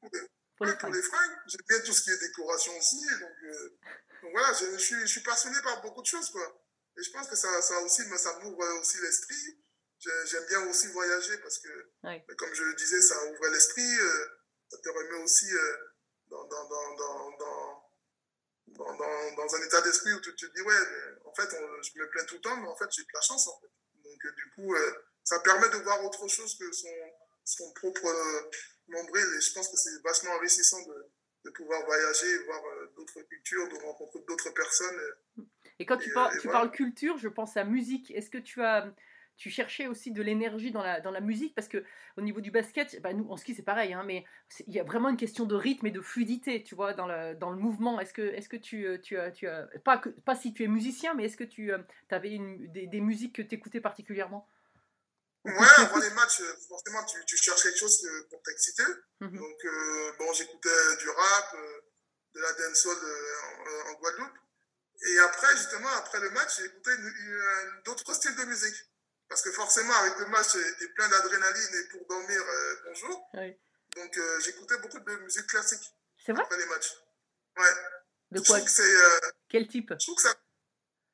Pour, 0.00 0.08
pour 0.56 0.66
les, 0.66 0.72
Pour 0.72 0.78
pour 0.78 0.78
fringues. 0.78 0.94
les 0.94 1.02
fringues, 1.02 1.36
j'aime 1.48 1.60
bien 1.68 1.80
tout 1.80 1.92
ce 1.92 2.02
qui 2.04 2.10
est 2.10 2.18
décoration 2.18 2.72
aussi. 2.78 3.04
Donc, 3.20 3.36
euh, 3.44 3.68
donc 4.22 4.30
voilà, 4.32 4.52
je, 4.54 4.64
je 4.72 4.78
suis, 4.78 5.00
je 5.00 5.06
suis 5.06 5.20
passionné 5.22 5.58
par 5.62 5.82
beaucoup 5.82 6.00
de 6.00 6.06
choses, 6.06 6.30
quoi. 6.30 6.46
Et 6.96 7.02
je 7.02 7.10
pense 7.10 7.28
que 7.28 7.36
ça, 7.36 7.60
ça 7.60 7.78
aussi, 7.80 8.02
ça 8.16 8.38
m'ouvre 8.38 8.64
aussi 8.80 8.98
l'esprit. 9.02 9.58
J'ai- 9.98 10.26
J'aime 10.26 10.46
bien 10.46 10.60
aussi 10.68 10.86
voyager 10.88 11.36
parce 11.38 11.58
que, 11.58 11.68
comme 12.36 12.54
je 12.54 12.62
le 12.62 12.74
disais, 12.74 13.02
ça 13.02 13.16
ouvre 13.26 13.48
l'esprit. 13.48 13.82
euh, 14.00 14.26
ça 14.70 14.78
te 14.78 14.88
remet 14.88 15.22
aussi 15.22 15.46
dans, 16.28 16.44
dans, 16.44 16.68
dans, 16.68 16.94
dans, 16.96 17.30
dans, 17.36 17.82
dans, 18.68 18.96
dans- 18.96 19.34
dans 19.36 19.54
un 19.56 19.62
état 19.62 19.80
d'esprit 19.82 20.12
où 20.14 20.20
tu 20.20 20.34
te 20.34 20.46
dis, 20.46 20.62
ouais, 20.62 20.80
mais 20.90 21.28
en 21.30 21.34
fait, 21.34 21.48
on- 21.60 21.82
je 21.82 21.98
me 21.98 22.08
plains 22.10 22.24
tout 22.24 22.36
le 22.36 22.40
temps, 22.40 22.56
mais 22.56 22.68
en 22.68 22.76
fait, 22.76 22.86
j'ai 22.90 23.02
de 23.02 23.08
la 23.12 23.20
chance, 23.20 23.46
en 23.48 23.60
fait. 23.60 23.70
Donc, 24.04 24.34
du 24.36 24.50
coup, 24.54 24.74
ça 25.24 25.40
permet 25.40 25.68
de 25.70 25.76
voir 25.78 26.04
autre 26.04 26.26
chose 26.28 26.56
que 26.58 26.70
son, 26.72 26.88
son 27.44 27.72
propre 27.74 28.08
nombril. 28.88 29.24
Et 29.36 29.40
je 29.40 29.52
pense 29.54 29.68
que 29.68 29.76
c'est 29.76 30.02
vachement 30.02 30.32
enrichissant 30.32 30.80
de, 30.86 31.06
de 31.44 31.50
pouvoir 31.50 31.84
voyager, 31.84 32.44
voir 32.44 32.62
euh, 32.64 32.92
d'autres 32.96 33.22
cultures, 33.22 33.68
de 33.68 33.76
rencontrer 33.84 34.20
d'autres 34.26 34.50
personnes. 34.50 34.96
euh. 34.96 35.42
Et 35.78 35.86
quand 35.86 35.96
tu, 35.96 36.12
par- 36.12 36.28
euh, 36.28 36.34
et 36.34 36.38
tu 36.38 36.46
voilà. 36.48 36.60
parles 36.60 36.70
culture, 36.70 37.18
je 37.18 37.28
pense 37.28 37.56
à 37.56 37.64
musique. 37.64 38.10
Est-ce 38.12 38.30
que 38.30 38.38
tu 38.38 38.62
as, 38.62 38.94
tu 39.36 39.50
cherchais 39.50 39.88
aussi 39.88 40.12
de 40.12 40.22
l'énergie 40.22 40.70
dans 40.70 40.82
la, 40.82 41.00
dans 41.00 41.10
la 41.10 41.20
musique? 41.20 41.54
Parce 41.54 41.66
que 41.66 41.84
au 42.16 42.20
niveau 42.20 42.40
du 42.40 42.52
basket, 42.52 43.02
bah, 43.02 43.12
nous 43.12 43.28
en 43.28 43.36
ski 43.36 43.54
c'est 43.54 43.64
pareil, 43.64 43.92
hein, 43.92 44.04
mais 44.06 44.24
il 44.68 44.74
y 44.74 44.78
a 44.78 44.84
vraiment 44.84 45.08
une 45.08 45.16
question 45.16 45.46
de 45.46 45.56
rythme 45.56 45.86
et 45.86 45.90
de 45.90 46.00
fluidité, 46.00 46.62
tu 46.62 46.76
vois, 46.76 46.94
dans 46.94 47.08
le, 47.08 47.34
dans 47.34 47.50
le 47.50 47.56
mouvement. 47.56 47.98
Est-ce 47.98 48.14
que, 48.14 48.22
est-ce 48.22 48.48
que 48.48 48.56
tu, 48.56 48.86
tu 49.02 49.18
as, 49.18 49.32
tu 49.32 49.48
as 49.48 49.66
pas, 49.84 49.98
que, 49.98 50.10
pas 50.10 50.36
si 50.36 50.54
tu 50.54 50.62
es 50.62 50.68
musicien, 50.68 51.14
mais 51.14 51.24
est-ce 51.24 51.36
que 51.36 51.42
tu 51.44 51.72
avais 52.10 52.30
une, 52.30 52.70
des, 52.70 52.86
des 52.86 53.00
musiques 53.00 53.34
que 53.34 53.42
tu 53.42 53.56
écoutais 53.56 53.80
particulièrement? 53.80 54.46
Ouais, 55.44 55.68
avant 55.78 55.98
les 55.98 56.10
matchs, 56.10 56.40
euh, 56.40 56.56
forcément, 56.68 57.04
tu, 57.04 57.22
tu 57.26 57.36
cherches 57.36 57.62
quelque 57.62 57.78
chose 57.78 58.02
euh, 58.06 58.26
pour 58.30 58.42
t'exciter. 58.42 58.84
Mhm. 59.20 59.38
Donc, 59.38 59.64
euh, 59.64 60.12
bon, 60.18 60.32
j'écoutais 60.32 60.96
du 61.00 61.08
rap, 61.10 61.54
euh, 61.54 61.80
de 62.34 62.40
la 62.40 62.52
dancehall 62.54 62.96
euh, 62.96 63.86
en, 63.86 63.90
en 63.90 63.94
Guadeloupe. 63.94 64.32
Et 65.06 65.18
après, 65.20 65.54
justement, 65.56 65.88
après 65.98 66.20
le 66.20 66.30
match, 66.30 66.58
une- 66.60 67.82
d'autres 67.84 68.14
styles 68.14 68.34
de 68.36 68.44
musique. 68.44 68.76
Parce 69.28 69.42
que 69.42 69.52
forcément, 69.52 69.94
avec 69.94 70.18
le 70.18 70.26
match, 70.26 70.52
j'étais 70.54 70.88
plein 70.94 71.08
d'adrénaline 71.08 71.74
et 71.74 71.88
pour 71.88 72.06
dormir, 72.06 72.40
euh, 72.40 72.76
bonjour. 72.86 73.28
Oui. 73.34 73.56
Donc, 73.96 74.16
euh, 74.16 74.40
j'écoutais 74.40 74.78
beaucoup 74.78 74.98
de 74.98 75.16
musique 75.16 75.46
classique 75.46 75.82
C'est 76.24 76.32
vrai? 76.32 76.42
après 76.42 76.56
les 76.58 76.66
matchs. 76.66 76.92
Ouais. 77.58 77.64
De 78.30 78.38
je 78.42 78.44
quoi 78.48 78.58
euh, 78.58 79.30
Quel 79.48 79.68
type? 79.68 79.90
je 79.92 80.06
trouve 80.06 80.16
que 80.16 80.22
ça, 80.22 80.34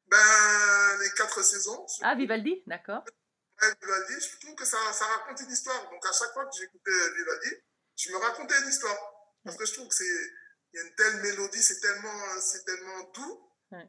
ben, 0.07 0.99
les 1.01 1.11
quatre 1.11 1.43
saisons. 1.43 1.87
Ah, 2.03 2.15
Vivaldi, 2.15 2.63
d'accord. 2.67 3.05
Ouais, 3.63 3.75
Vivaldi, 3.83 4.15
je 4.21 4.39
trouve 4.39 4.55
que 4.55 4.65
ça, 4.65 4.79
ça 4.93 5.05
raconte 5.07 5.41
une 5.41 5.51
histoire. 5.51 5.91
Donc, 5.91 6.05
à 6.07 6.13
chaque 6.13 6.33
fois 6.33 6.45
que 6.47 6.57
j'écoutais 6.57 7.11
Vivaldi, 7.17 7.57
je 7.97 8.11
me 8.13 8.17
racontais 8.19 8.59
une 8.63 8.69
histoire. 8.69 8.97
Parce 9.45 9.57
que 9.57 9.65
je 9.67 9.75
trouve 9.75 9.89
que 9.89 9.95
c'est, 9.95 10.05
il 10.05 10.77
y 10.77 10.79
a 10.79 10.87
une 10.87 10.95
telle 10.95 11.17
mélodie, 11.23 11.63
c'est 11.63 11.81
tellement, 11.81 12.41
c'est 12.41 12.65
tellement 12.65 13.03
doux 13.15 13.47
Ouais. 13.73 13.89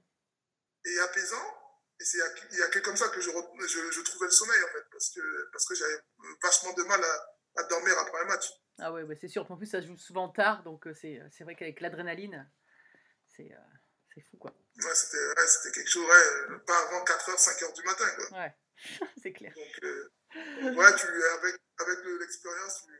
et 0.86 1.00
apaisant. 1.00 1.58
Et 2.00 2.04
c'est, 2.06 2.18
il 2.52 2.58
y 2.58 2.62
a 2.64 2.68
que 2.70 2.80
comme 2.80 2.98
ça 2.98 3.10
que 3.10 3.22
je, 3.22 3.30
je, 3.30 3.92
je 3.92 4.02
trouvais 4.02 4.26
le 4.26 4.32
sommeil, 4.32 4.64
en 4.64 4.68
fait. 4.68 4.84
Parce 4.92 5.10
que, 5.12 5.50
parce 5.52 5.66
que 5.68 5.76
j'avais 5.76 6.00
vachement 6.42 6.74
de 6.74 6.84
mal 6.84 7.04
à, 7.04 7.62
à 7.62 7.64
dormir 7.64 7.98
après 8.00 8.22
un 8.22 8.26
match. 8.26 8.46
Ah 8.80 8.92
ouais, 8.92 9.04
bah, 9.04 9.14
c'est 9.20 9.28
sûr. 9.28 9.50
En 9.52 9.58
plus, 9.58 9.68
ça 9.68 9.82
joue 9.82 9.98
souvent 9.98 10.30
tard, 10.30 10.64
donc 10.64 10.88
euh, 10.88 10.94
c'est 11.00 11.20
c'est 11.32 11.44
vrai 11.44 11.56
qu'avec 11.56 11.82
l'adrénaline, 11.82 12.50
c'est 13.36 13.52
euh, 13.52 13.58
c'est 14.14 14.22
fou, 14.22 14.38
quoi. 14.38 14.52
Ouais, 14.84 14.96
c'était, 14.96 15.18
ouais, 15.28 15.48
c'était 15.48 15.72
quelque 15.72 15.90
chose, 15.90 16.06
ouais, 16.08 16.58
pas 16.66 16.78
avant 16.88 17.04
4h, 17.04 17.38
5h 17.38 17.74
du 17.76 17.84
matin, 17.84 18.06
quoi. 18.16 18.40
Ouais, 18.40 18.56
c'est 19.22 19.34
clair. 19.34 19.54
Donc, 19.56 19.84
euh, 19.84 20.12
ouais, 20.76 20.96
tu, 20.96 21.08
avec, 21.08 21.56
avec 21.80 22.04
le- 22.04 22.20
l'expérience, 22.20 22.86
tu, 22.86 22.94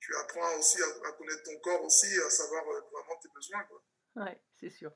tu 0.00 0.16
apprends 0.16 0.56
aussi 0.58 0.78
à, 0.82 0.86
à 1.08 1.12
connaître 1.12 1.42
ton 1.44 1.58
corps 1.60 1.82
aussi, 1.84 2.06
à 2.20 2.30
savoir 2.30 2.62
euh, 2.68 2.80
vraiment 2.92 3.18
tes 3.20 3.28
besoins, 3.34 3.62
quoi. 3.64 3.82
Ouais, 4.16 4.40
c'est 4.58 4.70
sûr. 4.70 4.92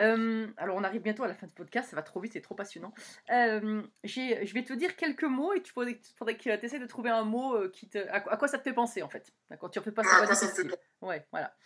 Euh, 0.00 0.48
alors, 0.56 0.76
on 0.76 0.84
arrive 0.84 1.02
bientôt 1.02 1.22
à 1.24 1.28
la 1.28 1.34
fin 1.34 1.46
du 1.46 1.54
podcast, 1.54 1.90
ça 1.90 1.96
va 1.96 2.02
trop 2.02 2.20
vite, 2.20 2.32
c'est 2.32 2.40
trop 2.40 2.54
passionnant. 2.54 2.92
Euh, 3.30 3.82
j'ai- 4.04 4.44
je 4.46 4.54
vais 4.54 4.64
te 4.64 4.72
dire 4.72 4.96
quelques 4.96 5.24
mots 5.24 5.52
et 5.54 5.62
tu 5.62 5.72
faudrait, 5.72 6.00
faudrait 6.16 6.36
que 6.36 6.42
tu 6.42 6.50
essaies 6.50 6.78
de 6.78 6.86
trouver 6.86 7.10
un 7.10 7.24
mot 7.24 7.68
qui 7.70 7.88
te, 7.88 7.98
à, 7.98 8.20
quoi- 8.20 8.32
à 8.32 8.36
quoi 8.36 8.48
ça 8.48 8.58
te 8.58 8.62
fait 8.64 8.72
penser 8.72 9.02
en 9.02 9.08
fait. 9.08 9.32
D'accord, 9.50 9.70
tu 9.70 9.78
refais 9.78 9.92
pas 9.92 10.02
Ouais, 10.02 10.08
ça 10.08 10.26
quoi 10.26 10.34
ça 10.34 10.48
fait. 10.48 10.62
Ouais, 11.00 11.26
voilà. 11.32 11.56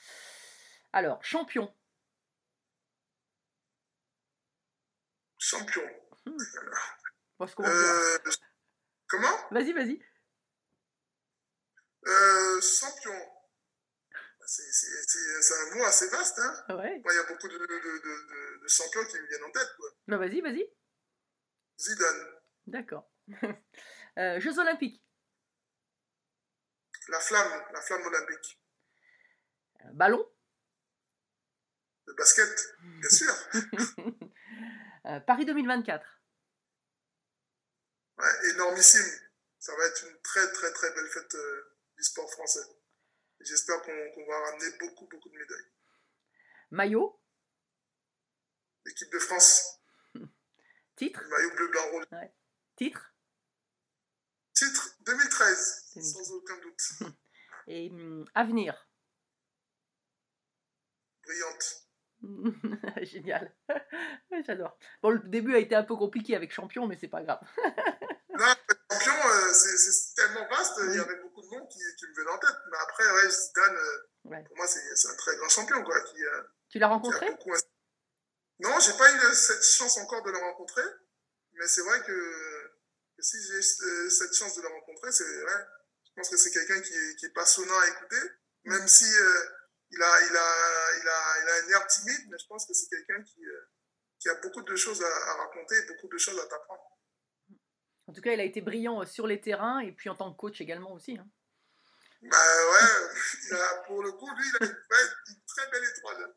Alors, 0.93 1.23
champion. 1.25 1.73
Champion. 5.39 5.83
Bon, 7.39 7.47
je 7.47 7.55
commence 7.55 7.71
Euh, 7.73 8.19
comment? 9.09 9.37
Vas-y, 9.51 9.73
vas-y. 9.73 10.03
euh, 12.07 12.61
Champion. 12.61 13.13
C'est, 14.51 15.55
un 15.55 15.77
mot 15.77 15.85
assez 15.85 16.09
vaste, 16.09 16.39
hein. 16.39 16.65
Ouais. 16.71 16.99
Moi, 17.05 17.13
Il 17.13 17.17
y 17.17 17.19
a 17.19 17.23
beaucoup 17.25 17.49
de, 17.49 17.59
de, 17.59 17.67
de, 17.67 17.67
de- 17.67 18.63
de 18.63 18.69
champions 18.69 19.05
qui 19.05 19.21
me 19.21 19.27
viennent 19.29 19.45
en 19.45 19.51
tête, 19.51 19.69
quoi. 19.77 20.17
Vas-y, 20.19 20.41
vas-y. 20.41 20.65
Zidane, 21.79 22.27
D'accord. 22.67 23.11
Euh, 24.19 24.41
Jeux 24.41 24.59
Olympiques. 24.59 25.01
la 27.09 27.21
flamme, 27.21 27.63
la 27.73 27.81
flamme 27.83 28.03
olympique. 28.05 28.61
Ballon. 29.93 30.29
Le 32.07 32.15
basket, 32.15 32.75
bien 32.83 33.11
sûr. 33.11 33.33
Paris 35.27 35.45
2024. 35.45 36.18
Ouais, 38.19 38.51
énormissime. 38.51 39.07
Ça 39.59 39.75
va 39.77 39.87
être 39.87 40.05
une 40.09 40.21
très, 40.23 40.51
très, 40.53 40.73
très 40.73 40.93
belle 40.95 41.09
fête 41.09 41.35
euh, 41.35 41.77
du 41.97 42.03
sport 42.03 42.31
français. 42.33 42.61
J'espère 43.41 43.81
qu'on 43.83 44.27
va 44.27 44.51
ramener 44.51 44.71
beaucoup, 44.79 45.07
beaucoup 45.07 45.29
de 45.29 45.39
médailles. 45.39 45.73
Maillot, 46.71 47.21
L'équipe 48.85 49.13
de 49.13 49.19
France, 49.19 49.81
titre, 50.97 51.23
maillot 51.29 51.55
bleu, 51.55 51.69
blanc, 51.69 51.91
rouge. 51.91 52.05
titre? 52.77 53.15
Titre 54.55 54.97
2013, 55.01 55.93
2013. 55.95 56.13
sans 56.13 56.33
aucun 56.33 56.59
doute. 56.59 56.83
et 57.69 57.91
hum, 57.91 58.25
avenir? 58.35 58.89
Brillante. 61.25 61.89
Génial. 63.09 63.53
J'adore. 64.47 64.79
Bon, 65.03 65.11
le 65.11 65.19
début 65.21 65.55
a 65.55 65.59
été 65.59 65.75
un 65.75 65.83
peu 65.85 65.97
compliqué 65.97 66.37
avec 66.37 66.53
champion, 66.53 66.87
mais 66.87 66.97
c'est 67.01 67.09
pas 67.09 67.23
grave. 67.23 67.41
Non, 68.39 68.45
champion, 68.93 69.15
euh, 69.15 69.53
c'est 69.53 70.15
tellement 70.15 70.47
vaste, 70.49 70.75
il 70.85 70.95
y 70.95 71.01
avait 71.01 71.21
beaucoup 71.23 71.43
de 71.43 71.49
noms 71.49 71.67
qui, 71.67 71.81
qui 71.99 72.07
me 72.07 72.15
venaient 72.15 72.31
en 72.31 72.39
tête. 72.39 72.55
Mais 72.71 72.77
après, 72.85 73.11
ouais, 73.11 73.31
Zidane, 73.31 73.75
euh, 73.75 74.31
Ouais. 74.31 74.45
pour 74.47 74.57
moi, 74.57 74.67
c'est 74.69 75.09
un 75.09 75.17
très 75.17 75.35
grand 75.39 75.49
champion, 75.49 75.83
quoi, 75.83 76.01
qui, 76.03 76.23
euh, 76.23 76.43
Tu 76.69 76.79
l'as 76.79 76.87
rencontré 76.87 77.31
beaucoup 77.31 77.51
Non, 78.61 78.79
j'ai 78.79 78.93
pas 78.97 79.11
eu 79.13 79.35
cette 79.35 79.65
chance 79.65 79.99
encore 79.99 80.23
de 80.23 80.31
le 80.31 80.39
rencontrer, 80.39 80.85
mais 81.55 81.67
c'est 81.67 81.81
vrai 81.83 82.01
que, 82.03 82.13
que 83.17 83.23
si 83.23 83.39
j'ai 83.43 83.61
cette 84.11 84.35
chance 84.35 84.55
de 84.55 84.63
le 84.63 84.69
rencontrer, 84.69 85.11
c'est 85.11 85.25
ouais, 85.25 85.65
je 86.05 86.11
pense 86.15 86.29
que 86.29 86.37
c'est 86.37 86.53
quelqu'un 86.53 86.81
qui 86.81 86.93
est, 86.93 87.17
qui 87.17 87.27
est 87.27 87.35
passionnant 87.35 87.77
à 87.81 87.89
écouter, 87.89 88.23
même 88.67 88.87
si 88.87 89.05
euh, 89.05 89.49
il, 89.91 90.03
a, 90.03 90.21
il, 90.23 90.37
a, 90.37 90.97
il, 91.01 91.09
a, 91.09 91.43
il 91.43 91.49
a 91.49 91.55
un 91.55 91.69
air 91.81 91.87
timide, 91.87 92.29
mais 92.31 92.39
je 92.39 92.47
pense 92.47 92.67
que 92.67 92.75
c'est 92.75 92.89
quelqu'un 92.89 93.23
qui, 93.23 93.45
euh, 93.45 93.69
qui 94.19 94.29
a 94.29 94.35
beaucoup 94.37 94.63
de 94.63 94.77
choses 94.77 95.03
à, 95.03 95.07
à 95.31 95.35
raconter, 95.35 95.81
beaucoup 95.87 96.09
de 96.09 96.19
choses 96.19 96.39
à 96.39 96.47
t'apprendre. 96.47 96.83
En 98.07 98.13
tout 98.13 98.21
cas, 98.23 98.33
il 98.33 98.41
a 98.41 98.45
été 98.45 98.61
brillant 98.61 99.03
euh, 99.03 99.07
sur 99.07 99.27
les 99.27 99.41
terrains 99.41 99.81
et 99.81 99.93
puis 99.93 100.09
en 100.09 100.15
tant 100.15 100.33
que 100.33 100.39
coach 100.39 100.61
également 100.61 100.93
aussi. 100.93 101.19
hein. 101.19 101.27
Bah 102.23 102.37
ouais, 102.73 103.15
il 103.51 103.55
a- 103.55 103.75
pour 103.87 104.03
le 104.03 104.13
coup, 104.13 104.29
lui, 104.35 104.45
il 104.49 104.65
a 104.65 104.67
une, 104.67 104.77
très 105.47 105.71
belle 105.71 105.85
étoile. 105.97 106.35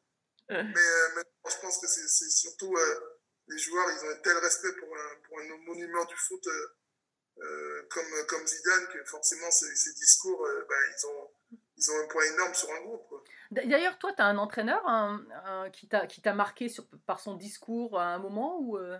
Euh. 0.51 0.63
Mais, 0.63 1.15
mais 1.15 1.23
je 1.49 1.57
pense 1.61 1.79
que 1.79 1.87
c'est 1.87 2.29
surtout 2.29 2.75
euh, 2.75 2.99
les 3.47 3.57
joueurs, 3.57 3.89
ils 3.89 4.05
ont 4.05 4.09
un 4.09 4.21
tel 4.21 4.37
respect 4.37 4.73
pour 4.73 4.89
un, 4.95 5.15
pour 5.23 5.39
un 5.39 5.57
monument 5.65 6.05
du 6.05 6.15
foot 6.17 6.45
euh, 6.47 7.87
comme, 7.89 8.25
comme 8.27 8.45
Zidane 8.45 8.87
que 8.89 9.03
forcément 9.05 9.49
ces, 9.49 9.73
ces 9.75 9.93
discours, 9.93 10.45
euh, 10.45 10.65
bah, 10.69 10.75
ils, 10.97 11.05
ont, 11.07 11.31
ils 11.77 11.91
ont 11.91 11.99
un 12.03 12.07
poids 12.07 12.25
énorme 12.27 12.53
sur 12.53 12.69
un 12.71 12.81
groupe. 12.81 13.07
quoi. 13.07 13.23
D'ailleurs, 13.51 13.97
toi, 13.99 14.13
tu 14.13 14.21
as 14.21 14.25
un 14.25 14.37
entraîneur 14.37 14.81
un- 14.87 15.69
qui 15.71 15.87
t'a 16.21 16.33
marqué 16.33 16.67
par 17.05 17.19
son 17.19 17.35
discours 17.35 17.99
à 17.99 18.05
un 18.13 18.19
moment 18.19 18.59
ou 18.59 18.77
euh, 18.77 18.97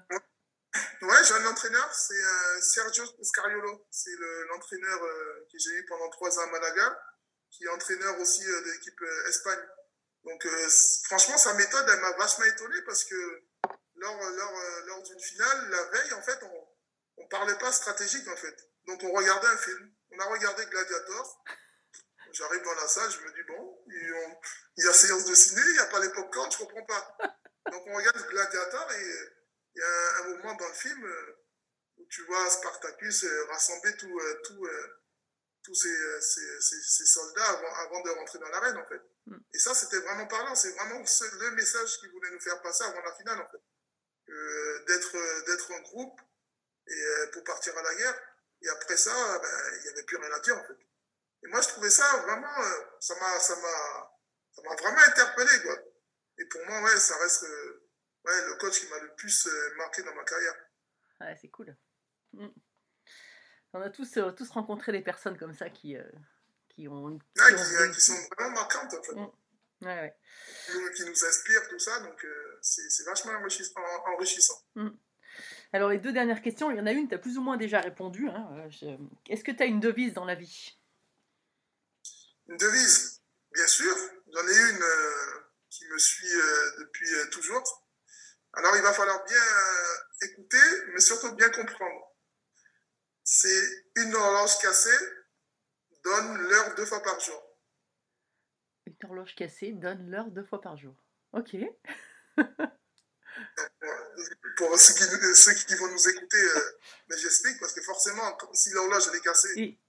Ouais, 1.02 1.24
j'ai 1.26 1.34
un 1.34 1.46
entraîneur, 1.48 1.94
c'est 1.94 2.14
euh, 2.24 2.62
Sergio 2.62 3.04
Scariolo. 3.22 3.86
C'est 3.90 4.16
le- 4.18 4.48
l'entraîneur 4.48 5.04
euh, 5.04 5.48
que 5.52 5.58
j'ai 5.58 5.72
eu 5.72 5.86
pendant 5.86 6.10
trois 6.10 6.38
ans 6.40 6.44
à 6.44 6.48
Malaga, 6.52 7.02
qui 7.50 7.64
est 7.64 7.70
entraîneur 7.70 8.20
aussi 8.20 8.46
euh, 8.46 8.62
de 8.62 8.72
l'équipe 8.72 9.02
Espagne. 9.28 9.60
Donc, 10.24 10.46
franchement, 11.06 11.38
sa 11.38 11.54
méthode, 11.56 11.86
elle 11.90 12.00
m'a 12.00 12.12
vachement 12.18 12.46
étonné 12.46 12.76
parce 12.86 13.04
que 13.06 13.44
lors, 13.96 14.18
lors, 14.18 14.54
lors 14.86 15.02
d'une 15.04 15.20
finale, 15.20 15.70
la 15.70 15.84
veille, 15.86 16.14
en 16.14 16.22
fait, 16.22 16.40
on 17.18 17.24
ne 17.24 17.28
parlait 17.28 17.58
pas 17.58 17.72
stratégique, 17.72 18.28
en 18.28 18.36
fait. 18.36 18.56
Donc, 18.86 19.02
on 19.04 19.12
regardait 19.14 19.48
un 19.48 19.58
film. 19.58 19.92
On 20.12 20.20
a 20.20 20.26
regardé 20.26 20.64
Gladiator. 20.68 21.44
J'arrive 22.34 22.64
dans 22.64 22.74
la 22.76 22.88
salle, 22.88 23.10
je 23.12 23.20
me 23.20 23.32
dis, 23.34 23.44
bon, 23.48 23.71
il 24.78 24.84
y 24.84 24.88
a 24.88 24.94
séance 24.94 25.26
de 25.26 25.36
ciné, 25.36 25.62
il 25.66 25.74
n'y 25.74 25.80
a 25.80 25.86
pas 25.88 26.00
les 26.00 26.10
pop-corn, 26.10 26.52
je 26.52 26.58
comprends 26.58 26.86
pas. 26.86 27.18
Donc, 27.72 27.84
on 27.88 27.96
regarde 27.96 28.28
Gladiator 28.30 28.92
et 28.94 29.06
il 29.76 29.80
y 29.80 29.84
a 29.84 30.18
un, 30.24 30.28
moment 30.30 30.56
dans 30.56 30.68
le 30.68 30.74
film 30.74 31.06
euh, 31.06 31.36
où 31.98 32.06
tu 32.10 32.24
vois 32.26 32.50
Spartacus 32.50 33.24
euh, 33.24 33.46
rassembler 33.46 33.96
tout, 33.98 34.20
euh, 34.20 34.42
tout, 34.44 34.68
tous 35.64 35.76
ces, 35.76 35.90
euh, 35.90 36.22
ces, 36.22 36.62
ces- 36.62 36.82
ces 36.82 37.06
soldats 37.06 37.50
avant, 37.50 37.74
avant 37.76 38.02
de 38.02 38.10
rentrer 38.10 38.40
dans 38.40 38.50
l'arène, 38.50 38.78
en 38.78 38.88
fait. 38.88 39.02
Mm. 39.28 39.38
Et 39.54 39.60
ça, 39.60 39.74
c'était 39.76 40.00
vraiment 40.00 40.28
parlant. 40.28 40.56
C'est 40.56 40.72
vraiment 40.72 41.06
ce- 41.06 41.36
le 41.40 41.52
message 41.52 41.98
qu'il 42.00 42.10
voulait 42.12 42.32
nous 42.32 42.42
faire 42.42 42.62
passer 42.62 42.84
avant 42.84 43.02
la 43.02 43.14
finale, 43.16 43.40
en 43.40 43.50
fait. 43.50 43.62
Euh, 44.30 44.86
d'être, 44.86 45.46
d'être 45.46 45.72
un 45.74 45.82
groupe 45.82 46.20
et, 46.88 47.04
pour 47.34 47.44
partir 47.44 47.78
à 47.78 47.84
la 47.84 47.96
guerre. 47.96 48.20
Et 48.64 48.70
après 48.70 48.98
ça, 48.98 49.40
ben, 49.40 49.74
il 49.78 49.82
n'y 49.84 49.90
avait 49.90 50.04
plus 50.04 50.18
rien 50.18 50.32
à 50.32 50.40
dire, 50.40 50.58
en 50.58 50.64
fait. 50.64 50.78
Et 51.44 51.48
moi, 51.48 51.62
je 51.62 51.68
trouvais 51.70 51.90
ça 51.90 52.06
vraiment, 52.18 52.60
euh, 52.60 52.84
ça 53.00 53.16
m'a, 53.20 53.40
ça 53.40 53.56
m'a, 53.56 54.12
ça 54.52 54.62
m'a 54.64 54.76
vraiment 54.76 55.02
interpellé, 55.08 55.62
quoi. 55.64 55.76
Et 56.38 56.46
pour 56.46 56.62
moi, 56.68 56.82
ouais, 56.84 56.98
ça 56.98 57.18
reste 57.18 57.44
euh, 57.44 57.90
ouais, 58.26 58.46
le 58.48 58.58
coach 58.60 58.80
qui 58.80 58.88
m'a 58.90 59.00
le 59.00 59.14
plus 59.16 59.48
euh, 59.48 59.76
marqué 59.78 60.04
dans 60.04 60.14
ma 60.16 60.24
carrière. 60.24 60.56
Ouais, 61.20 61.38
c'est 61.42 61.50
cool. 61.50 61.76
Mm. 62.34 62.48
On 63.74 63.82
a 63.82 63.90
tous, 63.90 64.18
euh, 64.18 64.32
tous 64.32 64.50
rencontré 64.50 64.92
des 64.92 65.02
personnes 65.02 65.38
comme 65.38 65.54
ça 65.56 65.70
qui, 65.70 65.96
qui 66.70 66.88
ont. 66.88 67.06
Ouais, 67.06 67.20
qui 67.48 67.54
ont 67.54 67.92
qui, 67.92 68.02
sont 68.02 68.16
vraiment 68.38 68.52
marquantes, 68.56 68.94
en 68.94 69.04
fait. 69.04 69.16
Mm. 69.16 69.32
Ouais, 69.84 69.88
ouais. 70.02 70.16
Qui 70.68 70.78
nous, 70.78 70.92
qui 70.92 71.06
nous 71.06 71.26
inspirent, 71.26 71.68
tout 71.70 71.80
ça. 71.80 72.00
Donc, 72.02 72.26
c'est 72.62 73.04
vachement 73.06 73.32
enrichissant. 73.34 73.80
en- 73.80 74.14
enrichissant. 74.14 74.62
Alors, 75.74 75.90
les 75.90 75.98
deux 75.98 76.12
dernières 76.14 76.42
questions, 76.42 76.70
il 76.70 76.78
y 76.78 76.82
en 76.82 76.86
a 76.86 76.92
une, 76.92 77.08
tu 77.08 77.16
as 77.16 77.18
plus 77.18 77.38
ou 77.38 77.42
moins 77.42 77.58
déjà 77.58 77.80
répondu. 77.80 78.28
hein, 78.30 78.68
je- 78.70 78.98
Est-ce 79.30 79.44
que 79.44 79.52
tu 79.52 79.64
as 79.64 79.66
une 79.66 79.80
devise 79.80 80.14
dans 80.14 80.26
la 80.26 80.36
vie? 80.36 80.78
Une 82.52 82.58
devise, 82.58 83.22
bien 83.54 83.66
sûr. 83.66 83.96
J'en 84.34 84.46
ai 84.46 84.72
une 84.72 84.84
euh, 84.84 85.40
qui 85.70 85.88
me 85.88 85.98
suit 85.98 86.34
euh, 86.34 86.72
depuis 86.80 87.10
euh, 87.14 87.30
toujours. 87.30 87.88
Alors, 88.52 88.76
il 88.76 88.82
va 88.82 88.92
falloir 88.92 89.24
bien 89.24 89.42
écouter, 90.24 90.58
mais 90.90 91.00
surtout 91.00 91.34
bien 91.36 91.50
comprendre. 91.50 92.14
C'est 93.24 93.86
une 93.96 94.14
horloge 94.14 94.60
cassée 94.60 95.00
donne 96.04 96.50
l'heure 96.50 96.76
deux 96.76 96.86
fois 96.86 97.02
par 97.02 97.18
jour. 97.22 97.42
Une 98.86 98.98
horloge 99.06 99.34
cassée 99.36 99.72
donne 99.72 100.12
l'heure 100.12 100.30
deux 100.30 100.44
fois 100.44 100.60
par 100.60 100.76
jour. 100.76 101.02
Ok. 101.32 101.56
Pour 104.58 104.78
ceux 104.78 104.94
qui, 104.94 105.04
ceux 105.36 105.54
qui 105.54 105.76
vont 105.76 105.90
nous 105.90 106.10
écouter, 106.10 106.46
mais 107.08 107.18
j'explique 107.18 107.62
parce 107.62 107.72
que 107.72 107.82
forcément, 107.82 108.38
si 108.52 108.72
l'horloge 108.72 109.08
elle 109.10 109.16
est 109.16 109.22
cassée, 109.22 109.54
Oui. 109.56 109.80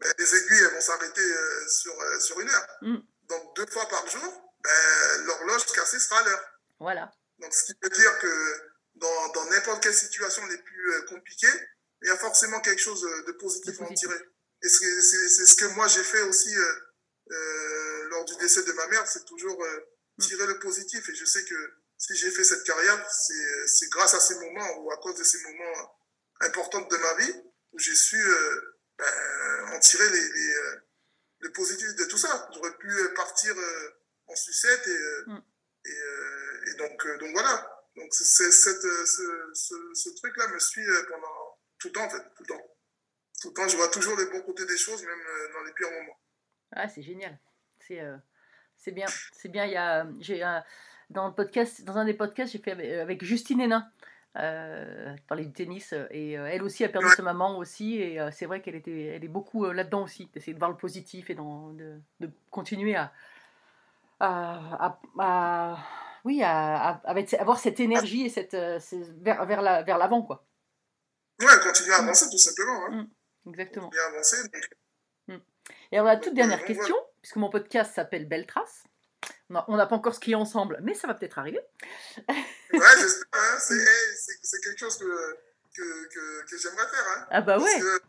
Ben, 0.00 0.12
les 0.18 0.34
aiguilles 0.34 0.64
elles 0.64 0.74
vont 0.74 0.80
s'arrêter 0.80 1.20
euh, 1.20 1.68
sur, 1.68 2.00
euh, 2.00 2.20
sur 2.20 2.40
une 2.40 2.48
heure. 2.48 2.66
Mm. 2.82 2.96
Donc 3.28 3.56
deux 3.56 3.66
fois 3.66 3.86
par 3.88 4.06
jour, 4.08 4.52
ben, 4.62 5.24
l'horloge 5.26 5.66
cassée 5.72 5.98
sera 5.98 6.20
à 6.20 6.24
l'heure. 6.24 6.44
Voilà. 6.80 7.12
Donc 7.38 7.52
ce 7.54 7.64
qui 7.64 7.74
veut 7.82 7.90
dire 7.90 8.18
que 8.18 8.60
dans 8.96 9.28
dans 9.32 9.44
n'importe 9.46 9.82
quelle 9.82 9.94
situation 9.94 10.44
les 10.46 10.58
plus 10.58 10.92
euh, 10.92 11.02
compliquées, 11.08 11.58
il 12.02 12.08
y 12.08 12.10
a 12.10 12.16
forcément 12.16 12.60
quelque 12.60 12.80
chose 12.80 13.02
de 13.02 13.32
positif, 13.32 13.80
à 13.80 13.84
en 13.84 13.94
tirer. 13.94 14.18
Et 14.62 14.68
c'est 14.68 15.46
ce 15.46 15.54
que 15.54 15.66
moi 15.74 15.86
j'ai 15.88 16.02
fait 16.02 16.22
aussi 16.22 16.54
lors 18.10 18.24
du 18.24 18.36
décès 18.36 18.62
de 18.62 18.72
ma 18.72 18.86
mère, 18.88 19.06
c'est 19.06 19.24
toujours 19.24 19.62
Mm. 20.20 20.22
tirer 20.22 20.46
le 20.46 20.58
positif. 20.58 21.08
Et 21.08 21.14
je 21.14 21.24
sais 21.24 21.44
que 21.44 21.72
si 21.98 22.14
j'ai 22.16 22.30
fait 22.30 22.44
cette 22.44 22.64
carrière, 22.64 23.10
c'est 23.10 23.66
c'est 23.66 23.88
grâce 23.90 24.14
à 24.14 24.20
ces 24.20 24.34
moments 24.34 24.78
ou 24.80 24.92
à 24.92 24.96
cause 24.98 25.16
de 25.16 25.24
ces 25.24 25.40
moments 25.42 25.98
importants 26.40 26.80
de 26.82 26.96
ma 26.96 27.14
vie 27.14 27.34
où 27.72 27.78
j'ai 27.78 27.94
su 27.94 28.16
euh, 28.16 28.69
ben, 29.00 29.74
en 29.74 29.80
tirer 29.80 30.08
les, 30.10 30.20
les, 30.32 30.54
euh, 30.54 30.76
le 31.40 31.52
positif 31.52 31.94
de 31.96 32.04
tout 32.04 32.18
ça. 32.18 32.48
J'aurais 32.54 32.76
pu 32.78 32.88
euh, 32.90 33.14
partir 33.14 33.52
euh, 33.56 33.90
en 34.26 34.34
sucette 34.36 34.86
et, 34.86 34.90
euh, 34.90 35.24
Mm. 35.26 35.42
et, 35.86 35.90
euh, 35.90 36.70
et 36.70 36.74
donc, 36.76 37.06
euh, 37.06 37.18
donc 37.18 37.30
voilà. 37.32 37.86
Donc 37.96 38.12
c'est- 38.12 38.24
c'est- 38.24 38.50
cette, 38.52 38.84
euh, 38.84 39.04
ce, 39.06 39.50
ce, 39.54 39.74
ce 39.94 40.08
truc-là 40.16 40.48
me 40.48 40.58
suit 40.58 40.86
euh, 40.86 41.02
pendant 41.08 41.58
tout 41.78 41.88
le 41.88 41.92
temps 41.92 42.04
en 42.04 42.10
fait, 42.10 42.22
tout 42.36 42.42
le 42.42 42.46
temps. 42.46 42.66
Tout 43.40 43.48
le 43.48 43.54
temps, 43.54 43.68
je 43.68 43.76
vois 43.76 43.88
toujours 43.88 44.16
les 44.18 44.26
bons 44.26 44.42
côtés 44.42 44.66
des 44.66 44.76
choses, 44.76 45.02
même 45.02 45.18
euh, 45.26 45.52
dans 45.54 45.62
les 45.64 45.72
pires 45.72 45.90
moments. 45.90 46.20
Ah, 46.72 46.88
c'est 46.88 47.02
génial. 47.02 47.38
C'est 47.88 48.00
euh, 48.00 48.16
c'est 48.76 48.92
bien. 48.92 49.06
C'est 49.32 49.48
bien. 49.48 49.64
Il 49.64 49.72
y 49.72 49.76
a, 49.76 50.06
j'ai 50.20 50.40
dans, 51.08 51.26
le 51.28 51.34
podcast, 51.34 51.82
dans 51.82 51.96
un 51.96 52.04
des 52.04 52.14
podcasts, 52.14 52.52
j'ai 52.52 52.58
fait 52.60 52.72
avec, 52.72 52.90
avec 52.92 53.24
Justine 53.24 53.60
Hénin. 53.60 53.90
Euh, 54.36 55.16
parler 55.26 55.44
du 55.44 55.52
tennis 55.52 55.92
euh, 55.92 56.06
et 56.12 56.38
euh, 56.38 56.46
elle 56.46 56.62
aussi 56.62 56.84
a 56.84 56.88
perdu 56.88 57.08
sa 57.08 57.22
maman 57.22 57.58
aussi 57.58 57.96
et 58.00 58.20
euh, 58.20 58.30
c'est 58.30 58.46
vrai 58.46 58.62
qu'elle 58.62 58.76
était 58.76 59.06
elle 59.06 59.24
est 59.24 59.28
beaucoup 59.28 59.64
là-dedans 59.68 60.04
aussi 60.04 60.26
d'essayer 60.32 60.54
de 60.54 60.58
voir 60.60 60.70
le 60.70 60.76
positif 60.76 61.30
et 61.30 61.34
de, 61.34 61.98
de 62.20 62.30
continuer 62.48 62.94
à, 62.94 63.12
à, 64.20 64.86
à- 64.86 65.00
à- 65.18 65.78
oui 66.24 66.44
à, 66.44 67.00
avoir 67.40 67.58
cette 67.58 67.80
énergie 67.80 68.24
et 68.26 68.28
cette 68.28 68.54
vers 68.54 69.44
vers 69.46 69.62
la 69.62 69.82
vers 69.82 69.98
l'avant 69.98 70.22
quoi 70.22 70.44
Ouais, 71.40 71.46
continuer 71.60 71.92
à 71.94 71.98
avancer 71.98 72.26
tout 72.30 72.38
simplement. 72.38 72.86
Hein. 72.88 73.08
exactement 73.48 73.86
Continuer 73.90 74.04
à 74.04 74.08
avancer. 74.10 74.36
donc, 75.28 75.40
Et 75.90 75.96
alors 75.96 76.06
la 76.06 76.18
toute 76.18 76.34
dernière 76.34 76.64
question, 76.64 76.94
puisque 77.20 77.34
mon 77.36 77.50
podcast 77.50 77.92
s'appelle 77.94 78.28
Belle 78.28 78.46
Trace. 78.46 78.84
On 79.68 79.76
n'a 79.76 79.86
pas 79.86 79.96
encore 79.96 80.14
skié 80.14 80.34
ensemble, 80.36 80.78
mais 80.82 80.94
ça 80.94 81.06
va 81.08 81.14
peut-être 81.14 81.38
arriver. 81.38 81.60
Ouais, 82.28 82.34
j'espère. 82.98 83.26
Hein, 83.32 83.58
c'est 83.58 84.60
quelque 84.62 84.78
chose 84.78 84.96
que, 84.98 85.38
que, 85.76 86.08
que, 86.08 86.46
que 86.50 86.56
j'aimerais 86.56 86.86
faire. 86.88 87.04
Hein. 87.16 87.26
Ah 87.30 87.40
bah 87.40 87.56
Parce 87.58 87.64
ouais. 87.74 87.80
que 87.80 88.00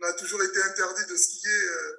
on 0.00 0.06
a 0.06 0.12
toujours 0.14 0.42
été 0.42 0.60
interdit 0.62 1.06
de 1.08 1.16
skier 1.16 1.50
euh, 1.52 1.96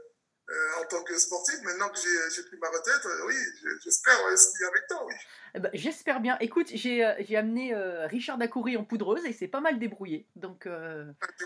euh, 0.50 0.82
en 0.82 0.86
tant 0.88 1.02
que 1.04 1.18
sportif. 1.18 1.56
Maintenant 1.64 1.90
que 1.90 1.98
j'ai 2.00 2.44
pris 2.44 2.58
ma 2.58 2.68
retraite, 2.70 3.06
euh, 3.06 3.26
oui, 3.28 3.36
je- 3.64 3.80
j'espère 3.84 4.18
skier 4.38 4.66
avec 4.68 4.88
toi, 4.88 5.06
oui. 5.06 5.14
Eh 5.56 5.60
ben, 5.60 5.72
J'espère 5.74 6.20
bien. 6.20 6.38
Écoute, 6.42 6.68
j'ai 6.74 7.02
amené 7.38 7.74
Richard 8.08 8.38
Dacoury 8.38 8.76
en 8.76 8.84
poudreuse 8.84 9.24
et 9.26 9.32
c'est 9.32 9.48
pas 9.48 9.62
mal 9.62 9.80
débrouillé. 9.80 10.28
Donc, 10.36 10.68
Ah, 10.68 10.72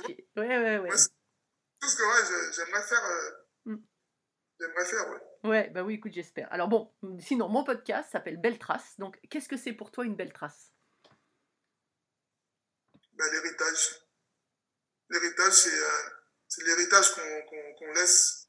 ouais, 0.07 0.25
ouais, 0.35 0.47
ouais. 0.47 0.79
Ouais, 0.79 0.97
c'est- 0.97 1.09
tout 1.79 1.87
ce 1.87 1.95
que 1.95 2.01
ouais, 2.03 2.51
j'aimerais 2.55 2.81
faire, 2.81 3.03
Mm. 3.65 3.75
j'aimerais 4.59 4.85
faire, 4.85 5.09
ouais. 5.11 5.21
Ouais, 5.43 5.69
bah 5.69 5.83
oui, 5.83 5.95
écoute, 5.95 6.11
j'espère. 6.13 6.51
Alors 6.51 6.67
bon, 6.67 6.91
sinon, 7.19 7.47
mon 7.47 7.63
podcast 7.63 8.11
s'appelle 8.11 8.37
Belle 8.37 8.59
Trace. 8.59 8.95
Donc, 8.97 9.17
qu'est-ce 9.29 9.47
que 9.47 9.57
c'est 9.57 9.73
pour 9.73 9.91
toi 9.91 10.05
une 10.05 10.15
belle 10.15 10.33
trace? 10.33 10.73
Ben, 13.13 13.25
l'héritage. 13.31 14.01
L'héritage, 15.09 15.53
c'est 15.53 15.73
euh, 15.73 16.65
l'héritage 16.65 17.15
qu'on 17.15 17.91
laisse 17.93 18.47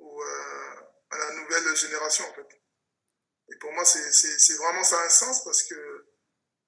euh, 0.00 0.74
à 1.10 1.18
la 1.18 1.32
nouvelle 1.34 1.74
génération, 1.74 2.24
en 2.28 2.34
fait. 2.34 2.60
Et 3.48 3.56
pour 3.58 3.72
moi, 3.72 3.84
c'est 3.84 4.56
vraiment 4.56 4.84
ça 4.84 5.00
a 5.00 5.06
un 5.06 5.08
sens 5.08 5.44
parce 5.44 5.62
que 5.62 6.06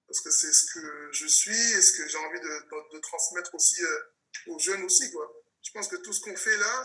parce 0.06 0.20
que 0.20 0.30
c'est 0.30 0.52
ce 0.52 0.72
que 0.72 1.12
je 1.12 1.26
suis 1.26 1.72
et 1.72 1.82
ce 1.82 1.92
que 1.92 2.08
j'ai 2.08 2.16
envie 2.16 2.40
de, 2.40 2.98
transmettre 3.00 3.54
aussi 3.54 3.82
euh, 3.84 4.00
aux 4.46 4.58
jeunes 4.58 4.82
aussi, 4.84 5.12
quoi. 5.12 5.30
Je 5.62 5.70
pense 5.72 5.88
que 5.88 5.96
tout 5.96 6.12
ce 6.14 6.20
qu'on 6.20 6.36
fait 6.36 6.56
là, 6.56 6.84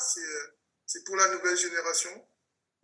c'est 0.86 1.04
pour 1.06 1.16
la 1.16 1.30
nouvelle 1.30 1.56
génération. 1.56 2.28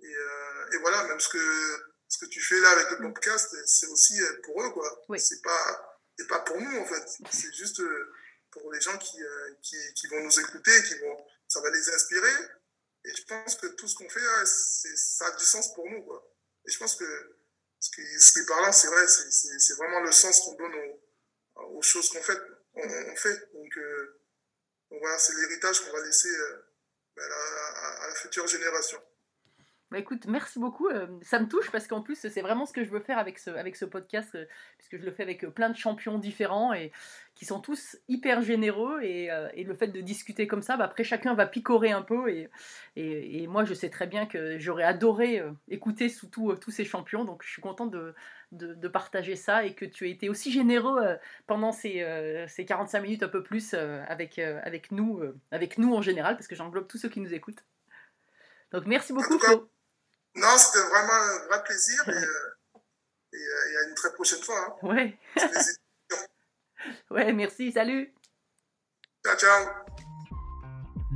Et, 0.02 0.16
euh, 0.16 0.72
et 0.74 0.78
voilà, 0.78 1.04
même 1.06 1.20
ce 1.20 1.30
que, 1.30 1.84
ce 2.08 2.18
que 2.20 2.26
tu 2.28 2.42
fais 2.42 2.60
là 2.60 2.70
avec 2.72 2.92
le 2.92 2.98
podcast, 3.12 3.56
c'est 3.66 3.88
aussi 3.88 4.22
euh, 4.22 4.42
pour 4.44 4.62
eux, 4.64 4.70
quoi. 4.72 5.04
Oui. 5.10 5.20
C'est 5.20 5.42
pas, 5.42 6.00
c'est 6.18 6.28
pas 6.28 6.40
pour 6.40 6.60
nous, 6.60 6.78
en 6.80 6.86
fait. 6.86 7.04
C'est 7.32 7.54
juste 7.54 7.80
euh, 7.82 8.14
pour 8.52 8.72
les 8.72 8.82
gens 8.82 8.98
qui, 8.98 9.22
euh, 9.24 9.54
qui, 9.62 9.76
qui 9.96 10.08
vont 10.08 10.22
nous 10.22 10.40
écouter, 10.40 10.84
qui 10.84 10.98
vont, 11.00 11.18
ça 11.48 11.62
va 11.62 11.70
les 11.70 11.90
inspirer. 11.90 12.34
Et 13.06 13.16
je 13.16 13.24
pense 13.26 13.56
que 13.56 13.68
tout 13.68 13.88
ce 13.88 13.96
qu'on 13.96 14.10
fait, 14.10 14.20
là, 14.22 14.46
ça 14.46 15.28
a 15.28 15.32
du 15.32 15.46
sens 15.46 15.74
pour 15.74 15.90
nous, 15.90 16.04
quoi. 16.04 16.26
Et 16.66 16.72
je 16.72 16.78
pense 16.78 16.96
que 16.96 17.36
ce 17.80 17.90
qui, 17.92 18.02
ce 18.20 18.34
qui 18.34 18.40
est 18.40 18.46
parlant, 18.46 18.72
c'est 18.72 18.88
vrai, 18.88 19.08
c'est, 19.08 19.32
c'est, 19.32 19.58
c'est 19.60 19.76
vraiment 19.76 20.02
le 20.02 20.12
sens 20.12 20.42
qu'on 20.42 20.56
donne 20.56 20.76
aux, 20.76 21.78
aux 21.78 21.82
choses 21.82 22.10
qu'on 22.10 22.22
fait. 22.22 22.38
On, 22.74 22.82
on 22.84 23.16
fait. 23.16 23.54
Donc, 23.54 23.78
euh, 23.78 24.22
donc 24.92 25.00
voilà, 25.02 25.18
c'est 25.20 25.34
l'héritage 25.36 25.80
qu'on 25.82 25.92
va 25.92 26.04
laisser 26.06 26.30
euh, 26.30 26.62
à, 27.18 27.22
à- 27.24 28.04
à 28.04 28.08
la 28.10 28.16
future 28.16 28.48
génération. 28.48 29.02
Bah 29.92 29.98
écoute, 29.98 30.28
merci 30.28 30.60
beaucoup. 30.60 30.88
euh, 30.88 31.08
ça 31.24 31.40
me 31.40 31.48
touche 31.48 31.72
parce 31.72 31.88
qu'en 31.88 32.02
plus, 32.04 32.16
c'est 32.16 32.42
vraiment 32.42 32.68
ce 32.68 32.74
que 32.74 32.84
je 32.84 32.92
veux 32.92 33.00
faire 33.00 33.18
avec 33.18 33.40
ce, 33.40 33.50
avec 33.50 33.76
ce 33.76 33.86
podcast, 33.86 34.36
euh, 34.36 34.46
puisque 34.78 34.98
je 34.98 35.04
le 35.04 35.12
fais 35.12 35.24
avec 35.24 35.44
euh, 35.44 35.50
plein 35.50 35.72
de 35.72 35.76
champions 35.76 36.20
différents 36.20 36.74
et 36.74 36.92
qui 37.34 37.46
sont 37.46 37.60
tous 37.60 37.98
hyper 38.08 38.44
généreux. 38.44 39.02
Et, 39.02 39.30
et 39.54 39.64
le 39.64 39.74
fait 39.74 39.88
de 39.88 40.00
discuter 40.02 40.46
comme 40.46 40.62
ça, 40.62 40.78
bah, 40.78 40.84
après, 40.86 41.04
chacun 41.04 41.34
va 41.34 41.48
picorer 41.48 41.90
un 41.92 42.04
peu. 42.04 42.30
Et, 42.30 42.50
et, 42.98 43.42
et 43.42 43.48
moi, 43.48 43.64
je 43.64 43.74
sais 43.74 43.90
très 43.90 44.06
bien 44.06 44.28
que 44.28 44.60
j'aurais 44.60 44.84
adoré 44.84 45.42
écouter 45.70 46.10
sous 46.10 46.28
tout, 46.28 46.54
tous 46.58 46.70
ces 46.72 46.86
champions. 46.86 47.24
Donc, 47.24 47.42
je 47.44 47.50
suis 47.50 47.62
contente 47.62 47.92
de, 47.92 48.14
de, 48.52 48.74
de 48.76 48.88
partager 48.90 49.36
ça 49.38 49.66
et 49.66 49.74
que 49.74 49.86
tu 49.86 50.08
aies 50.08 50.12
été 50.12 50.30
aussi 50.30 50.52
généreux 50.52 51.02
pendant 51.48 51.72
ces, 51.72 52.02
euh, 52.02 52.46
ces 52.48 52.66
45 52.66 53.00
minutes, 53.02 53.24
un 53.24 53.30
peu 53.30 53.42
plus, 53.42 53.74
avec, 53.74 54.38
avec, 54.38 54.92
nous, 54.92 55.22
avec 55.52 55.78
nous 55.78 55.96
en 55.96 56.02
général, 56.02 56.36
parce 56.36 56.48
que 56.48 56.56
j'englobe 56.56 56.88
tous 56.88 56.98
ceux 56.98 57.10
qui 57.10 57.22
nous 57.22 57.34
écoutent. 57.34 57.64
Donc, 58.72 58.86
merci 58.86 59.14
beaucoup, 59.14 59.40
Flo. 59.40 59.79
Non, 60.36 60.58
c'était 60.58 60.88
vraiment 60.88 61.14
un 61.14 61.48
vrai 61.48 61.64
plaisir 61.64 62.08
et, 62.08 62.12
euh, 62.12 62.80
et, 63.34 63.38
euh, 63.38 63.72
et 63.72 63.78
à 63.78 63.90
une 63.90 63.96
très 63.96 64.14
prochaine 64.14 64.42
fois. 64.42 64.78
Hein. 64.84 64.88
Ouais. 64.88 65.20
Ouais, 67.12 67.34
merci, 67.34 67.72
salut. 67.72 68.14
Ciao, 69.26 69.36
ciao. 69.38 69.68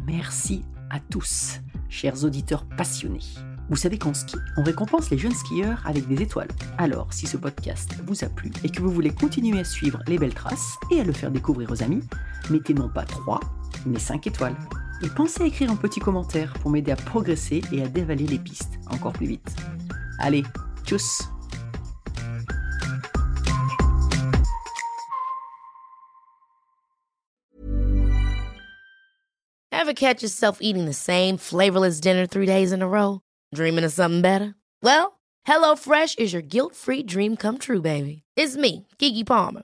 Merci 0.05 0.65
à 0.91 0.99
tous, 0.99 1.59
chers 1.89 2.23
auditeurs 2.23 2.67
passionnés. 2.75 3.21
Vous 3.69 3.77
savez 3.77 3.97
qu'en 3.97 4.13
ski, 4.13 4.35
on 4.57 4.63
récompense 4.63 5.09
les 5.09 5.17
jeunes 5.17 5.33
skieurs 5.33 5.81
avec 5.87 6.07
des 6.07 6.21
étoiles. 6.21 6.49
Alors, 6.77 7.13
si 7.13 7.27
ce 7.27 7.37
podcast 7.37 7.91
vous 8.03 8.23
a 8.23 8.27
plu 8.27 8.51
et 8.63 8.69
que 8.69 8.81
vous 8.81 8.91
voulez 8.91 9.13
continuer 9.13 9.59
à 9.59 9.63
suivre 9.63 10.03
les 10.07 10.17
belles 10.17 10.33
traces 10.33 10.75
et 10.91 10.99
à 10.99 11.03
le 11.03 11.13
faire 11.13 11.31
découvrir 11.31 11.71
aux 11.71 11.81
amis, 11.81 12.03
mettez 12.49 12.73
non 12.73 12.89
pas 12.89 13.05
3, 13.05 13.39
mais 13.85 13.99
5 13.99 14.27
étoiles. 14.27 14.57
Et 15.03 15.09
pensez 15.09 15.43
à 15.43 15.45
écrire 15.45 15.69
un 15.69 15.75
petit 15.75 15.99
commentaire 15.99 16.53
pour 16.61 16.71
m'aider 16.71 16.91
à 16.91 16.95
progresser 16.95 17.61
et 17.73 17.83
à 17.83 17.87
dévaler 17.87 18.25
les 18.25 18.39
pistes 18.39 18.79
encore 18.89 19.11
plus 19.11 19.27
vite. 19.27 19.55
Allez, 20.19 20.43
tchuss 20.85 21.23
Ever 29.71 29.93
catch 29.93 30.23
yourself 30.23 30.59
eating 30.61 30.85
the 30.85 30.93
same 30.93 31.35
flavorless 31.35 31.99
dinner 31.99 32.25
three 32.25 32.45
days 32.45 32.71
in 32.71 32.81
a 32.81 32.87
row? 32.87 33.19
Dreaming 33.53 33.83
of 33.83 33.91
something 33.91 34.21
better? 34.21 34.55
Well, 34.81 35.19
HelloFresh 35.45 36.19
is 36.19 36.31
your 36.31 36.41
guilt 36.41 36.73
free 36.73 37.03
dream 37.03 37.35
come 37.35 37.57
true, 37.57 37.81
baby. 37.81 38.23
It's 38.37 38.55
me, 38.55 38.87
Kiki 38.97 39.25
Palmer. 39.25 39.63